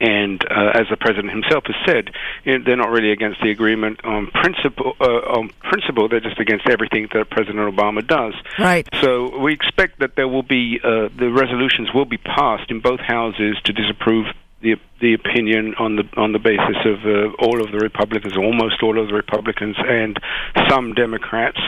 and 0.00 0.44
uh, 0.44 0.72
as 0.74 0.86
the 0.90 0.96
president 0.96 1.32
himself 1.32 1.64
has 1.66 1.76
said, 1.86 2.10
they're 2.44 2.76
not 2.76 2.90
really 2.90 3.10
against 3.10 3.40
the 3.40 3.50
agreement 3.50 4.04
on 4.04 4.28
principle. 4.28 4.94
Uh, 5.00 5.38
on 5.38 5.48
principle, 5.62 6.08
they're 6.08 6.20
just 6.20 6.38
against 6.38 6.68
everything 6.68 7.08
that 7.14 7.30
President 7.30 7.74
Obama 7.74 8.06
does. 8.06 8.34
Right. 8.58 8.88
So 9.00 9.38
we 9.38 9.52
expect 9.52 9.98
that 10.00 10.14
there 10.16 10.28
will 10.28 10.42
be 10.42 10.80
uh, 10.82 11.08
the 11.16 11.30
resolutions 11.30 11.88
will 11.94 12.04
be 12.04 12.18
passed 12.18 12.70
in 12.70 12.80
both 12.80 13.00
houses 13.00 13.56
to 13.64 13.72
disapprove 13.72 14.26
the 14.60 14.76
the 15.00 15.14
opinion 15.14 15.74
on 15.78 15.94
the 15.94 16.02
on 16.16 16.32
the 16.32 16.38
basis 16.38 16.76
of 16.84 17.06
uh, 17.06 17.30
all 17.38 17.62
of 17.62 17.70
the 17.70 17.78
Republicans, 17.78 18.36
almost 18.36 18.82
all 18.82 18.98
of 18.98 19.06
the 19.06 19.14
Republicans, 19.14 19.76
and 19.78 20.18
some 20.68 20.94
Democrats, 20.94 21.60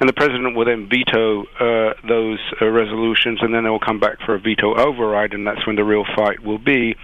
and 0.00 0.08
the 0.08 0.14
president 0.14 0.56
will 0.56 0.64
then 0.64 0.88
veto 0.88 1.44
uh, 1.60 1.94
those 2.06 2.38
uh, 2.62 2.66
resolutions, 2.66 3.40
and 3.42 3.54
then 3.54 3.64
they 3.64 3.70
will 3.70 3.78
come 3.78 4.00
back 4.00 4.20
for 4.24 4.34
a 4.34 4.38
veto 4.38 4.74
override, 4.74 5.34
and 5.34 5.46
that's 5.46 5.66
when 5.66 5.76
the 5.76 5.84
real 5.84 6.04
fight 6.16 6.40
will 6.40 6.58
be. 6.58 6.96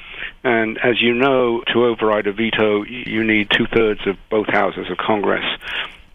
And 0.43 0.79
as 0.79 1.03
you 1.03 1.15
know, 1.15 1.63
to 1.73 1.85
override 1.85 2.27
a 2.27 2.33
veto, 2.33 2.85
you 2.85 3.23
need 3.23 3.51
two 3.51 3.67
thirds 3.67 4.07
of 4.07 4.17
both 4.31 4.49
houses 4.49 4.91
of 4.91 4.97
Congress 4.97 5.45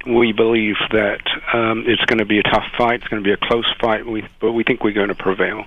we 0.08 0.32
believe 0.32 0.78
that 0.92 1.22
um, 1.54 1.84
it's 1.86 2.04
going 2.06 2.20
to 2.20 2.26
be 2.26 2.40
a 2.40 2.44
tough 2.44 2.64
fight. 2.78 3.02
It's 3.02 3.08
going 3.10 3.22
to 3.22 3.28
be 3.28 3.34
a 3.34 3.38
close 3.38 3.70
fight, 3.82 4.04
but 4.40 4.54
we 4.54 4.64
think 4.64 4.82
we're 4.82 4.94
going 4.94 5.10
to 5.10 5.16
prevail. 5.16 5.66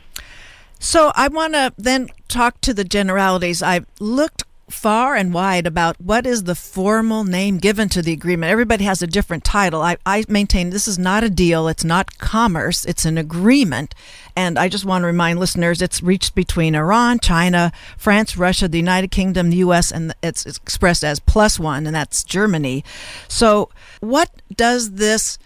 So 0.82 1.12
I 1.14 1.28
want 1.28 1.54
to 1.54 1.72
then 1.78 2.08
talk 2.26 2.60
to 2.62 2.74
the 2.74 2.82
generalities. 2.82 3.62
I've 3.62 3.86
looked 4.00 4.42
far 4.68 5.14
and 5.14 5.32
wide 5.32 5.64
about 5.64 6.00
what 6.00 6.26
is 6.26 6.42
the 6.42 6.56
formal 6.56 7.22
name 7.22 7.58
given 7.58 7.88
to 7.90 8.02
the 8.02 8.12
agreement. 8.12 8.50
Everybody 8.50 8.82
has 8.82 9.00
a 9.00 9.06
different 9.06 9.44
title. 9.44 9.80
I, 9.80 9.96
I 10.04 10.24
maintain 10.28 10.70
this 10.70 10.88
is 10.88 10.98
not 10.98 11.22
a 11.22 11.30
deal, 11.30 11.68
it's 11.68 11.84
not 11.84 12.18
commerce, 12.18 12.84
it's 12.84 13.04
an 13.04 13.16
agreement. 13.16 13.94
And 14.34 14.58
I 14.58 14.68
just 14.68 14.84
want 14.84 15.02
to 15.02 15.06
remind 15.06 15.38
listeners 15.38 15.80
it's 15.80 16.02
reached 16.02 16.34
between 16.34 16.74
Iran, 16.74 17.20
China, 17.20 17.70
France, 17.96 18.36
Russia, 18.36 18.66
the 18.66 18.78
United 18.78 19.12
Kingdom, 19.12 19.50
the 19.50 19.58
U.S., 19.58 19.92
and 19.92 20.12
it's 20.20 20.44
expressed 20.46 21.04
as 21.04 21.20
plus 21.20 21.60
one, 21.60 21.86
and 21.86 21.94
that's 21.94 22.24
Germany. 22.24 22.82
So, 23.28 23.68
what 24.00 24.30
does 24.56 24.94
this 24.94 25.38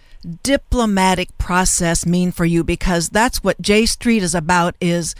diplomatic 0.42 1.36
process 1.38 2.06
mean 2.06 2.32
for 2.32 2.44
you? 2.44 2.64
Because 2.64 3.08
that's 3.08 3.42
what 3.42 3.60
J 3.60 3.86
Street 3.86 4.22
is 4.22 4.34
about 4.34 4.74
is 4.80 5.14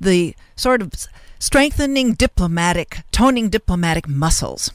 the 0.00 0.34
sort 0.56 0.82
of 0.82 0.92
strengthening 1.38 2.14
diplomatic, 2.14 3.02
toning 3.12 3.48
diplomatic 3.48 4.08
muscles. 4.08 4.72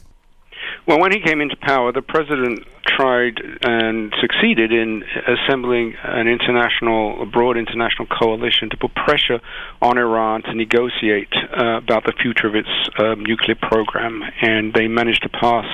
Well, 0.86 1.00
when 1.00 1.12
he 1.12 1.20
came 1.20 1.40
into 1.40 1.56
power, 1.56 1.92
the 1.92 2.02
president 2.02 2.66
tried 2.86 3.40
and 3.62 4.14
succeeded 4.20 4.72
in 4.72 5.04
assembling 5.26 5.94
an 6.02 6.28
international, 6.28 7.22
a 7.22 7.26
broad 7.26 7.56
international 7.56 8.06
coalition 8.06 8.70
to 8.70 8.76
put 8.76 8.94
pressure 8.94 9.40
on 9.82 9.98
Iran 9.98 10.42
to 10.42 10.54
negotiate 10.54 11.32
uh, 11.34 11.78
about 11.78 12.04
the 12.04 12.12
future 12.12 12.46
of 12.46 12.54
its 12.54 12.68
um, 12.98 13.24
nuclear 13.24 13.56
program. 13.56 14.22
And 14.40 14.72
they 14.72 14.88
managed 14.88 15.22
to 15.22 15.28
pass 15.28 15.66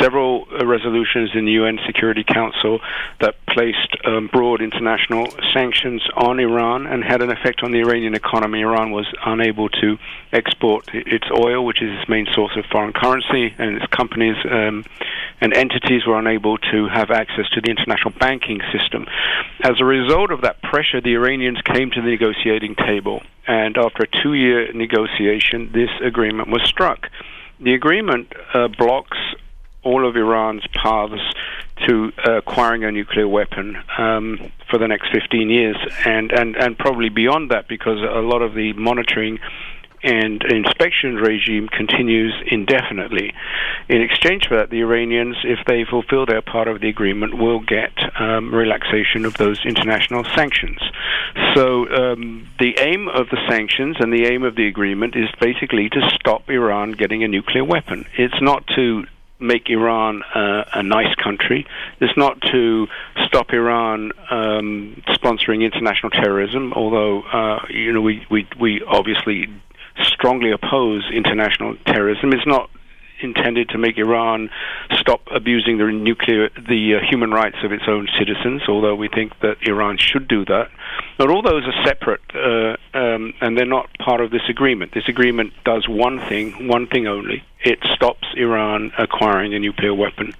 several 0.00 0.46
uh, 0.50 0.66
resolutions 0.66 1.30
in 1.34 1.44
the 1.44 1.52
UN 1.52 1.78
Security 1.86 2.24
Council 2.24 2.80
that 3.20 3.34
placed 3.46 3.96
um, 4.04 4.28
broad 4.32 4.62
international 4.62 5.26
sanctions 5.52 6.02
on 6.16 6.40
Iran 6.40 6.86
and 6.86 7.04
had 7.04 7.22
an 7.22 7.30
effect 7.30 7.62
on 7.62 7.72
the 7.72 7.80
Iranian 7.80 8.14
economy. 8.14 8.60
Iran 8.62 8.90
was 8.90 9.06
unable 9.24 9.68
to 9.68 9.98
export 10.32 10.88
its 10.92 11.26
oil, 11.30 11.64
which 11.64 11.82
is 11.82 11.90
its 11.98 12.08
main 12.08 12.26
source 12.32 12.56
of 12.56 12.64
foreign 12.66 12.92
currency, 12.92 13.54
and 13.58 13.76
its 13.76 13.86
companies 13.86 14.36
um, 14.50 14.84
and 15.40 15.54
entities 15.54 16.06
were 16.06 16.18
unable 16.18 16.45
to 16.70 16.86
have 16.86 17.10
access 17.10 17.48
to 17.54 17.60
the 17.60 17.70
international 17.70 18.14
banking 18.20 18.60
system. 18.72 19.06
As 19.62 19.80
a 19.80 19.84
result 19.84 20.30
of 20.30 20.42
that 20.42 20.62
pressure, 20.62 21.00
the 21.00 21.14
Iranians 21.14 21.60
came 21.62 21.90
to 21.90 22.00
the 22.00 22.10
negotiating 22.10 22.76
table, 22.76 23.22
and 23.46 23.76
after 23.76 24.04
a 24.04 24.22
two 24.22 24.34
year 24.34 24.72
negotiation, 24.72 25.72
this 25.72 25.90
agreement 26.00 26.48
was 26.48 26.62
struck. 26.62 27.08
The 27.58 27.74
agreement 27.74 28.32
uh, 28.54 28.68
blocks 28.68 29.18
all 29.82 30.06
of 30.06 30.16
Iran's 30.16 30.66
paths 30.74 31.22
to 31.86 32.12
acquiring 32.24 32.82
a 32.84 32.90
nuclear 32.90 33.28
weapon 33.28 33.76
um, 33.98 34.50
for 34.68 34.78
the 34.78 34.88
next 34.88 35.12
15 35.12 35.48
years, 35.48 35.76
and, 36.04 36.32
and, 36.32 36.56
and 36.56 36.76
probably 36.76 37.08
beyond 37.08 37.50
that, 37.52 37.68
because 37.68 37.98
a 38.02 38.20
lot 38.20 38.42
of 38.42 38.54
the 38.54 38.72
monitoring 38.72 39.38
and 40.06 40.42
inspection 40.44 41.16
regime 41.16 41.68
continues 41.68 42.32
indefinitely. 42.46 43.34
In 43.88 44.00
exchange 44.00 44.46
for 44.46 44.56
that, 44.56 44.70
the 44.70 44.80
Iranians, 44.80 45.36
if 45.42 45.58
they 45.66 45.84
fulfill 45.84 46.26
their 46.26 46.42
part 46.42 46.68
of 46.68 46.80
the 46.80 46.88
agreement, 46.88 47.36
will 47.36 47.58
get 47.58 47.92
um, 48.20 48.54
relaxation 48.54 49.24
of 49.24 49.34
those 49.34 49.64
international 49.66 50.24
sanctions. 50.36 50.78
So 51.54 51.88
um, 51.88 52.48
the 52.60 52.78
aim 52.78 53.08
of 53.08 53.28
the 53.30 53.38
sanctions 53.48 53.96
and 53.98 54.12
the 54.12 54.26
aim 54.26 54.44
of 54.44 54.54
the 54.54 54.68
agreement 54.68 55.16
is 55.16 55.28
basically 55.40 55.88
to 55.90 56.10
stop 56.14 56.48
Iran 56.48 56.92
getting 56.92 57.24
a 57.24 57.28
nuclear 57.28 57.64
weapon. 57.64 58.06
It's 58.16 58.40
not 58.40 58.64
to 58.76 59.06
make 59.40 59.68
Iran 59.68 60.22
uh, 60.22 60.64
a 60.72 60.82
nice 60.82 61.14
country. 61.16 61.66
It's 62.00 62.16
not 62.16 62.40
to 62.52 62.86
stop 63.26 63.52
Iran 63.52 64.12
um, 64.30 65.02
sponsoring 65.08 65.62
international 65.62 66.10
terrorism, 66.10 66.72
although 66.74 67.22
uh, 67.22 67.66
you 67.68 67.92
know 67.92 68.00
we, 68.00 68.24
we 68.30 68.46
we 68.58 68.82
obviously 68.86 69.48
strongly 70.02 70.50
oppose 70.50 71.04
international 71.12 71.76
terrorism. 71.86 72.32
It's 72.32 72.46
not 72.46 72.70
intended 73.20 73.68
to 73.70 73.78
make 73.78 73.96
Iran 73.96 74.50
stop 74.92 75.22
abusing 75.30 75.78
the 75.78 75.86
nuclear, 75.86 76.50
the 76.50 76.96
uh, 76.96 77.00
human 77.08 77.30
rights 77.30 77.56
of 77.62 77.72
its 77.72 77.84
own 77.88 78.08
citizens. 78.18 78.62
Although 78.68 78.94
we 78.94 79.08
think 79.08 79.38
that 79.40 79.56
Iran 79.62 79.98
should 79.98 80.28
do 80.28 80.44
that, 80.46 80.70
but 81.18 81.30
all 81.30 81.42
those 81.42 81.64
are 81.66 81.84
separate, 81.84 82.20
uh, 82.34 82.76
um, 82.96 83.32
and 83.40 83.56
they're 83.56 83.64
not 83.64 83.88
part 83.98 84.20
of 84.20 84.30
this 84.30 84.42
agreement. 84.48 84.92
This 84.92 85.08
agreement 85.08 85.52
does 85.64 85.88
one 85.88 86.20
thing, 86.20 86.68
one 86.68 86.86
thing 86.86 87.06
only: 87.06 87.44
it 87.64 87.78
stops 87.94 88.26
Iran 88.36 88.92
acquiring 88.98 89.54
a 89.54 89.58
nuclear 89.58 89.94
weapon, 89.94 90.34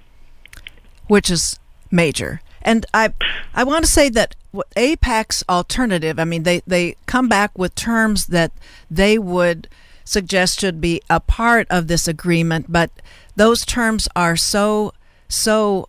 which 1.07 1.29
is 1.29 1.59
major. 1.91 2.41
And 2.67 2.85
I, 2.93 3.13
I 3.55 3.63
want 3.63 3.85
to 3.85 3.89
say 3.91 4.09
that 4.09 4.35
AIPAC's 4.75 5.41
alternative. 5.47 6.19
I 6.19 6.25
mean, 6.25 6.43
they 6.43 6.61
they 6.67 6.97
come 7.05 7.29
back 7.29 7.57
with 7.57 7.73
terms 7.75 8.27
that 8.27 8.51
they 8.91 9.17
would 9.17 9.69
suggest 10.03 10.59
should 10.59 10.81
be 10.81 11.01
a 11.09 11.21
part 11.21 11.65
of 11.69 11.87
this 11.87 12.09
agreement, 12.09 12.65
but 12.67 12.91
those 13.37 13.65
terms 13.65 14.09
are 14.17 14.35
so 14.35 14.93
so 15.29 15.87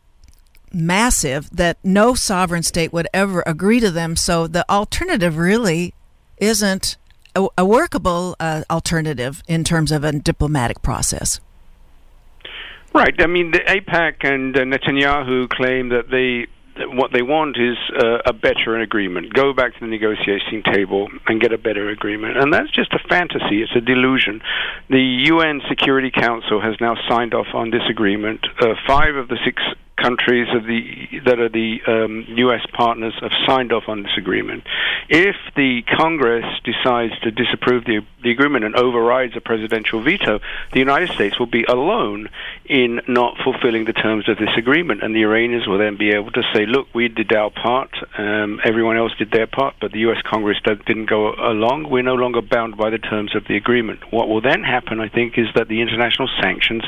massive 0.72 1.50
that 1.50 1.78
no 1.82 2.14
sovereign 2.14 2.62
state 2.62 2.92
would 2.92 3.08
ever 3.12 3.42
agree 3.44 3.80
to 3.80 3.90
them. 3.90 4.14
So 4.14 4.46
the 4.46 4.64
alternative 4.70 5.36
really 5.36 5.94
isn't 6.36 6.96
a, 7.34 7.48
a 7.58 7.64
workable 7.64 8.36
uh, 8.38 8.62
alternative 8.70 9.42
in 9.48 9.64
terms 9.64 9.90
of 9.90 10.04
a 10.04 10.12
diplomatic 10.12 10.80
process. 10.82 11.40
Right. 12.94 13.14
I 13.18 13.26
mean, 13.26 13.50
the 13.50 13.60
AIPAC 13.60 14.24
and 14.24 14.56
uh, 14.56 14.60
Netanyahu 14.60 15.48
claim 15.50 15.88
that 15.88 16.10
they 16.10 16.46
what 16.86 17.12
they 17.12 17.22
want 17.22 17.56
is 17.56 17.76
uh, 17.96 18.18
a 18.26 18.32
better 18.32 18.78
agreement. 18.78 19.32
Go 19.34 19.52
back 19.52 19.74
to 19.74 19.80
the 19.80 19.86
negotiating 19.86 20.62
table 20.62 21.08
and 21.26 21.40
get 21.40 21.52
a 21.52 21.58
better 21.58 21.88
agreement. 21.88 22.36
And 22.36 22.52
that's 22.52 22.70
just 22.70 22.92
a 22.92 22.98
fantasy. 23.08 23.62
It's 23.62 23.74
a 23.76 23.80
delusion. 23.80 24.40
The 24.88 25.26
UN 25.32 25.60
Security 25.68 26.10
Council 26.10 26.60
has 26.60 26.74
now 26.80 26.96
signed 27.08 27.34
off 27.34 27.48
on 27.54 27.70
this 27.70 27.82
agreement. 27.88 28.46
Uh, 28.60 28.74
five 28.86 29.16
of 29.16 29.28
the 29.28 29.38
six 29.44 29.62
countries 30.00 30.48
the, 30.52 31.20
that 31.24 31.38
are 31.38 31.48
the 31.48 31.80
um, 31.86 32.24
U.S. 32.36 32.64
partners 32.72 33.14
have 33.20 33.32
signed 33.46 33.72
off 33.72 33.84
on 33.88 34.02
this 34.02 34.12
agreement. 34.16 34.64
If 35.08 35.36
the 35.56 35.82
Congress 35.82 36.44
decides 36.64 37.18
to 37.20 37.30
disapprove 37.30 37.84
the, 37.84 38.04
the 38.22 38.30
agreement 38.30 38.64
and 38.64 38.76
overrides 38.76 39.34
a 39.36 39.40
presidential 39.40 40.02
veto, 40.02 40.40
the 40.72 40.78
United 40.78 41.10
States 41.10 41.38
will 41.38 41.46
be 41.46 41.64
alone 41.64 42.28
in 42.66 43.00
not 43.08 43.36
fulfilling 43.42 43.86
the 43.86 43.92
terms 43.92 44.28
of 44.28 44.38
this 44.38 44.50
agreement, 44.56 45.02
and 45.02 45.14
the 45.14 45.22
Iranians 45.22 45.66
will 45.66 45.78
then 45.78 45.96
be 45.96 46.10
able 46.10 46.30
to 46.32 46.42
say, 46.54 46.66
"Look, 46.66 46.88
we 46.94 47.08
did 47.08 47.32
our 47.32 47.50
part. 47.50 47.90
Um, 48.16 48.60
everyone 48.64 48.96
else 48.96 49.12
did 49.18 49.30
their 49.30 49.46
part, 49.46 49.74
but 49.80 49.92
the 49.92 50.00
U.S. 50.00 50.20
Congress 50.22 50.58
didn't 50.64 51.06
go 51.06 51.32
along. 51.32 51.90
We're 51.90 52.02
no 52.02 52.14
longer 52.14 52.42
bound 52.42 52.76
by 52.76 52.90
the 52.90 52.98
terms 52.98 53.34
of 53.34 53.46
the 53.48 53.56
agreement." 53.56 54.12
What 54.12 54.28
will 54.28 54.40
then 54.40 54.62
happen, 54.62 55.00
I 55.00 55.08
think, 55.08 55.38
is 55.38 55.46
that 55.54 55.68
the 55.68 55.80
international 55.80 56.28
sanctions 56.40 56.84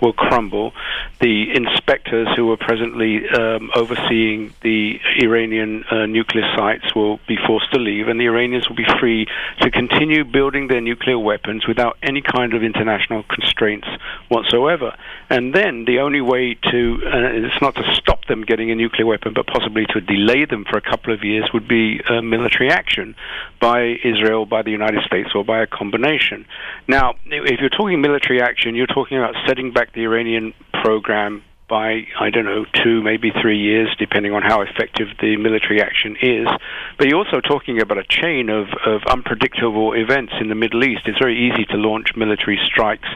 will 0.00 0.12
crumble. 0.12 0.72
The 1.20 1.54
inspectors 1.54 2.28
who 2.36 2.47
are 2.52 2.56
presently 2.56 3.28
um, 3.30 3.70
overseeing 3.74 4.54
the 4.62 5.00
Iranian 5.20 5.84
uh, 5.90 6.06
nuclear 6.06 6.44
sites 6.56 6.94
will 6.94 7.18
be 7.26 7.36
forced 7.46 7.72
to 7.72 7.78
leave, 7.78 8.08
and 8.08 8.20
the 8.20 8.26
Iranians 8.26 8.68
will 8.68 8.76
be 8.76 8.86
free 9.00 9.26
to 9.60 9.70
continue 9.70 10.24
building 10.24 10.68
their 10.68 10.80
nuclear 10.80 11.18
weapons 11.18 11.66
without 11.66 11.96
any 12.02 12.22
kind 12.22 12.54
of 12.54 12.62
international 12.62 13.24
constraints 13.24 13.88
whatsoever. 14.28 14.96
And 15.30 15.54
then 15.54 15.84
the 15.84 16.00
only 16.00 16.20
way 16.20 16.54
to, 16.54 17.02
uh, 17.06 17.46
it's 17.46 17.60
not 17.60 17.74
to 17.76 17.94
stop 17.94 18.24
them 18.26 18.42
getting 18.42 18.70
a 18.70 18.74
nuclear 18.74 19.06
weapon, 19.06 19.32
but 19.34 19.46
possibly 19.46 19.86
to 19.86 20.00
delay 20.00 20.44
them 20.44 20.64
for 20.64 20.76
a 20.78 20.82
couple 20.82 21.12
of 21.12 21.24
years, 21.24 21.50
would 21.52 21.68
be 21.68 22.00
uh, 22.08 22.20
military 22.22 22.70
action 22.70 23.14
by 23.60 23.98
Israel, 24.04 24.46
by 24.46 24.62
the 24.62 24.70
United 24.70 25.02
States, 25.04 25.30
or 25.34 25.44
by 25.44 25.60
a 25.60 25.66
combination. 25.66 26.46
Now, 26.86 27.14
if 27.26 27.60
you're 27.60 27.70
talking 27.70 28.00
military 28.00 28.40
action, 28.40 28.74
you're 28.74 28.86
talking 28.86 29.18
about 29.18 29.34
setting 29.46 29.72
back 29.72 29.92
the 29.92 30.02
Iranian 30.02 30.54
program 30.82 31.42
by, 31.68 32.06
I 32.18 32.30
don't 32.30 32.46
know, 32.46 32.64
two, 32.72 33.02
maybe 33.02 33.30
three 33.30 33.58
years, 33.58 33.94
depending 33.98 34.32
on 34.32 34.42
how 34.42 34.62
effective 34.62 35.08
the 35.20 35.36
military 35.36 35.82
action 35.82 36.16
is. 36.20 36.48
But 36.96 37.08
you're 37.08 37.18
also 37.18 37.40
talking 37.40 37.80
about 37.80 37.98
a 37.98 38.04
chain 38.04 38.48
of, 38.48 38.68
of 38.86 39.02
unpredictable 39.04 39.92
events 39.92 40.32
in 40.40 40.48
the 40.48 40.54
Middle 40.54 40.82
East. 40.84 41.02
It's 41.06 41.18
very 41.18 41.50
easy 41.50 41.64
to 41.66 41.76
launch 41.76 42.16
military 42.16 42.58
strikes 42.66 43.08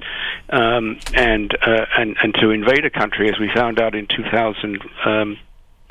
um, 0.51 0.99
and, 1.15 1.57
uh, 1.67 1.87
and, 1.97 2.17
and 2.23 2.35
to 2.35 2.51
invade 2.51 2.85
a 2.85 2.91
country, 2.91 3.29
as 3.31 3.39
we 3.41 3.51
found 3.55 3.81
out 3.81 3.95
in 3.95 4.07
2000, 4.07 4.83
um, 5.05 5.39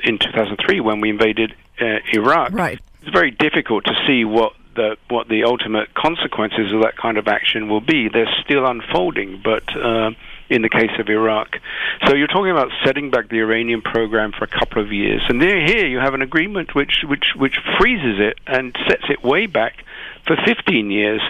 in 0.00 0.18
2003 0.18 0.80
when 0.80 1.00
we 1.00 1.10
invaded 1.10 1.54
uh, 1.80 1.98
Iraq. 2.12 2.52
Right. 2.52 2.80
It's 3.02 3.10
very 3.10 3.32
difficult 3.32 3.84
to 3.84 3.94
see 4.06 4.24
what 4.24 4.52
the 4.74 4.96
what 5.08 5.28
the 5.28 5.44
ultimate 5.44 5.92
consequences 5.92 6.72
of 6.72 6.82
that 6.82 6.96
kind 6.96 7.18
of 7.18 7.28
action 7.28 7.68
will 7.68 7.80
be. 7.80 8.08
They're 8.08 8.32
still 8.44 8.64
unfolding, 8.66 9.40
but 9.44 9.64
uh, 9.76 10.12
in 10.52 10.62
the 10.62 10.68
case 10.68 10.90
of 10.98 11.08
Iraq. 11.08 11.56
So 12.06 12.14
you're 12.14 12.28
talking 12.28 12.50
about 12.50 12.68
setting 12.84 13.10
back 13.10 13.28
the 13.28 13.40
Iranian 13.40 13.82
program 13.82 14.32
for 14.32 14.44
a 14.44 14.48
couple 14.48 14.82
of 14.82 14.92
years, 14.92 15.22
and 15.28 15.40
here 15.40 15.86
you 15.86 15.98
have 15.98 16.14
an 16.14 16.22
agreement 16.22 16.74
which 16.74 17.04
which 17.08 17.34
which 17.36 17.56
freezes 17.78 18.20
it 18.20 18.38
and 18.46 18.76
sets 18.88 19.04
it 19.08 19.24
way 19.24 19.46
back 19.46 19.84
for 20.26 20.36
15 20.46 20.90
years, 20.90 21.20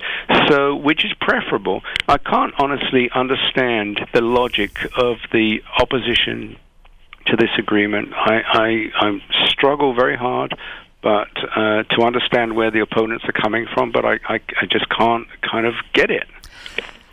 so 0.48 0.74
which 0.74 1.04
is 1.04 1.12
preferable. 1.20 1.82
I 2.08 2.18
can't 2.18 2.52
honestly 2.58 3.10
understand 3.14 4.00
the 4.12 4.20
logic 4.20 4.76
of 4.96 5.16
the 5.32 5.62
opposition 5.78 6.56
to 7.26 7.36
this 7.36 7.50
agreement. 7.58 8.12
I, 8.12 8.42
I, 8.52 9.06
I 9.06 9.48
struggle 9.48 9.94
very 9.94 10.16
hard 10.16 10.54
but 11.02 11.30
uh, 11.56 11.82
to 11.82 12.02
understand 12.02 12.54
where 12.54 12.70
the 12.70 12.78
opponents 12.78 13.24
are 13.24 13.32
coming 13.32 13.66
from, 13.74 13.90
but 13.90 14.04
I, 14.04 14.20
I, 14.28 14.40
I 14.60 14.66
just 14.70 14.88
can't 14.88 15.26
kind 15.42 15.66
of 15.66 15.74
get 15.92 16.10
it. 16.10 16.28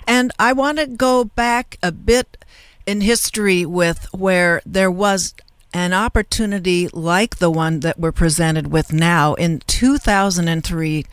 And 0.10 0.32
I 0.40 0.54
want 0.54 0.80
to 0.80 0.88
go 0.88 1.24
back 1.24 1.78
a 1.84 1.92
bit 1.92 2.44
in 2.88 3.02
history 3.02 3.64
with 3.64 4.08
where 4.12 4.60
there 4.66 4.90
was 4.90 5.36
an 5.72 5.94
opportunity 5.94 6.88
like 6.88 7.38
the 7.38 7.52
one 7.52 7.82
that 7.82 8.00
we're 8.00 8.12
presented 8.12 8.72
with 8.72 8.92
now. 8.92 9.36
In 9.36 9.60
2003, 9.68 11.06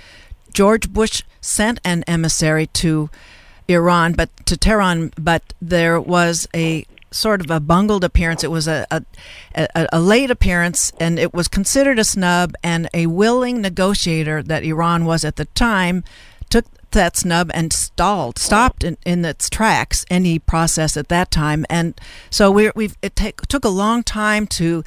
George 0.54 0.90
Bush 0.90 1.22
sent 1.42 1.78
an 1.84 2.04
emissary 2.06 2.68
to 2.68 3.10
Iran, 3.68 4.14
but 4.14 4.30
to 4.46 4.56
Tehran, 4.56 5.12
but 5.18 5.52
there 5.60 6.00
was 6.00 6.48
a 6.54 6.86
sort 7.10 7.42
of 7.42 7.50
a 7.50 7.60
bungled 7.60 8.02
appearance. 8.02 8.42
It 8.42 8.50
was 8.50 8.66
a, 8.66 8.86
a, 8.90 9.02
a, 9.54 9.86
a, 9.92 10.00
late 10.00 10.30
appearance, 10.30 10.90
and 10.98 11.18
it 11.18 11.34
was 11.34 11.48
considered 11.48 11.98
a 11.98 12.04
snub. 12.04 12.54
And 12.62 12.88
a 12.94 13.08
willing 13.08 13.60
negotiator 13.60 14.42
that 14.44 14.64
Iran 14.64 15.04
was 15.04 15.22
at 15.22 15.36
the 15.36 15.44
time 15.44 16.02
that 16.96 17.16
snub 17.16 17.50
and 17.54 17.72
stalled, 17.72 18.38
stopped 18.38 18.82
in, 18.82 18.98
in 19.06 19.24
its 19.24 19.48
tracks 19.48 20.04
any 20.10 20.38
process 20.38 20.96
at 20.96 21.08
that 21.08 21.30
time. 21.30 21.64
And 21.70 21.98
so 22.30 22.50
we 22.50 22.70
we've 22.74 22.96
it 23.02 23.14
take, 23.14 23.42
took 23.42 23.64
a 23.64 23.70
long 23.70 24.02
time 24.02 24.46
to 24.48 24.82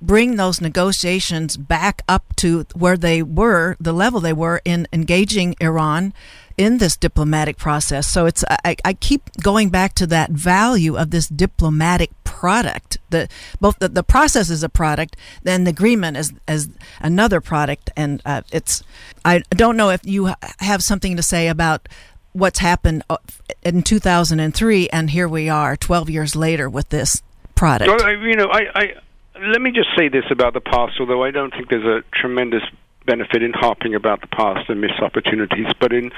bring 0.00 0.36
those 0.36 0.60
negotiations 0.60 1.56
back 1.56 2.02
up 2.08 2.36
to 2.36 2.66
where 2.74 2.96
they 2.96 3.22
were, 3.22 3.76
the 3.80 3.92
level 3.92 4.20
they 4.20 4.32
were 4.32 4.60
in 4.64 4.86
engaging 4.92 5.56
Iran 5.60 6.12
in 6.56 6.78
this 6.78 6.96
diplomatic 6.96 7.56
process. 7.56 8.06
So 8.06 8.26
it's 8.26 8.44
I, 8.64 8.76
I 8.84 8.92
keep 8.94 9.30
going 9.42 9.70
back 9.70 9.94
to 9.94 10.06
that 10.08 10.30
value 10.30 10.96
of 10.96 11.10
this 11.10 11.28
diplomatic 11.28 12.10
product. 12.24 12.98
The 13.10 13.28
both 13.60 13.78
the, 13.78 13.88
the 13.88 14.02
process 14.02 14.50
is 14.50 14.62
a 14.62 14.68
product, 14.68 15.16
then 15.42 15.64
the 15.64 15.70
agreement 15.70 16.16
is 16.16 16.32
as 16.46 16.68
another 17.00 17.40
product, 17.40 17.90
and 17.96 18.22
uh, 18.24 18.42
it's. 18.52 18.82
I 19.24 19.42
don't 19.50 19.76
know 19.76 19.90
if 19.90 20.04
you 20.04 20.34
have 20.58 20.82
something 20.82 21.16
to 21.16 21.22
say 21.22 21.48
about 21.48 21.88
what's 22.32 22.58
happened 22.58 23.02
uh, 23.08 23.16
in 23.62 23.82
2003, 23.82 24.88
and 24.88 25.10
here 25.10 25.28
we 25.28 25.48
are, 25.48 25.76
12 25.76 26.10
years 26.10 26.36
later, 26.36 26.68
with 26.68 26.90
this 26.90 27.22
product. 27.54 27.88
Well, 27.88 28.12
you 28.12 28.36
know, 28.36 28.48
I, 28.50 28.66
I 28.74 28.94
let 29.40 29.60
me 29.60 29.70
just 29.70 29.88
say 29.96 30.08
this 30.08 30.24
about 30.30 30.54
the 30.54 30.60
past, 30.60 30.94
although 31.00 31.24
I 31.24 31.30
don't 31.30 31.52
think 31.52 31.68
there's 31.68 31.84
a 31.84 32.02
tremendous 32.12 32.62
benefit 33.06 33.42
in 33.42 33.52
harping 33.52 33.94
about 33.94 34.20
the 34.20 34.26
past 34.28 34.68
and 34.68 34.80
missed 34.80 35.00
opportunities, 35.00 35.66
but 35.80 35.92
in 35.92 36.12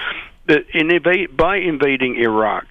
in 0.48 0.90
by 1.36 1.56
invading 1.56 2.16
Iraq, 2.16 2.66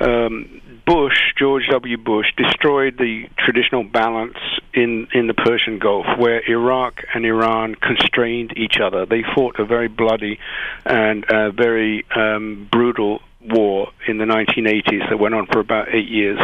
um, 0.00 0.60
Bush, 0.86 1.18
George 1.36 1.64
W. 1.70 1.98
Bush, 1.98 2.26
destroyed 2.36 2.96
the 2.96 3.28
traditional 3.36 3.82
balance 3.82 4.38
in, 4.72 5.08
in 5.12 5.26
the 5.26 5.34
Persian 5.34 5.78
Gulf, 5.78 6.06
where 6.16 6.40
Iraq 6.48 7.02
and 7.14 7.26
Iran 7.26 7.74
constrained 7.74 8.56
each 8.56 8.78
other. 8.82 9.04
They 9.04 9.22
fought 9.34 9.58
a 9.58 9.64
very 9.64 9.88
bloody 9.88 10.38
and 10.86 11.24
uh, 11.24 11.50
very 11.50 12.06
um, 12.14 12.68
brutal 12.70 13.20
war 13.52 13.88
in 14.06 14.18
the 14.18 14.24
1980s 14.24 15.08
that 15.08 15.18
went 15.18 15.34
on 15.34 15.46
for 15.46 15.60
about 15.60 15.88
eight 15.94 16.08
years. 16.08 16.38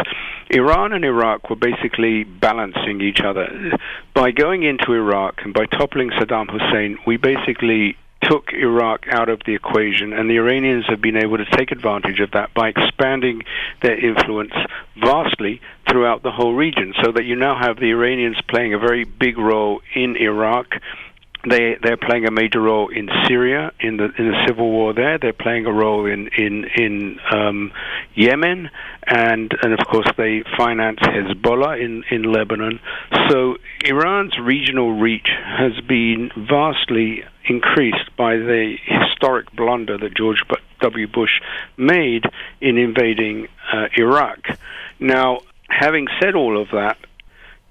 Iran 0.49 0.93
and 0.93 1.03
Iraq 1.03 1.49
were 1.49 1.55
basically 1.55 2.23
balancing 2.23 3.01
each 3.01 3.21
other. 3.21 3.77
By 4.13 4.31
going 4.31 4.63
into 4.63 4.93
Iraq 4.93 5.41
and 5.43 5.53
by 5.53 5.65
toppling 5.65 6.11
Saddam 6.11 6.49
Hussein, 6.49 6.97
we 7.05 7.17
basically 7.17 7.97
took 8.21 8.53
Iraq 8.53 9.05
out 9.09 9.29
of 9.29 9.41
the 9.45 9.53
equation, 9.53 10.13
and 10.13 10.29
the 10.29 10.37
Iranians 10.37 10.85
have 10.87 11.01
been 11.01 11.17
able 11.17 11.37
to 11.37 11.45
take 11.45 11.71
advantage 11.71 12.19
of 12.19 12.31
that 12.31 12.53
by 12.53 12.69
expanding 12.69 13.41
their 13.81 13.97
influence 13.97 14.53
vastly 14.97 15.61
throughout 15.87 16.23
the 16.23 16.31
whole 16.31 16.53
region, 16.53 16.93
so 17.03 17.11
that 17.11 17.25
you 17.25 17.35
now 17.35 17.55
have 17.59 17.77
the 17.77 17.91
Iranians 17.91 18.37
playing 18.47 18.73
a 18.73 18.79
very 18.79 19.03
big 19.03 19.37
role 19.37 19.81
in 19.93 20.15
Iraq 20.15 20.75
they 21.49 21.77
they're 21.81 21.97
playing 21.97 22.25
a 22.25 22.31
major 22.31 22.61
role 22.61 22.89
in 22.89 23.09
Syria 23.27 23.71
in 23.79 23.97
the 23.97 24.05
in 24.17 24.31
the 24.31 24.45
civil 24.47 24.69
war 24.69 24.93
there. 24.93 25.17
They're 25.17 25.33
playing 25.33 25.65
a 25.65 25.71
role 25.71 26.05
in 26.05 26.27
in 26.37 26.65
in 26.75 27.19
um, 27.31 27.71
Yemen, 28.15 28.69
and 29.05 29.53
and 29.61 29.73
of 29.73 29.85
course 29.87 30.07
they 30.17 30.43
finance 30.57 30.99
Hezbollah 30.99 31.83
in 31.83 32.03
in 32.09 32.23
Lebanon. 32.23 32.79
So 33.29 33.57
Iran's 33.83 34.37
regional 34.39 34.93
reach 34.93 35.29
has 35.45 35.79
been 35.87 36.31
vastly 36.35 37.23
increased 37.47 38.15
by 38.17 38.37
the 38.37 38.75
historic 38.85 39.51
blunder 39.51 39.97
that 39.97 40.15
George 40.15 40.41
W. 40.81 41.07
Bush 41.07 41.41
made 41.77 42.25
in 42.61 42.77
invading 42.77 43.47
uh, 43.71 43.87
Iraq. 43.97 44.39
Now, 44.99 45.39
having 45.69 46.07
said 46.19 46.35
all 46.35 46.59
of 46.59 46.69
that, 46.71 46.97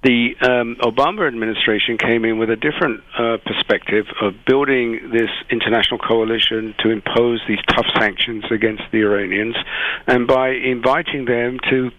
the 0.05 0.37
um, 0.43 0.77
Obama 0.81 1.27
administration 1.27 1.97
came 1.97 2.25
in 2.25 2.39
with 2.39 2.51
a 2.51 2.57
different 2.57 3.03
uh, 3.19 3.39
perspective 3.45 4.05
of 4.21 4.35
building 4.47 5.11
this 5.11 5.31
international 5.51 5.99
coalition 5.99 6.75
to 6.81 6.91
impose 6.91 7.41
these 7.49 7.59
tough 7.69 7.87
sanctions 7.99 8.45
against 8.51 8.83
the 8.93 8.99
Iranians, 8.99 9.57
and 10.07 10.27
by 10.27 10.51
inviting 10.51 11.25
them 11.25 11.59
to 11.71 11.91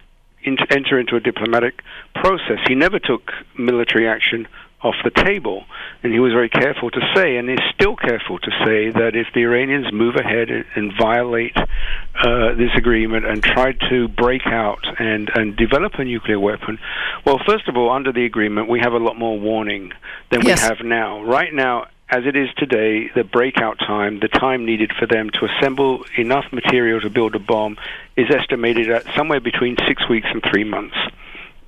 in- 0.44 0.56
enter 0.70 0.98
into 0.98 1.16
a 1.16 1.20
diplomatic 1.20 1.82
process. 2.14 2.58
He 2.68 2.74
never 2.74 2.98
took 2.98 3.32
military 3.58 4.08
action 4.08 4.46
off 4.82 4.94
the 5.04 5.10
table. 5.10 5.64
And 6.02 6.12
he 6.12 6.20
was 6.20 6.32
very 6.32 6.48
careful 6.48 6.90
to 6.90 7.00
say, 7.14 7.36
and 7.36 7.50
is 7.50 7.58
still 7.74 7.96
careful 7.96 8.38
to 8.38 8.50
say, 8.64 8.90
that 8.90 9.12
if 9.14 9.28
the 9.34 9.40
Iranians 9.40 9.92
move 9.92 10.16
ahead 10.16 10.48
and 10.50 10.92
violate 11.00 11.56
uh, 11.56 12.54
this 12.54 12.70
agreement 12.76 13.26
and 13.26 13.42
try 13.42 13.72
to 13.90 14.08
break 14.08 14.46
out 14.46 14.84
and, 14.98 15.30
and 15.34 15.56
develop 15.56 15.94
a 15.94 16.04
nuclear 16.04 16.38
weapon, 16.38 16.78
well, 17.24 17.40
first 17.46 17.68
of 17.68 17.76
all, 17.76 17.90
under 17.90 18.12
the 18.12 18.24
agreement, 18.24 18.68
we 18.68 18.80
have 18.80 18.92
a 18.92 18.98
lot 18.98 19.18
more 19.18 19.38
warning 19.38 19.92
than 20.30 20.42
yes. 20.42 20.62
we 20.62 20.68
have 20.68 20.84
now. 20.84 21.22
Right 21.22 21.52
now, 21.52 21.86
as 22.08 22.24
it 22.24 22.36
is 22.36 22.48
today, 22.56 23.10
the 23.16 23.24
breakout 23.24 23.78
time, 23.80 24.20
the 24.20 24.28
time 24.28 24.64
needed 24.64 24.92
for 24.96 25.06
them 25.06 25.28
to 25.30 25.46
assemble 25.46 26.04
enough 26.16 26.44
material 26.52 27.00
to 27.00 27.10
build 27.10 27.34
a 27.34 27.40
bomb, 27.40 27.76
is 28.16 28.26
estimated 28.30 28.88
at 28.90 29.04
somewhere 29.16 29.40
between 29.40 29.76
six 29.88 30.08
weeks 30.08 30.28
and 30.30 30.42
three 30.50 30.62
months. 30.62 30.96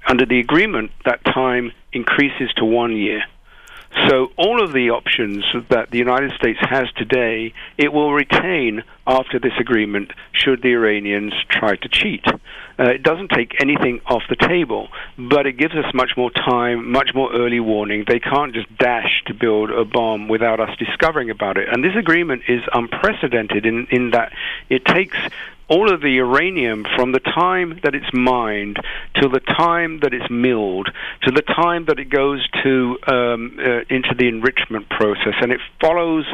Under 0.07 0.25
the 0.25 0.39
agreement, 0.39 0.93
that 1.05 1.25
time 1.25 1.73
increases 1.93 2.53
to 2.57 2.65
one 2.65 2.97
year. 2.97 3.23
So 4.09 4.31
all 4.37 4.63
of 4.63 4.73
the 4.73 4.91
options 4.91 5.45
that 5.71 5.91
the 5.91 5.99
United 5.99 6.33
States 6.33 6.59
has 6.61 6.91
today, 6.97 7.55
it 7.79 7.93
will 7.93 8.13
retain 8.13 8.85
after 9.07 9.39
this 9.39 9.55
agreement 9.59 10.13
should 10.33 10.63
the 10.63 10.75
Iranians 10.75 11.33
try 11.49 11.77
to 11.77 11.89
cheat. 11.89 12.25
Uh, 12.27 12.91
it 12.91 13.03
doesn't 13.03 13.31
take 13.31 13.61
anything 13.61 14.01
off 14.07 14.23
the 14.29 14.37
table, 14.37 14.89
but 15.19 15.47
it 15.47 15.55
gives 15.55 15.75
us 15.75 15.93
much 15.95 16.13
more 16.17 16.31
time, 16.31 16.93
much 16.93 17.13
more 17.15 17.33
early 17.33 17.61
warning. 17.61 18.05
They 18.07 18.21
can't 18.21 18.55
just 18.55 18.69
dash 18.77 19.23
to 19.27 19.35
build 19.35 19.71
a 19.71 19.85
bomb 19.85 20.29
without 20.29 20.61
us 20.61 20.77
discovering 20.79 21.31
about 21.31 21.57
it. 21.57 21.69
And 21.73 21.83
this 21.83 21.97
agreement 21.97 22.43
is 22.47 22.61
unprecedented 22.73 23.65
in, 23.65 23.87
in 23.91 24.11
that 24.11 24.33
it 24.69 24.85
takes 24.85 25.17
all 25.69 25.93
of 25.93 26.01
the 26.01 26.11
uranium 26.11 26.85
from 26.97 27.13
the 27.13 27.21
time 27.21 27.79
that 27.83 27.95
it's 27.95 28.13
mined 28.13 28.77
to 29.17 29.29
the 29.29 29.41
time 29.41 30.01
that 30.01 30.15
it's 30.15 30.31
milled 30.31 30.89
to 31.23 31.31
the 31.31 31.43
time 31.43 31.85
that 31.87 31.99
it 31.99 32.09
goes 32.11 32.47
to 32.63 32.97
um, 33.07 33.59
uh, 33.59 33.81
into 33.91 34.15
the 34.19 34.29
enrichment 34.29 34.89
process, 34.89 35.35
and 35.41 35.53
it 35.53 35.61
follows 35.81 36.25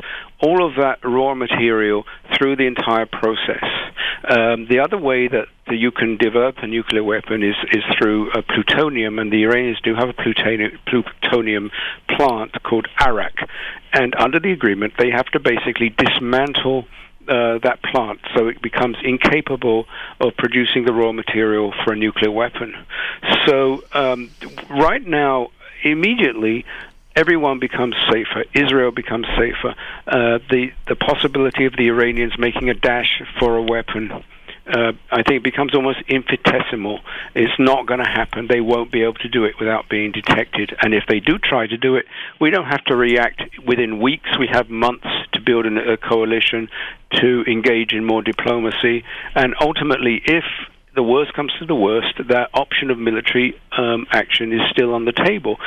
all 0.41 0.67
of 0.67 0.77
that 0.77 0.99
raw 1.05 1.35
material 1.35 2.05
through 2.37 2.57
the 2.57 2.67
entire 2.67 3.07
process. 3.07 3.65
Um, 4.29 4.67
the 4.69 4.81
other 4.81 4.99
way 4.99 5.29
that, 5.29 5.47
you 5.71 5.91
can 5.91 6.19
develop 6.19 6.57
a 6.59 6.67
nuclear 6.67 7.03
weapon 7.03 7.43
is, 7.43 7.57
is 7.73 7.83
through 7.97 8.31
uh, 8.33 8.43
plutonium, 8.43 9.19
and 9.19 9.33
the 9.33 9.45
Iranians 9.45 9.81
do 9.83 9.95
have 9.95 10.11
a 10.11 10.13
plutonium 10.13 11.71
plant 12.07 12.53
called 12.63 12.87
Arak. 13.01 13.35
And 13.95 14.15
under 14.19 14.39
the 14.39 14.53
agreement, 14.53 14.93
they 14.99 15.11
have 15.11 15.25
to 15.33 15.41
basically 15.41 15.89
dismantle 15.89 16.85
uh, 17.29 17.59
that 17.59 17.83
plant, 17.83 18.21
so 18.35 18.49
it 18.49 18.61
becomes 18.63 18.97
incapable 19.03 19.87
of 20.21 20.37
producing 20.37 20.85
the 20.85 20.93
raw 20.93 21.13
material 21.13 21.73
for 21.85 21.93
a 21.93 21.97
nuclear 21.97 22.31
weapon. 22.31 22.75
So, 23.47 23.85
um, 23.93 24.31
right 24.71 25.05
now, 25.05 25.49
immediately, 25.83 26.65
everyone 27.17 27.59
becomes 27.59 27.95
safer. 28.11 28.45
Israel 28.55 28.91
becomes 28.91 29.27
safer. 29.39 29.75
Uh, 30.07 30.39
the 30.51 30.73
the 30.89 30.97
possibility 30.97 31.65
of 31.67 31.77
the 31.77 31.89
Iranians 31.89 32.39
making 32.39 32.69
a 32.71 32.75
dash 32.75 33.23
for 33.39 33.57
a 33.57 33.63
weapon 33.63 34.25
uh, 34.67 34.93
I 35.11 35.23
think 35.23 35.39
it 35.39 35.43
becomes 35.43 35.75
almost 35.75 35.99
infinitesimal. 36.09 37.01
It's 37.35 37.53
not 37.59 37.87
going 37.87 38.01
to 38.01 38.09
happen. 38.09 38.47
They 38.49 38.61
won't 38.61 38.91
be 38.91 39.03
able 39.03 39.15
to 39.15 39.29
do 39.29 39.45
it 39.45 39.55
without 39.61 39.89
being 39.89 40.13
detected. 40.13 40.75
And 40.81 40.95
if 40.95 41.05
they 41.07 41.21
do 41.21 41.39
try 41.39 41.67
to 41.67 41.77
do 41.77 41.97
it, 41.97 42.07
we 42.41 42.51
don't 42.51 42.67
have 42.67 42.85
to 42.85 42.97
react 42.97 43.43
within 43.67 44.01
weeks. 44.01 44.31
We 44.39 44.49
have 44.51 44.71
months 44.71 45.07
to 45.33 45.41
build 45.41 45.67
an, 45.67 45.77
a 45.77 45.97
coalition 45.97 46.69
to 47.17 47.45
engage 47.47 47.93
in 47.93 48.05
more 48.05 48.23
diplomacy. 48.23 49.05
And 49.35 49.55
ultimately, 49.61 50.23
if 50.25 50.45
the 50.95 51.03
worst 51.03 51.35
comes 51.35 51.53
to 51.59 51.67
the 51.67 51.75
worst, 51.75 52.15
that 52.29 52.49
option 52.55 52.91
of 52.91 52.99
military 52.99 53.61
um, 53.77 54.07
action 54.13 54.53
is 54.53 54.61
still 54.71 54.95
on 54.95 55.05
the 55.05 55.13
table. 55.13 55.59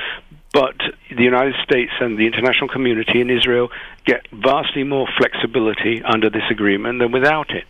But 0.54 0.78
the 1.16 1.24
United 1.24 1.56
States 1.64 1.92
and 2.00 2.18
the 2.18 2.26
international 2.26 2.70
community 2.70 3.22
in 3.22 3.30
Israel 3.30 3.70
get 4.06 4.26
vastly 4.32 4.84
more 4.84 5.08
flexibility 5.18 6.02
under 6.04 6.32
this 6.32 6.50
agreement 6.50 7.00
than 7.00 7.12
without 7.12 7.52
it. 7.52 7.66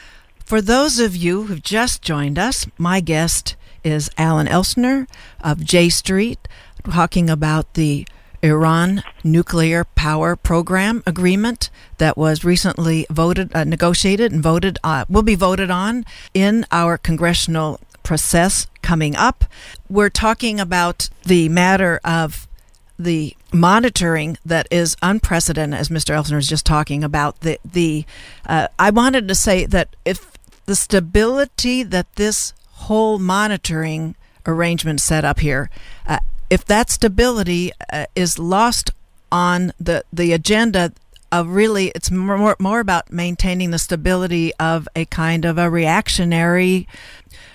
For 0.48 0.62
those 0.62 0.98
of 0.98 1.14
you 1.14 1.44
who've 1.44 1.62
just 1.62 2.02
joined 2.02 2.40
us, 2.40 2.68
my 2.78 3.02
guest 3.02 3.58
is 3.84 4.10
Alan 4.18 4.48
Elsner 4.48 5.06
of 5.42 5.62
J 5.62 5.90
Street, 5.90 6.48
talking 6.90 7.30
about 7.30 7.74
the 7.74 8.08
Iran 8.42 9.04
nuclear 9.26 9.84
power 9.84 10.38
program 10.38 11.04
agreement 11.06 11.70
that 11.98 12.18
was 12.18 12.46
recently 12.46 13.06
voted, 13.10 13.54
uh, 13.54 13.66
negotiated, 13.66 14.32
and 14.32 14.42
voted 14.42 14.80
uh, 14.86 15.04
will 15.10 15.22
be 15.22 15.36
voted 15.36 15.70
on 15.70 16.06
in 16.34 16.66
our 16.72 16.98
congressional 16.98 17.82
process 18.04 18.68
coming 18.82 19.18
up. 19.18 19.44
We're 19.90 20.10
talking 20.10 20.62
about 20.62 21.10
the 21.26 21.50
matter 21.50 22.00
of 22.06 22.48
the 22.98 23.36
monitoring 23.54 24.38
that 24.46 24.66
is 24.72 24.96
unprecedented, 25.02 25.78
as 25.78 25.90
Mr. 25.90 26.16
Elsner 26.16 26.38
is 26.38 26.48
just 26.48 26.66
talking 26.66 27.04
about. 27.04 27.42
The 27.42 27.60
the 27.66 28.06
uh, 28.46 28.70
I 28.80 28.92
wanted 28.92 29.28
to 29.28 29.36
say 29.36 29.66
that 29.66 29.96
if 30.06 30.37
the 30.68 30.76
stability 30.76 31.82
that 31.82 32.14
this 32.16 32.54
whole 32.72 33.18
monitoring 33.18 34.16
arrangement 34.46 35.02
set 35.02 35.26
up 35.26 35.40
here, 35.40 35.72
uh, 36.06 36.20
if 36.50 36.64
that 36.66 36.92
stability 36.92 37.72
uh, 37.92 38.06
is 38.16 38.38
lost 38.38 38.92
on 39.32 39.74
the 39.80 40.04
the 40.14 40.32
agenda 40.32 40.94
of 41.32 41.50
really 41.50 41.88
it's 41.90 42.10
more 42.10 42.56
more 42.60 42.80
about 42.80 43.12
maintaining 43.12 43.72
the 43.72 43.80
stability 43.80 44.54
of 44.60 44.88
a 44.96 45.04
kind 45.06 45.44
of 45.44 45.58
a 45.58 45.70
reactionary 45.70 46.88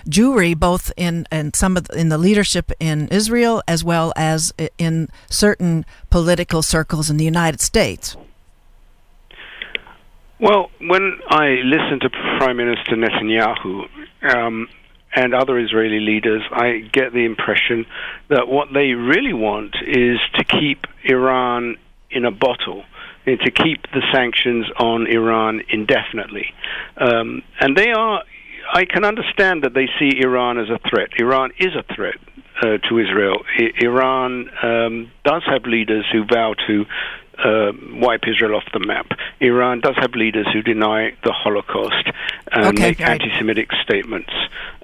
Jewry, 0.07 0.57
both 0.57 0.91
in 0.97 1.25
and 1.31 1.55
some 1.55 1.77
of 1.77 1.85
the, 1.85 1.97
in 1.97 2.09
the 2.09 2.17
leadership 2.17 2.71
in 2.79 3.07
Israel 3.07 3.63
as 3.67 3.83
well 3.83 4.13
as 4.15 4.53
in 4.77 5.09
certain 5.29 5.85
political 6.09 6.61
circles 6.61 7.09
in 7.09 7.17
the 7.17 7.25
United 7.25 7.61
States. 7.61 8.17
Well, 10.43 10.69
when 10.81 11.19
I 11.29 11.61
listen 11.63 12.01
to 12.01 12.09
Prime 12.09 12.57
Minister 12.57 12.97
Netanyahu 12.97 13.87
um, 14.35 14.67
and 15.15 15.33
other 15.33 15.57
Israeli 15.57 16.01
leaders, 16.01 16.41
I 16.51 16.79
get 16.91 17.13
the 17.13 17.23
impression 17.23 17.85
that 18.27 18.49
what 18.49 18.67
they 18.73 18.91
really 18.91 19.31
want 19.31 19.73
is 19.87 20.19
to 20.35 20.43
keep 20.43 20.83
Iran 21.05 21.77
in 22.11 22.25
a 22.25 22.31
bottle 22.31 22.83
and 23.25 23.39
to 23.39 23.51
keep 23.51 23.83
the 23.93 24.01
sanctions 24.11 24.65
on 24.77 25.07
Iran 25.07 25.61
indefinitely. 25.69 26.53
Um, 26.97 27.41
and 27.61 27.77
they 27.77 27.91
are, 27.93 28.23
I 28.73 28.83
can 28.83 29.05
understand 29.05 29.63
that 29.63 29.73
they 29.73 29.87
see 29.97 30.19
Iran 30.19 30.57
as 30.57 30.69
a 30.69 30.79
threat. 30.89 31.11
Iran 31.19 31.51
is 31.57 31.73
a 31.73 31.83
threat 31.95 32.17
uh, 32.61 32.79
to 32.89 32.99
Israel. 32.99 33.45
I- 33.57 33.71
Iran 33.79 34.49
um, 34.61 35.11
does 35.23 35.43
have 35.45 35.63
leaders 35.63 36.03
who 36.11 36.25
vow 36.25 36.53
to 36.67 36.83
uh, 37.37 37.71
wipe 37.93 38.21
Israel 38.27 38.55
off 38.55 38.63
the 38.73 38.79
map. 38.85 39.07
Iran 39.39 39.81
does 39.81 39.95
have 39.97 40.13
leaders 40.13 40.47
who 40.53 40.61
deny 40.61 41.11
the 41.23 41.31
Holocaust 41.31 42.07
and 42.51 42.65
Okay, 42.67 42.89
make 42.89 42.99
right. 42.99 43.21
anti-Semitic 43.21 43.69
statements. 43.83 44.31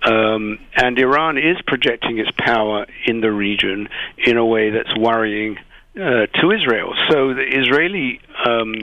Um, 0.02 0.60
and 0.76 0.97
Iran 0.97 1.38
is 1.38 1.58
projecting 1.68 2.18
its 2.20 2.32
power 2.38 2.86
in 3.06 3.22
the 3.22 3.32
region 3.32 3.89
in 4.18 4.38
a 4.38 4.45
way 4.45 4.70
that's 4.72 4.95
worrying 4.97 5.58
uh, 5.95 6.28
to 6.28 6.52
Israel. 6.52 6.93
So 7.10 7.34
the 7.34 7.45
Israeli 7.45 8.22
um, 8.45 8.74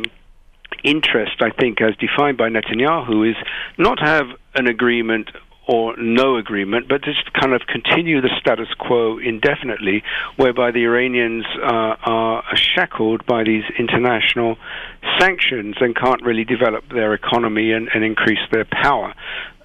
interest, 0.84 1.40
I 1.40 1.50
think, 1.50 1.80
as 1.80 1.96
defined 1.96 2.36
by 2.36 2.48
Netanyahu, 2.48 3.30
is 3.30 3.36
not 3.78 3.96
to 3.98 4.04
have 4.04 4.26
an 4.54 4.66
agreement 4.66 5.30
or 5.66 5.96
no 5.96 6.36
agreement, 6.36 6.88
but 6.88 7.02
just 7.02 7.32
kind 7.32 7.52
of 7.52 7.62
continue 7.66 8.20
the 8.20 8.30
status 8.40 8.68
quo 8.78 9.18
indefinitely, 9.18 10.02
whereby 10.36 10.70
the 10.70 10.84
Iranians 10.84 11.44
uh, 11.62 11.96
are 12.04 12.42
shackled 12.54 13.26
by 13.26 13.42
these 13.42 13.64
international 13.78 14.56
sanctions 15.18 15.76
and 15.80 15.96
can't 15.96 16.22
really 16.22 16.44
develop 16.44 16.88
their 16.90 17.14
economy 17.14 17.72
and, 17.72 17.88
and 17.92 18.04
increase 18.04 18.38
their 18.52 18.64
power. 18.64 19.14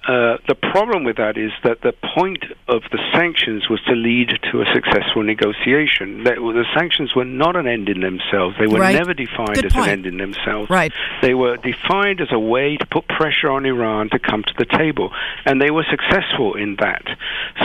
Uh, 0.06 0.36
the 0.48 0.54
problem 0.56 1.04
with 1.04 1.16
that 1.16 1.38
is 1.38 1.52
that 1.62 1.80
the 1.82 1.92
point 2.14 2.44
of 2.66 2.82
the 2.90 2.98
sanctions 3.14 3.68
was 3.70 3.80
to 3.82 3.92
lead 3.92 4.30
to 4.50 4.60
a 4.60 4.64
successful 4.74 5.22
negotiation. 5.22 6.24
That, 6.24 6.36
the 6.36 6.64
sanctions 6.76 7.14
were 7.14 7.24
not 7.24 7.54
an 7.54 7.68
end 7.68 7.88
in 7.88 8.00
themselves. 8.00 8.56
They 8.58 8.66
were 8.66 8.80
Right. 8.80 8.96
never 8.96 9.14
defined 9.14 9.54
Good 9.54 9.66
as 9.66 9.72
point. 9.72 9.86
an 9.86 9.92
end 9.92 10.06
in 10.06 10.16
themselves. 10.16 10.68
Right. 10.68 10.92
They 11.20 11.34
were 11.34 11.56
defined 11.56 12.20
as 12.20 12.32
a 12.32 12.38
way 12.38 12.76
to 12.78 12.86
put 12.86 13.06
pressure 13.06 13.48
on 13.50 13.64
Iran 13.64 14.08
to 14.10 14.18
come 14.18 14.42
to 14.42 14.54
the 14.58 14.64
table, 14.66 15.12
and 15.46 15.60
they 15.62 15.70
were 15.70 15.84
successful 15.88 16.54
in 16.54 16.76
that. 16.80 17.04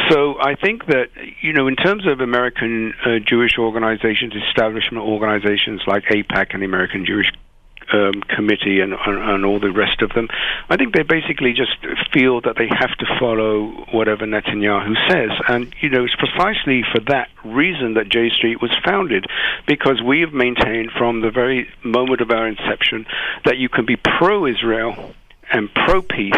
So 0.09 0.37
I 0.39 0.53
think 0.55 0.85
that 0.87 1.09
you 1.41 1.53
know, 1.53 1.67
in 1.67 1.75
terms 1.75 2.05
of 2.05 2.21
American 2.21 2.93
uh, 3.03 3.17
Jewish 3.19 3.57
organizations, 3.57 4.33
establishment 4.47 5.03
organizations 5.05 5.81
like 5.87 6.03
AIPAC 6.05 6.53
and 6.53 6.61
the 6.61 6.65
American 6.67 7.03
Jewish 7.05 7.31
um, 7.93 8.21
committee 8.27 8.81
and, 8.81 8.93
and, 8.93 9.17
and 9.17 9.45
all 9.45 9.59
the 9.59 9.71
rest 9.71 10.01
of 10.01 10.11
them. 10.13 10.27
I 10.69 10.77
think 10.77 10.93
they 10.93 11.03
basically 11.03 11.53
just 11.53 11.77
feel 12.13 12.41
that 12.41 12.55
they 12.57 12.67
have 12.67 12.95
to 12.97 13.05
follow 13.19 13.67
whatever 13.91 14.25
Netanyahu 14.25 14.95
says. 15.09 15.31
And, 15.47 15.73
you 15.81 15.89
know, 15.89 16.03
it's 16.03 16.15
precisely 16.15 16.83
for 16.91 16.99
that 17.07 17.29
reason 17.45 17.93
that 17.95 18.09
J 18.09 18.29
Street 18.29 18.61
was 18.61 18.71
founded, 18.83 19.25
because 19.67 20.01
we 20.01 20.21
have 20.21 20.33
maintained 20.33 20.91
from 20.97 21.21
the 21.21 21.31
very 21.31 21.69
moment 21.83 22.21
of 22.21 22.31
our 22.31 22.47
inception 22.47 23.05
that 23.45 23.57
you 23.57 23.69
can 23.69 23.85
be 23.85 23.95
pro 23.95 24.45
Israel 24.45 25.13
and 25.51 25.73
pro 25.73 26.01
peace 26.01 26.33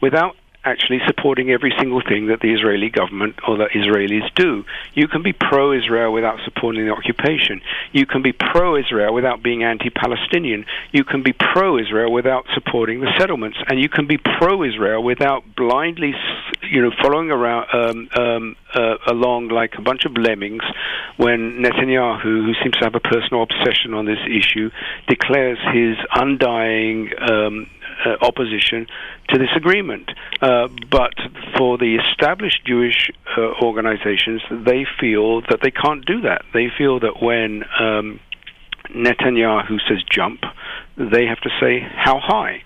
without 0.00 0.36
actually 0.66 0.98
supporting 1.06 1.50
every 1.50 1.72
single 1.78 2.02
thing 2.02 2.26
that 2.26 2.40
the 2.40 2.52
Israeli 2.52 2.90
government 2.90 3.36
or 3.46 3.56
the 3.56 3.68
Israelis 3.72 4.28
do. 4.34 4.64
You 4.94 5.06
can 5.06 5.22
be 5.22 5.32
pro 5.32 5.72
Israel 5.72 6.12
without 6.12 6.40
supporting 6.44 6.84
the 6.86 6.92
occupation. 6.92 7.62
You 7.92 8.04
can 8.04 8.20
be 8.20 8.32
pro 8.32 8.76
Israel 8.76 9.14
without 9.14 9.42
being 9.42 9.62
anti 9.62 9.90
Palestinian. 9.90 10.66
You 10.92 11.04
can 11.04 11.22
be 11.22 11.32
pro 11.32 11.78
Israel 11.78 12.12
without 12.12 12.46
supporting 12.52 13.00
the 13.00 13.12
settlements. 13.18 13.58
And 13.68 13.80
you 13.80 13.88
can 13.88 14.06
be 14.06 14.18
pro 14.18 14.64
Israel 14.64 15.02
without 15.02 15.44
blindly, 15.56 16.12
you 16.70 16.82
know, 16.82 16.90
following 17.00 17.30
around 17.30 17.66
um, 17.72 18.08
um, 18.18 18.56
uh, 18.74 18.96
along 19.06 19.48
like 19.48 19.74
a 19.78 19.82
bunch 19.82 20.04
of 20.04 20.16
lemmings 20.16 20.62
when 21.16 21.62
Netanyahu, 21.62 22.22
who 22.22 22.52
seems 22.62 22.74
to 22.78 22.84
have 22.84 22.94
a 22.94 23.00
personal 23.00 23.42
obsession 23.42 23.94
on 23.94 24.04
this 24.04 24.18
issue, 24.26 24.70
declares 25.08 25.58
his 25.72 25.96
undying 26.14 27.10
um, 27.30 27.70
uh, 28.04 28.16
opposition 28.20 28.86
to 29.28 29.38
this 29.38 29.48
agreement. 29.56 30.10
Uh, 30.40 30.55
but 30.90 31.14
for 31.56 31.78
the 31.78 31.96
established 31.96 32.64
Jewish 32.66 33.10
uh, 33.36 33.40
organizations, 33.62 34.42
they 34.50 34.86
feel 35.00 35.40
that 35.42 35.60
they 35.62 35.70
can't 35.70 36.04
do 36.04 36.20
that. 36.22 36.42
They 36.52 36.68
feel 36.76 37.00
that 37.00 37.22
when 37.22 37.64
um, 37.80 38.20
Netanyahu 38.90 39.78
says 39.88 40.02
jump, 40.10 40.40
they 40.96 41.26
have 41.26 41.40
to 41.40 41.50
say 41.60 41.80
how 41.80 42.18
high. 42.18 42.62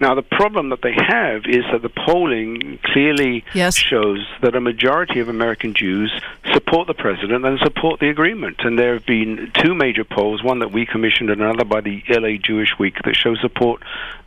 Now, 0.00 0.14
the 0.14 0.22
problem 0.22 0.70
that 0.70 0.80
they 0.82 0.94
have 0.94 1.42
is 1.46 1.64
that 1.72 1.82
the 1.82 1.90
polling 1.90 2.78
clearly 2.82 3.44
Yes. 3.54 3.76
shows 3.76 4.26
that 4.40 4.54
a 4.56 4.60
majority 4.60 5.20
of 5.20 5.28
American 5.28 5.74
Jews 5.74 6.10
support 6.52 6.86
the 6.86 6.94
president 6.94 7.44
and 7.44 7.58
support 7.58 8.00
the 8.00 8.08
agreement. 8.08 8.56
And 8.60 8.78
there 8.78 8.94
have 8.94 9.04
been 9.04 9.50
two 9.54 9.74
major 9.74 10.04
polls, 10.04 10.42
one 10.42 10.60
that 10.60 10.72
we 10.72 10.86
commissioned 10.86 11.28
and 11.30 11.42
another 11.42 11.64
by 11.64 11.82
the 11.82 12.02
LA 12.08 12.38
Jewish 12.38 12.78
Week, 12.78 12.94
that 13.04 13.14
show 13.14 13.34
support 13.36 13.82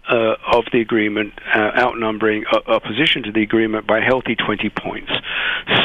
uh, 0.10 0.36
of 0.52 0.66
the 0.72 0.82
agreement, 0.82 1.34
uh, 1.56 1.72
outnumbering 1.76 2.44
uh, 2.52 2.60
opposition 2.68 3.24
to 3.24 3.32
the 3.32 3.42
agreement 3.42 3.88
by 3.88 4.00
a 4.00 4.02
healthy 4.02 4.36
20 4.36 4.70
points. 4.70 5.12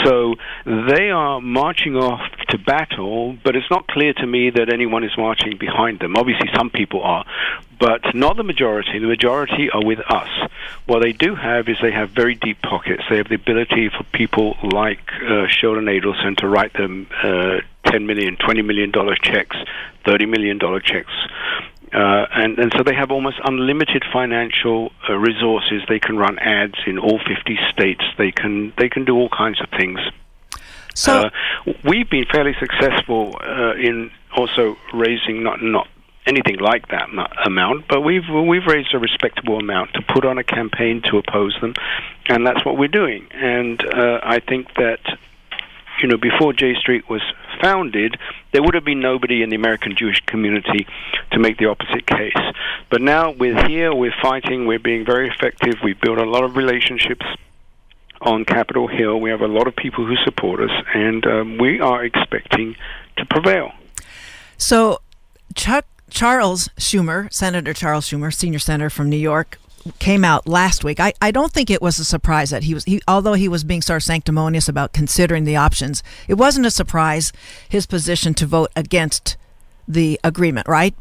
So 0.04 0.34
they 0.66 1.10
are 1.10 1.40
marching 1.40 1.96
off 1.96 2.20
to 2.48 2.58
battle, 2.58 3.36
but 3.44 3.54
it's 3.54 3.70
not 3.70 3.86
clear 3.86 4.12
to 4.14 4.26
me 4.26 4.50
that 4.50 4.72
anyone 4.72 5.04
is 5.04 5.12
marching 5.16 5.56
behind 5.56 6.00
them. 6.00 6.16
Obviously, 6.16 6.48
some 6.56 6.68
people 6.68 7.02
are, 7.02 7.24
but 7.78 8.14
not 8.14 8.36
the 8.36 8.42
majority. 8.42 8.98
The 8.98 9.06
majority 9.06 9.70
are 9.70 9.84
with 9.84 10.00
us. 10.10 10.28
What 10.86 11.02
they 11.02 11.12
do 11.12 11.34
have 11.34 11.68
is 11.68 11.76
they 11.80 11.92
have 11.92 12.10
very 12.10 12.34
deep 12.34 12.60
pockets. 12.62 13.02
They 13.08 13.16
have 13.18 13.28
the 13.28 13.34
ability 13.34 13.90
for 13.90 14.04
people 14.12 14.56
like 14.62 15.00
uh, 15.22 15.46
Sheldon 15.48 15.84
Adelson 15.86 16.36
to 16.38 16.48
write 16.48 16.72
them 16.72 17.06
uh, 17.22 17.58
10 17.84 18.06
million, 18.06 18.36
20 18.36 18.62
million 18.62 18.90
dollar 18.90 19.16
checks, 19.16 19.56
30 20.04 20.26
million 20.26 20.58
dollar 20.58 20.80
checks. 20.80 21.12
Uh, 21.92 22.26
and, 22.34 22.58
and 22.58 22.72
so 22.76 22.82
they 22.82 22.94
have 22.94 23.10
almost 23.10 23.38
unlimited 23.44 24.04
financial 24.12 24.92
uh, 25.08 25.14
resources. 25.14 25.82
They 25.88 25.98
can 25.98 26.18
run 26.18 26.38
ads 26.38 26.74
in 26.86 26.98
all 26.98 27.18
50 27.18 27.58
states. 27.70 28.04
They 28.18 28.30
can 28.30 28.74
they 28.76 28.88
can 28.90 29.04
do 29.04 29.16
all 29.16 29.30
kinds 29.30 29.60
of 29.60 29.70
things. 29.70 29.98
So, 30.94 31.12
Uh, 31.12 31.30
we've 31.84 32.10
been 32.10 32.26
fairly 32.26 32.54
successful 32.58 33.38
uh, 33.40 33.74
in 33.74 34.10
also 34.36 34.76
raising 34.92 35.42
not 35.42 35.62
not 35.62 35.88
anything 36.28 36.58
like 36.58 36.88
that 36.88 37.08
amount, 37.44 37.88
but 37.88 38.02
we've 38.02 38.28
we've 38.28 38.66
raised 38.66 38.94
a 38.94 38.98
respectable 38.98 39.58
amount 39.58 39.94
to 39.94 40.02
put 40.02 40.24
on 40.24 40.38
a 40.38 40.44
campaign 40.44 41.02
to 41.06 41.16
oppose 41.18 41.56
them, 41.60 41.74
and 42.28 42.46
that's 42.46 42.64
what 42.64 42.76
we're 42.76 42.88
doing. 42.88 43.26
And 43.32 43.82
uh, 43.82 44.20
I 44.22 44.40
think 44.40 44.74
that 44.74 45.00
you 46.02 46.08
know 46.08 46.18
before 46.18 46.52
J 46.52 46.74
Street 46.74 47.08
was 47.08 47.22
founded, 47.60 48.16
there 48.52 48.62
would 48.62 48.74
have 48.74 48.84
been 48.84 49.00
nobody 49.00 49.42
in 49.42 49.48
the 49.48 49.56
American 49.56 49.96
Jewish 49.96 50.20
community 50.26 50.86
to 51.32 51.38
make 51.38 51.58
the 51.58 51.66
opposite 51.66 52.06
case. 52.06 52.36
But 52.90 53.00
now 53.00 53.30
we're 53.30 53.66
here, 53.66 53.94
we're 53.94 54.14
fighting, 54.22 54.66
we're 54.66 54.78
being 54.78 55.04
very 55.04 55.28
effective. 55.28 55.74
We've 55.82 56.00
built 56.00 56.18
a 56.18 56.24
lot 56.24 56.44
of 56.44 56.56
relationships 56.56 57.24
on 58.20 58.44
Capitol 58.44 58.86
Hill. 58.88 59.20
We 59.20 59.30
have 59.30 59.40
a 59.40 59.48
lot 59.48 59.66
of 59.66 59.74
people 59.74 60.04
who 60.06 60.16
support 60.24 60.60
us, 60.60 60.84
and 60.94 61.26
um, 61.26 61.58
we 61.58 61.80
are 61.80 62.04
expecting 62.04 62.76
to 63.16 63.24
prevail. 63.24 63.72
so 64.56 65.00
Chuck 65.54 65.86
Charles 66.10 66.68
Schumer, 66.78 67.32
Senator 67.32 67.72
Charles 67.72 68.08
Schumer, 68.08 68.32
senior 68.32 68.58
senator 68.58 68.90
from 68.90 69.08
New 69.08 69.16
York, 69.16 69.58
came 69.98 70.24
out 70.24 70.46
last 70.46 70.84
week. 70.84 71.00
I, 71.00 71.12
I 71.22 71.30
don't 71.30 71.52
think 71.52 71.70
it 71.70 71.80
was 71.80 71.98
a 71.98 72.04
surprise 72.04 72.50
that 72.50 72.64
he 72.64 72.74
was 72.74 72.84
he 72.84 73.00
although 73.08 73.34
he 73.34 73.48
was 73.48 73.64
being 73.64 73.82
sort 73.82 73.98
of 73.98 74.02
sanctimonious 74.02 74.68
about 74.68 74.92
considering 74.92 75.44
the 75.44 75.56
options. 75.56 76.02
It 76.26 76.34
wasn't 76.34 76.66
a 76.66 76.70
surprise 76.70 77.32
his 77.68 77.86
position 77.86 78.34
to 78.34 78.46
vote 78.46 78.70
against 78.76 79.36
the 79.86 80.20
agreement, 80.22 80.68
right? 80.68 80.94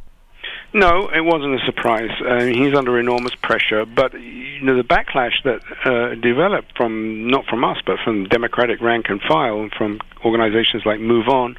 No, 0.74 1.08
it 1.10 1.22
wasn't 1.22 1.60
a 1.60 1.66
surprise. 1.66 2.12
Uh, 2.22 2.42
he's 2.44 2.74
under 2.76 3.00
enormous 3.00 3.34
pressure, 3.36 3.86
but 3.86 4.14
you 4.20 4.62
know 4.62 4.76
the 4.76 4.84
backlash 4.84 5.42
that 5.44 5.62
uh, 5.86 6.16
developed 6.16 6.76
from 6.76 7.28
not 7.28 7.46
from 7.46 7.64
us, 7.64 7.78
but 7.86 7.98
from 8.04 8.26
Democratic 8.26 8.82
rank 8.82 9.06
and 9.10 9.22
file, 9.22 9.62
and 9.62 9.72
from 9.74 10.00
organizations 10.26 10.84
like 10.86 11.00
MoveOn, 11.00 11.56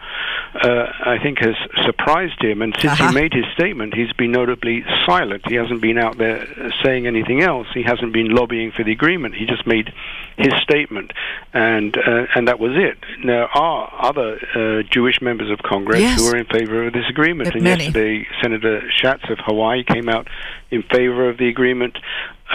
uh, 0.62 0.68
I 1.06 1.18
think 1.22 1.38
has 1.38 1.54
surprised 1.86 2.42
him. 2.42 2.61
And 2.61 2.74
since 2.78 2.92
Uh-huh. 3.00 3.09
he 3.09 3.14
made 3.14 3.32
his 3.32 3.46
statement, 3.54 3.94
he's 3.94 4.12
been 4.12 4.32
notably 4.32 4.84
silent. 5.06 5.46
He 5.48 5.54
hasn't 5.54 5.80
been 5.80 5.96
out 5.96 6.18
there 6.18 6.46
saying 6.84 7.06
anything 7.06 7.40
else. 7.40 7.68
He 7.72 7.84
hasn't 7.84 8.12
been 8.12 8.28
lobbying 8.28 8.72
for 8.72 8.82
the 8.84 8.92
agreement. 8.92 9.36
He 9.36 9.46
just 9.46 9.66
made 9.66 9.92
his 10.36 10.52
statement, 10.62 11.12
and 11.54 11.96
uh, 11.96 12.26
and 12.34 12.46
that 12.48 12.59
was 12.61 12.72
it. 12.76 12.98
There 13.24 13.46
are 13.56 13.90
other 14.00 14.38
uh, 14.54 14.82
Jewish 14.90 15.20
members 15.22 15.50
of 15.50 15.61
Congress 15.62 16.00
Yes. 16.00 16.20
who 16.20 16.28
are 16.28 16.36
in 16.36 16.46
favor 16.46 16.86
of 16.86 16.92
this 16.92 17.09
agreement, 17.09 17.48
But 17.48 17.54
and 17.56 17.64
many. 17.64 17.84
yesterday 17.84 18.26
Senator 18.42 18.82
Schatz 18.99 19.24
of 19.30 19.38
Hawaii 19.44 19.84
came 19.84 20.09
out 20.09 20.28
in 20.70 20.82
favor 20.82 21.28
of 21.28 21.38
the 21.38 21.49
agreement. 21.49 21.96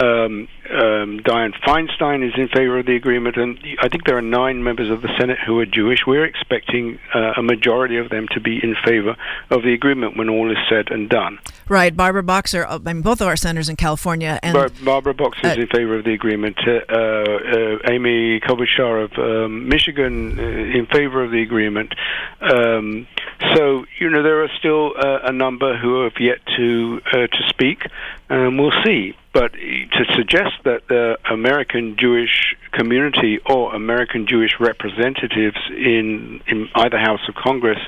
Um, 0.00 0.48
um, 0.70 1.20
Dianne 1.20 1.54
Feinstein 1.64 2.26
is 2.26 2.34
in 2.36 2.48
favor 2.48 2.78
of 2.78 2.86
the 2.86 2.96
agreement, 2.96 3.36
and 3.36 3.58
I 3.80 3.88
think 3.88 4.04
there 4.06 4.16
are 4.16 4.22
nine 4.22 4.64
members 4.64 4.90
of 4.90 5.02
the 5.02 5.08
Senate 5.18 5.38
who 5.46 5.58
are 5.60 5.66
Jewish. 5.66 6.00
We're 6.06 6.24
expecting 6.24 6.98
uh, 7.14 7.34
a 7.36 7.42
majority 7.42 7.98
of 7.98 8.08
them 8.08 8.26
to 8.32 8.40
be 8.40 8.58
in 8.62 8.74
favor 8.84 9.16
of 9.50 9.62
the 9.62 9.72
agreement 9.72 10.16
when 10.16 10.28
all 10.28 10.50
is 10.50 10.56
said 10.68 10.90
and 10.90 11.08
done. 11.08 11.38
Right. 11.68 11.96
Barbara 11.96 12.22
Boxer, 12.22 12.66
I 12.66 12.78
mean, 12.78 13.02
both 13.02 13.20
of 13.20 13.28
our 13.28 13.36
senators 13.36 13.68
in 13.68 13.76
California, 13.76 14.40
and 14.42 14.54
Bar- 14.54 14.70
Barbara 14.84 15.14
Boxer 15.14 15.46
is 15.46 15.58
uh, 15.58 15.60
in 15.60 15.66
favor 15.68 15.96
of 15.96 16.04
the 16.04 16.12
agreement. 16.12 16.58
Uh, 16.66 16.72
uh, 16.72 17.78
Amy 17.90 18.40
Klobuchar 18.40 19.04
of 19.04 19.12
um, 19.18 19.68
Michigan 19.68 20.38
uh, 20.38 20.42
in 20.42 20.86
favor 20.86 21.22
of 21.22 21.30
the 21.30 21.42
agreement. 21.42 21.94
Um, 22.40 23.06
so 23.54 23.84
you 24.00 24.10
know 24.10 24.22
there 24.22 24.42
are 24.42 24.50
still 24.58 24.92
uh, 24.98 25.20
a 25.24 25.32
number 25.32 25.76
who 25.78 26.02
have 26.02 26.14
yet 26.18 26.38
to 26.56 27.00
uh, 27.06 27.26
to 27.26 27.48
speak, 27.48 27.86
and 28.28 28.58
we'll 28.58 28.72
see. 28.84 29.14
But 29.34 29.52
to 29.52 30.04
suggest 30.14 30.54
that 30.62 30.86
the 30.88 31.18
American 31.28 31.96
Jewish 31.96 32.56
community 32.72 33.40
or 33.44 33.74
American 33.74 34.26
Jewish 34.26 34.60
representatives 34.60 35.58
in 35.70 36.40
in 36.46 36.68
either 36.76 36.98
House 36.98 37.28
of 37.28 37.34
Congress 37.34 37.80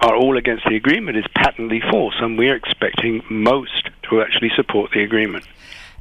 are 0.00 0.14
all 0.14 0.36
against 0.36 0.64
the 0.68 0.76
agreement 0.76 1.16
is 1.16 1.24
patently 1.34 1.82
false, 1.90 2.14
and 2.20 2.38
we're 2.38 2.54
expecting 2.54 3.22
most 3.28 3.90
to 4.08 4.22
actually 4.22 4.50
support 4.54 4.92
the 4.92 5.02
agreement. 5.02 5.44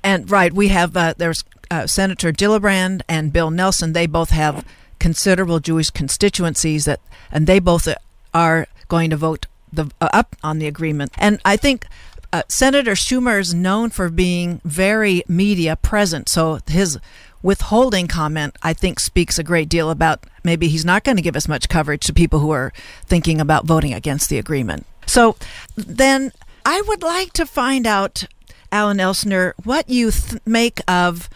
And 0.04 0.30
right, 0.30 0.54
we 0.54 0.68
have 0.68 0.96
uh, 0.96 1.16
there's 1.18 1.44
uh, 1.72 1.88
Senator 1.88 2.32
Gillibrand 2.32 3.02
and 3.10 3.34
Bill 3.34 3.50
Nelson. 3.50 3.94
They 3.94 4.06
both 4.06 4.30
have 4.30 4.64
considerable 5.00 5.60
Jewish 5.60 5.90
constituencies 5.90 6.86
that, 6.86 7.00
and 7.32 7.48
they 7.48 7.60
both 7.60 7.88
are 8.34 8.68
going 8.88 9.10
to 9.10 9.18
vote 9.18 9.48
the 9.74 9.90
uh, 10.00 10.10
up 10.14 10.36
on 10.44 10.60
the 10.60 10.68
agreement. 10.68 11.12
And 11.18 11.42
I 11.44 11.58
think 11.58 11.88
uh, 12.34 12.44
Senator 12.50 12.92
Schumer 12.92 13.40
is 13.40 13.54
known 13.54 13.90
for 13.90 14.10
being 14.10 14.62
very 14.64 15.24
media 15.28 15.76
present, 15.76 16.30
so 16.30 16.60
his 16.68 17.00
withholding 17.42 18.08
comment, 18.08 18.56
I 18.64 18.74
think, 18.74 19.00
speaks 19.00 19.38
a 19.40 19.44
great 19.44 19.70
deal 19.70 19.90
about 19.90 20.26
maybe 20.44 20.68
he's 20.68 20.86
not 20.86 21.04
going 21.04 21.18
to 21.18 21.22
give 21.22 21.36
as 21.36 21.48
much 21.48 21.70
coverage 21.70 22.06
to 22.08 22.14
people 22.14 22.40
who 22.40 22.52
are 22.52 22.74
thinking 23.06 23.40
about 23.40 23.66
voting 23.66 23.94
against 23.94 24.30
the 24.30 24.38
agreement. 24.38 24.86
So 25.06 25.36
then 25.76 26.32
I 26.66 26.82
would 26.88 27.04
like 27.04 27.34
to 27.34 27.46
find 27.46 27.88
out, 27.88 28.26
Alan 28.72 28.98
Elsner, 28.98 29.54
what 29.64 29.90
you 29.90 30.12
th- 30.12 30.42
make 30.46 30.82
of 30.88 31.30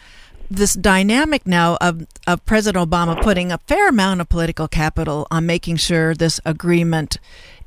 this 0.51 0.73
dynamic 0.73 1.47
now 1.47 1.77
of, 1.81 2.05
of 2.27 2.45
President 2.45 2.89
Obama 2.89 3.21
putting 3.21 3.51
a 3.51 3.57
fair 3.59 3.89
amount 3.89 4.21
of 4.21 4.29
political 4.29 4.67
capital 4.67 5.27
on 5.31 5.45
making 5.45 5.77
sure 5.77 6.13
this 6.13 6.39
agreement 6.45 7.17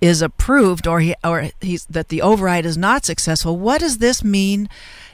is 0.00 0.22
approved 0.22 0.86
or 0.86 1.00
he 1.00 1.14
or 1.24 1.50
he's 1.60 1.86
that 1.86 2.08
the 2.08 2.20
override 2.20 2.66
is 2.66 2.76
not 2.76 3.04
successful. 3.04 3.58
What 3.58 3.80
does 3.80 3.98
this 3.98 4.22
mean 4.22 4.68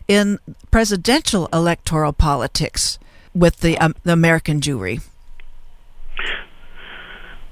in 0.09 0.39
presidential 0.71 1.49
electoral 1.53 2.13
politics? 2.13 2.99
with 3.35 3.59
the, 3.59 3.79
um, 3.79 3.95
the 4.05 4.13
American 4.13 4.61
Jewry? 4.61 5.03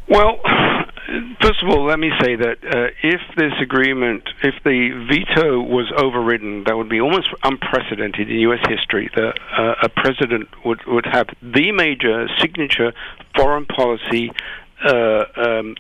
Well, 0.09 0.41
first 1.41 1.63
of 1.63 1.69
all, 1.71 1.87
let 1.87 1.99
me 1.99 2.11
say 2.21 2.37
that 2.37 2.59
uh, 2.65 2.89
if 3.03 3.21
this 3.37 3.53
agreement, 3.61 4.29
if 4.43 4.55
the 4.65 5.07
veto 5.09 5.61
was 5.61 5.91
overridden, 5.97 6.65
that 6.65 6.77
would 6.77 6.89
be 6.89 7.01
almost 7.01 7.29
unprecedented 7.43 8.31
in 8.31 8.37
U.S. 8.41 8.61
history. 8.69 9.11
That 9.15 9.39
uh, 9.57 9.75
a 9.83 9.89
president 9.89 10.49
would, 10.65 10.81
would 10.87 11.07
have 11.07 11.29
the 11.43 11.73
major 11.73 12.29
signature 12.39 12.93
foreign 13.37 13.67
policy 13.67 14.33
uh, 14.85 15.25
um, 15.37 15.77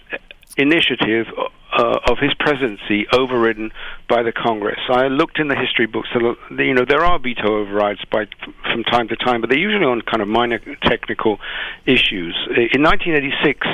initiative 0.57 1.26
uh, 1.72 1.98
of 2.08 2.18
his 2.18 2.32
presidency 2.34 3.06
overridden 3.12 3.72
by 4.08 4.22
the 4.22 4.32
Congress. 4.32 4.78
I 4.88 5.08
looked 5.08 5.38
in 5.38 5.48
the 5.48 5.56
history 5.56 5.86
books. 5.86 6.08
And, 6.12 6.36
You 6.58 6.74
know, 6.74 6.84
there 6.84 7.04
are 7.04 7.18
veto 7.18 7.58
overrides 7.58 8.04
by 8.10 8.26
from 8.62 8.84
time 8.84 9.08
to 9.08 9.16
time, 9.16 9.40
but 9.40 9.50
they're 9.50 9.58
usually 9.58 9.84
on 9.84 10.00
kind 10.02 10.22
of 10.22 10.28
minor 10.28 10.58
technical 10.82 11.40
issues. 11.86 12.34
In 12.48 12.82
1986, 12.82 13.66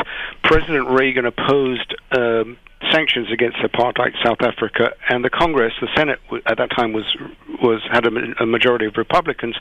President 0.43 0.89
Reagan 0.89 1.27
opposed. 1.27 1.95
Um, 2.17 2.57
sanctions 2.93 3.31
against 3.33 3.59
apartheid 3.59 4.13
South 4.25 4.41
Africa, 4.41 4.93
and 5.09 5.25
the 5.25 5.31
Congress, 5.31 5.73
the 5.81 5.89
Senate 5.97 6.19
at 6.47 6.59
that 6.59 6.71
time 6.77 6.93
was 6.93 7.05
was 7.63 7.81
had 7.91 8.07
a, 8.07 8.43
a, 8.43 8.47
majority 8.47 8.87
of 8.87 8.95
Republicans, 8.97 9.57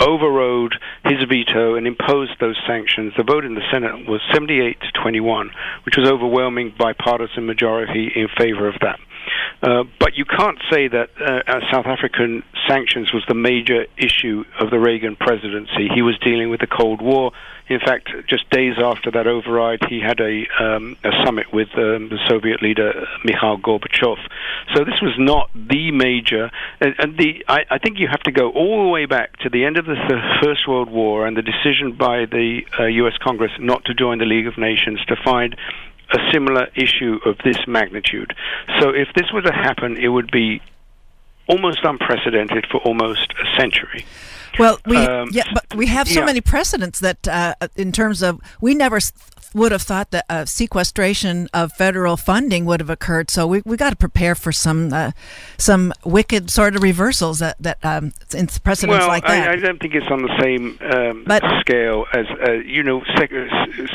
overrode 0.00 0.74
his 1.04 1.18
veto 1.28 1.74
and 1.74 1.86
imposed 1.86 2.32
those 2.40 2.56
sanctions. 2.66 3.12
The 3.16 3.24
vote 3.24 3.44
in 3.44 3.54
the 3.54 3.62
Senate 3.70 4.08
was 4.08 4.20
78 4.32 4.80
to 4.80 5.00
21, 5.02 5.50
which 5.84 5.96
was 5.96 6.08
overwhelming 6.08 6.74
bipartisan 6.78 7.46
majority 7.46 8.10
in 8.14 8.28
favor 8.38 8.68
of 8.68 8.74
that. 8.80 8.98
Uh, 9.62 9.84
but 10.00 10.14
you 10.14 10.24
can't 10.24 10.58
say 10.70 10.88
that 10.88 11.10
uh, 11.20 11.60
South 11.70 11.86
African 11.86 12.42
sanctions 12.68 13.12
was 13.12 13.22
the 13.28 13.34
major 13.34 13.86
issue 13.96 14.44
of 14.58 14.70
the 14.70 14.78
Reagan 14.78 15.16
presidency. 15.16 15.88
He 15.94 16.02
was 16.02 16.18
dealing 16.18 16.50
with 16.50 16.60
the 16.60 16.66
Cold 16.66 17.00
War. 17.00 17.32
In 17.68 17.78
fact, 17.80 18.10
just 18.28 18.48
days 18.50 18.74
after 18.82 19.10
that 19.12 19.26
override, 19.26 19.80
he 19.88 20.00
had 20.00 20.20
a, 20.20 20.46
um, 20.60 20.96
a 21.04 21.10
summit 21.24 21.52
with 21.52 21.68
um, 21.76 22.08
the 22.08 22.18
Soviet 22.28 22.60
leader 22.60 23.06
Mikhail 23.24 23.58
Gorbachev. 23.58 24.18
So 24.74 24.84
this 24.84 25.00
was 25.00 25.14
not 25.18 25.50
the 25.54 25.90
major. 25.90 26.50
And, 26.80 26.94
and 26.98 27.18
the 27.18 27.44
I, 27.48 27.64
I, 27.70 27.78
think 27.78 27.98
you 27.98 28.08
have 28.08 28.22
to 28.24 28.32
go 28.32 28.50
all 28.50 28.84
the 28.84 28.88
way 28.88 29.06
back 29.06 29.36
to 29.38 29.48
the 29.48 29.64
end 29.64 29.78
of 29.78 29.86
the 29.86 29.96
First 30.42 30.68
World 30.68 30.90
War 30.90 31.26
and 31.26 31.36
the 31.36 31.42
decision 31.42 31.92
by 31.92 32.26
the 32.26 32.62
uh, 32.78 32.84
U.S. 32.84 33.14
Congress 33.22 33.52
not 33.58 33.84
to 33.86 33.94
join 33.94 34.18
the 34.18 34.24
League 34.24 34.46
of 34.46 34.58
Nations 34.58 35.00
to 35.06 35.16
find 35.24 35.56
a 36.12 36.18
similar 36.32 36.68
issue 36.74 37.18
of 37.24 37.38
this 37.44 37.58
magnitude. 37.66 38.34
So 38.80 38.90
if 38.90 39.08
this 39.14 39.32
were 39.32 39.42
to 39.42 39.52
happen, 39.52 39.96
it 39.96 40.08
would 40.08 40.30
be 40.30 40.60
almost 41.46 41.80
unprecedented 41.82 42.66
for 42.70 42.78
almost 42.78 43.32
a 43.32 43.60
century. 43.60 44.04
Well, 44.58 44.78
we 44.86 44.96
um, 44.96 45.30
yeah, 45.32 45.44
but 45.52 45.74
we 45.74 45.86
have 45.86 46.08
so 46.08 46.20
yeah. 46.20 46.26
many 46.26 46.40
precedents 46.40 47.00
that, 47.00 47.26
uh, 47.26 47.54
in 47.76 47.92
terms 47.92 48.22
of, 48.22 48.40
we 48.60 48.74
never 48.74 49.00
would 49.54 49.72
have 49.72 49.82
thought 49.82 50.10
that 50.12 50.24
a 50.28 50.46
sequestration 50.46 51.48
of 51.52 51.72
federal 51.72 52.16
funding 52.16 52.64
would 52.64 52.80
have 52.80 52.90
occurred. 52.90 53.30
So 53.30 53.46
we 53.46 53.62
we 53.64 53.76
got 53.76 53.90
to 53.90 53.96
prepare 53.96 54.34
for 54.34 54.52
some 54.52 54.92
uh, 54.92 55.12
some 55.58 55.92
wicked 56.04 56.50
sort 56.50 56.76
of 56.76 56.82
reversals 56.82 57.38
that 57.40 57.56
that 57.60 57.78
um, 57.84 58.12
in 58.34 58.46
precedents 58.46 59.00
well, 59.00 59.08
like 59.08 59.26
that. 59.26 59.48
I, 59.48 59.52
I 59.52 59.56
don't 59.56 59.80
think 59.80 59.94
it's 59.94 60.10
on 60.10 60.22
the 60.22 60.40
same 60.40 60.78
um, 60.80 61.24
but, 61.26 61.42
scale 61.60 62.06
as 62.12 62.26
uh, 62.46 62.52
you 62.52 62.82
know 62.82 63.02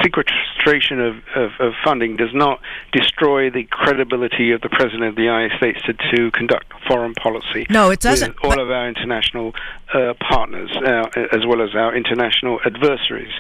sequestration 0.02 1.00
of, 1.00 1.16
of, 1.36 1.52
of, 1.60 1.74
funding 1.84 2.16
does 2.16 2.34
not 2.34 2.60
destroy 2.92 3.50
the 3.50 3.64
credibility 3.64 4.52
of 4.52 4.62
the 4.62 4.70
president 4.70 5.04
of 5.04 5.16
the 5.16 5.24
United 5.24 5.52
States 5.58 5.80
to, 5.84 5.94
to 5.94 6.32
conduct 6.32 6.72
foreign 6.88 7.14
policy. 7.14 7.66
No, 7.70 7.92
it 7.92 8.00
doesn't. 8.00 8.36
all 8.44 8.60
of 8.60 8.70
our 8.70 8.88
international 8.88 9.54
uh, 9.94 10.14
partners 10.48 10.72
uh, 10.76 11.36
as 11.36 11.46
well 11.46 11.62
as 11.62 11.76
our 11.76 11.96
international 11.96 12.60
adversaries. 12.66 13.34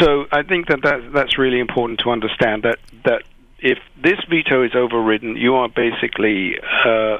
So 0.00 0.26
I 0.30 0.42
think 0.42 0.68
that, 0.68 0.82
that 0.82 1.12
that's 1.12 1.38
really 1.38 1.60
important 1.60 2.00
to 2.00 2.10
understand 2.10 2.62
that 2.64 2.78
that 3.04 3.22
if 3.60 3.78
this 4.00 4.18
veto 4.30 4.62
is 4.62 4.74
overridden, 4.74 5.36
you 5.36 5.56
are 5.56 5.68
basically 5.68 6.58
uh, 6.84 7.18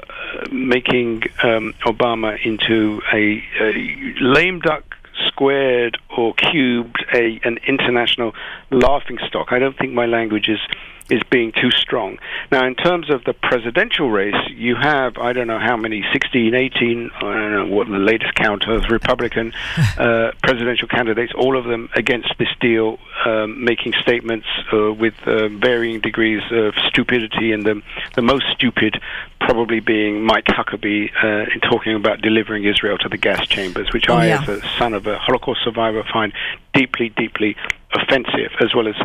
making 0.51 1.23
um, 1.43 1.73
Obama 1.85 2.37
into 2.45 3.01
a, 3.13 3.43
a, 3.59 4.13
lame 4.21 4.61
duck 4.61 4.95
squared 5.27 5.97
or 6.17 6.33
cubed, 6.33 7.05
a 7.13 7.41
an 7.43 7.59
international 7.67 8.33
laughing 8.71 9.17
stock. 9.27 9.51
I 9.51 9.59
don't 9.59 9.77
think 9.77 9.93
my 9.93 10.05
language 10.05 10.47
is 10.47 10.59
is 11.09 11.21
being 11.29 11.51
too 11.51 11.71
strong. 11.71 12.17
Now, 12.51 12.65
in 12.65 12.75
terms 12.75 13.09
of 13.09 13.23
the 13.23 13.33
presidential 13.33 14.09
race, 14.09 14.35
you 14.49 14.75
have, 14.75 15.17
I 15.17 15.33
don't 15.33 15.47
know 15.47 15.59
how 15.59 15.77
many, 15.77 16.03
16, 16.13 16.53
18, 16.53 17.11
I 17.15 17.19
don't 17.21 17.51
know 17.51 17.67
what 17.67 17.87
the 17.87 17.97
latest 17.97 18.35
count 18.35 18.67
of 18.67 18.89
Republican 18.89 19.53
uh, 19.97 20.31
presidential 20.43 20.87
candidates, 20.87 21.33
all 21.35 21.57
of 21.57 21.65
them 21.65 21.89
against 21.95 22.33
this 22.37 22.49
deal, 22.59 22.99
um, 23.25 23.63
making 23.63 23.93
statements 24.01 24.47
uh, 24.73 24.93
with 24.93 25.15
uh, 25.25 25.49
varying 25.49 25.99
degrees 25.99 26.41
of 26.51 26.73
stupidity, 26.87 27.51
and 27.51 27.65
the, 27.65 27.81
the 28.15 28.21
most 28.21 28.45
stupid 28.53 29.01
probably 29.39 29.79
being 29.79 30.23
Mike 30.23 30.45
Huckabee 30.45 31.09
uh, 31.23 31.51
in 31.53 31.59
talking 31.61 31.95
about 31.95 32.21
delivering 32.21 32.65
Israel 32.65 32.97
to 32.99 33.09
the 33.09 33.17
gas 33.17 33.47
chambers, 33.47 33.91
which 33.93 34.09
oh, 34.09 34.15
I, 34.15 34.27
yeah. 34.27 34.41
as 34.41 34.49
a 34.49 34.61
son 34.77 34.93
of 34.93 35.07
a 35.07 35.17
Holocaust 35.17 35.61
survivor, 35.63 36.03
find 36.11 36.33
deeply, 36.73 37.09
deeply 37.09 37.55
offensive 37.93 38.51
as 38.59 38.73
well 38.75 38.87
as 38.87 38.95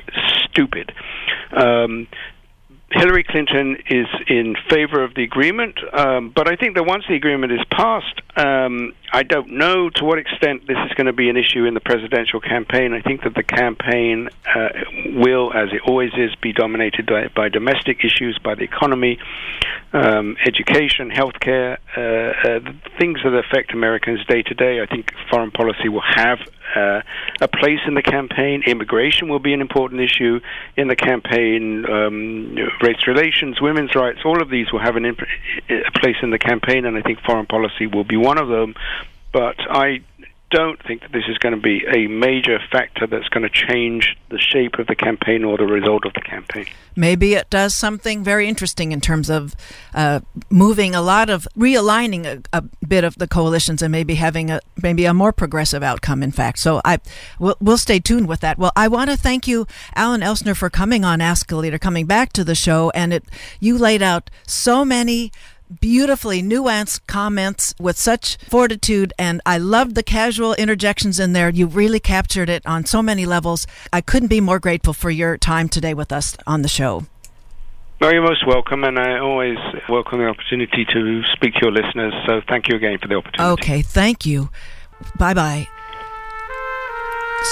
stupid. 0.51 0.93
Um, 1.53 2.07
Hillary 2.91 3.25
Clinton 3.25 3.77
is 3.91 4.07
in 4.29 4.55
favor 4.71 5.03
of 5.03 5.15
the 5.15 5.25
agreement, 5.25 5.79
um, 5.93 6.31
but 6.35 6.49
I 6.49 6.55
think 6.55 6.77
that 6.77 6.85
once 6.85 7.05
the 7.09 7.17
agreement 7.17 7.53
is 7.53 7.61
passed, 7.71 8.21
um, 8.37 8.95
I 9.15 9.23
don't 9.23 9.53
know 9.53 9.91
to 9.91 10.05
what 10.05 10.19
extent 10.19 10.67
this 10.67 10.77
is 10.87 10.93
going 10.95 11.07
to 11.07 11.13
be 11.13 11.29
an 11.29 11.37
issue 11.37 11.67
in 11.67 11.75
the 11.75 11.81
presidential 11.81 12.41
campaign. 12.41 12.93
I 12.93 13.01
think 13.01 13.23
that 13.23 13.37
the 13.37 13.45
campaign 13.45 14.29
uh, 14.45 14.71
will, 15.15 15.53
as 15.55 15.69
it 15.73 15.83
always 15.87 16.11
is, 16.15 16.35
be 16.43 16.53
dominated 16.53 17.07
by, 17.07 17.29
by 17.29 17.49
domestic 17.49 18.05
issues, 18.05 18.37
by 18.43 18.57
the 18.57 18.65
economy, 18.65 19.21
um, 19.93 20.37
education, 20.45 21.13
healthcare, 21.13 21.79
uh, 21.97 22.01
uh, 22.01 22.73
things 22.99 23.21
that 23.23 23.33
affect 23.35 23.73
Americans 23.73 24.27
day 24.27 24.43
to 24.43 24.55
day. 24.55 24.83
I 24.83 24.87
think 24.87 25.13
foreign 25.31 25.53
policy 25.53 25.89
will 25.89 26.03
have 26.03 26.41
uh, 26.75 27.03
a 27.41 27.47
place 27.47 27.79
in 27.87 27.95
the 27.95 28.03
campaign. 28.03 28.65
Immigration 28.67 29.29
will 29.29 29.39
be 29.39 29.55
an 29.55 29.61
important 29.61 30.01
issue 30.01 30.41
in 30.77 30.89
the 30.89 30.97
campaign. 30.97 31.87
Um, 31.89 32.57
race 32.83 33.07
relations, 33.07 33.61
women's 33.61 33.95
rights, 33.95 34.21
all 34.25 34.43
of 34.43 34.51
these 34.51 34.73
will 34.73 34.81
have 34.81 34.97
an 34.97 35.05
imp- 35.05 35.29
a 35.69 35.99
place 36.01 36.17
in 36.23 36.31
the 36.31 36.39
campaign, 36.39 36.85
and 36.85 36.97
I 36.97 37.03
think 37.03 37.21
foreign 37.21 37.47
policy 37.47 37.87
will 37.87 38.05
be 38.05 38.17
one 38.17 38.39
of 38.39 38.49
them. 38.49 38.75
But 39.35 39.57
I 39.69 40.05
don't 40.55 40.81
think 40.87 41.01
that 41.01 41.11
this 41.11 41.25
is 41.29 41.37
going 41.39 41.55
to 41.57 41.61
be 41.61 41.85
a 41.93 42.07
major 42.07 42.61
factor 42.71 43.09
that's 43.09 43.29
going 43.29 43.43
to 43.43 43.49
change 43.49 44.17
the 44.29 44.39
shape 44.39 44.79
of 44.79 44.87
the 44.87 44.95
campaign 44.95 45.43
or 45.43 45.59
the 45.59 45.65
result 45.65 46.07
of 46.07 46.13
the 46.15 46.21
campaign. 46.21 46.67
Maybe 46.95 47.35
it 47.35 47.51
does 47.51 47.75
something 47.75 48.23
very 48.23 48.47
interesting 48.47 48.93
in 48.93 49.01
terms 49.01 49.29
of 49.29 49.57
uh, 49.95 50.21
moving 50.51 50.95
a 50.95 51.03
lot 51.03 51.29
of 51.29 51.49
realigning 51.59 52.25
a, 52.25 52.41
a, 52.57 52.63
bit 52.87 53.03
of 53.03 53.17
the 53.17 53.27
coalitions 53.27 53.83
and 53.83 53.91
maybe 53.91 54.15
having 54.15 54.49
a 54.49 54.61
maybe 54.81 55.07
a 55.07 55.13
more 55.13 55.33
progressive 55.33 55.83
outcome. 55.83 56.23
In 56.23 56.31
fact, 56.31 56.61
so 56.61 56.81
I 56.85 57.01
we'll, 57.41 57.57
we'll 57.61 57.79
stay 57.79 57.99
tuned 57.99 58.29
with 58.29 58.39
that. 58.41 58.57
Well, 58.57 58.73
I 58.77 58.87
want 58.87 59.11
to 59.11 59.17
thank 59.17 59.49
you, 59.49 59.67
Alan 59.97 60.21
Elsner, 60.21 60.57
for 60.57 60.71
coming 60.71 61.05
on 61.05 61.21
Ask 61.21 61.51
a 61.51 61.57
Leader, 61.57 61.79
coming 61.79 62.07
back 62.07 62.33
to 62.35 62.45
the 62.45 62.55
show, 62.55 62.91
and 62.95 63.13
it 63.13 63.25
you 63.59 63.77
laid 63.77 64.03
out 64.03 64.31
so 64.47 64.85
many 64.85 65.33
beautifully 65.81 66.43
nuanced 66.43 67.01
comments 67.07 67.75
with 67.81 67.99
such 67.99 68.37
fortitude 68.37 69.13
and 69.19 69.41
I 69.47 69.59
loved 69.59 69.95
the 69.95 70.03
casual 70.03 70.55
interjections 70.55 71.19
in 71.19 71.33
there. 71.33 71.49
You 71.49 71.67
really 71.67 72.01
captured 72.01 72.49
it 72.49 72.65
on 72.67 72.85
so 72.85 73.03
many 73.03 73.27
levels. 73.27 73.67
I 73.93 74.01
couldn't 74.01 74.29
be 74.29 74.41
more 74.41 74.59
grateful 74.59 74.93
for 74.93 75.11
your 75.11 75.37
time 75.37 75.69
today 75.69 75.95
with 75.95 76.13
us 76.13 76.37
on 76.47 76.63
the 76.63 76.69
show. 76.69 77.07
Well, 78.01 78.13
you're 78.13 78.23
most 78.23 78.47
welcome, 78.47 78.85
and 78.85 78.99
I 78.99 79.19
always 79.19 79.57
welcome 79.89 80.19
the 80.19 80.27
opportunity 80.27 80.85
to 80.85 81.23
speak 81.33 81.55
to 81.55 81.61
your 81.63 81.73
listeners. 81.73 82.13
So 82.27 82.43
thank 82.49 82.69
you 82.69 82.77
again 82.77 82.99
for 83.01 83.09
the 83.09 83.15
opportunity. 83.15 83.53
Okay, 83.53 83.83
thank 83.83 84.27
you. 84.27 84.51
Bye 85.19 85.35
bye. 85.35 85.69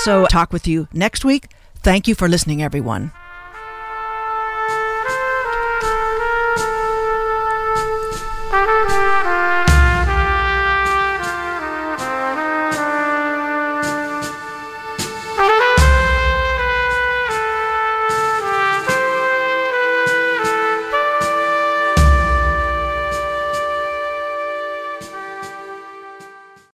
So, 0.04 0.26
talk 0.26 0.52
with 0.52 0.66
you 0.66 0.88
next 0.92 1.24
week. 1.24 1.48
Thank 1.76 2.08
you 2.08 2.14
for 2.14 2.28
listening, 2.28 2.62
everyone. 2.62 3.12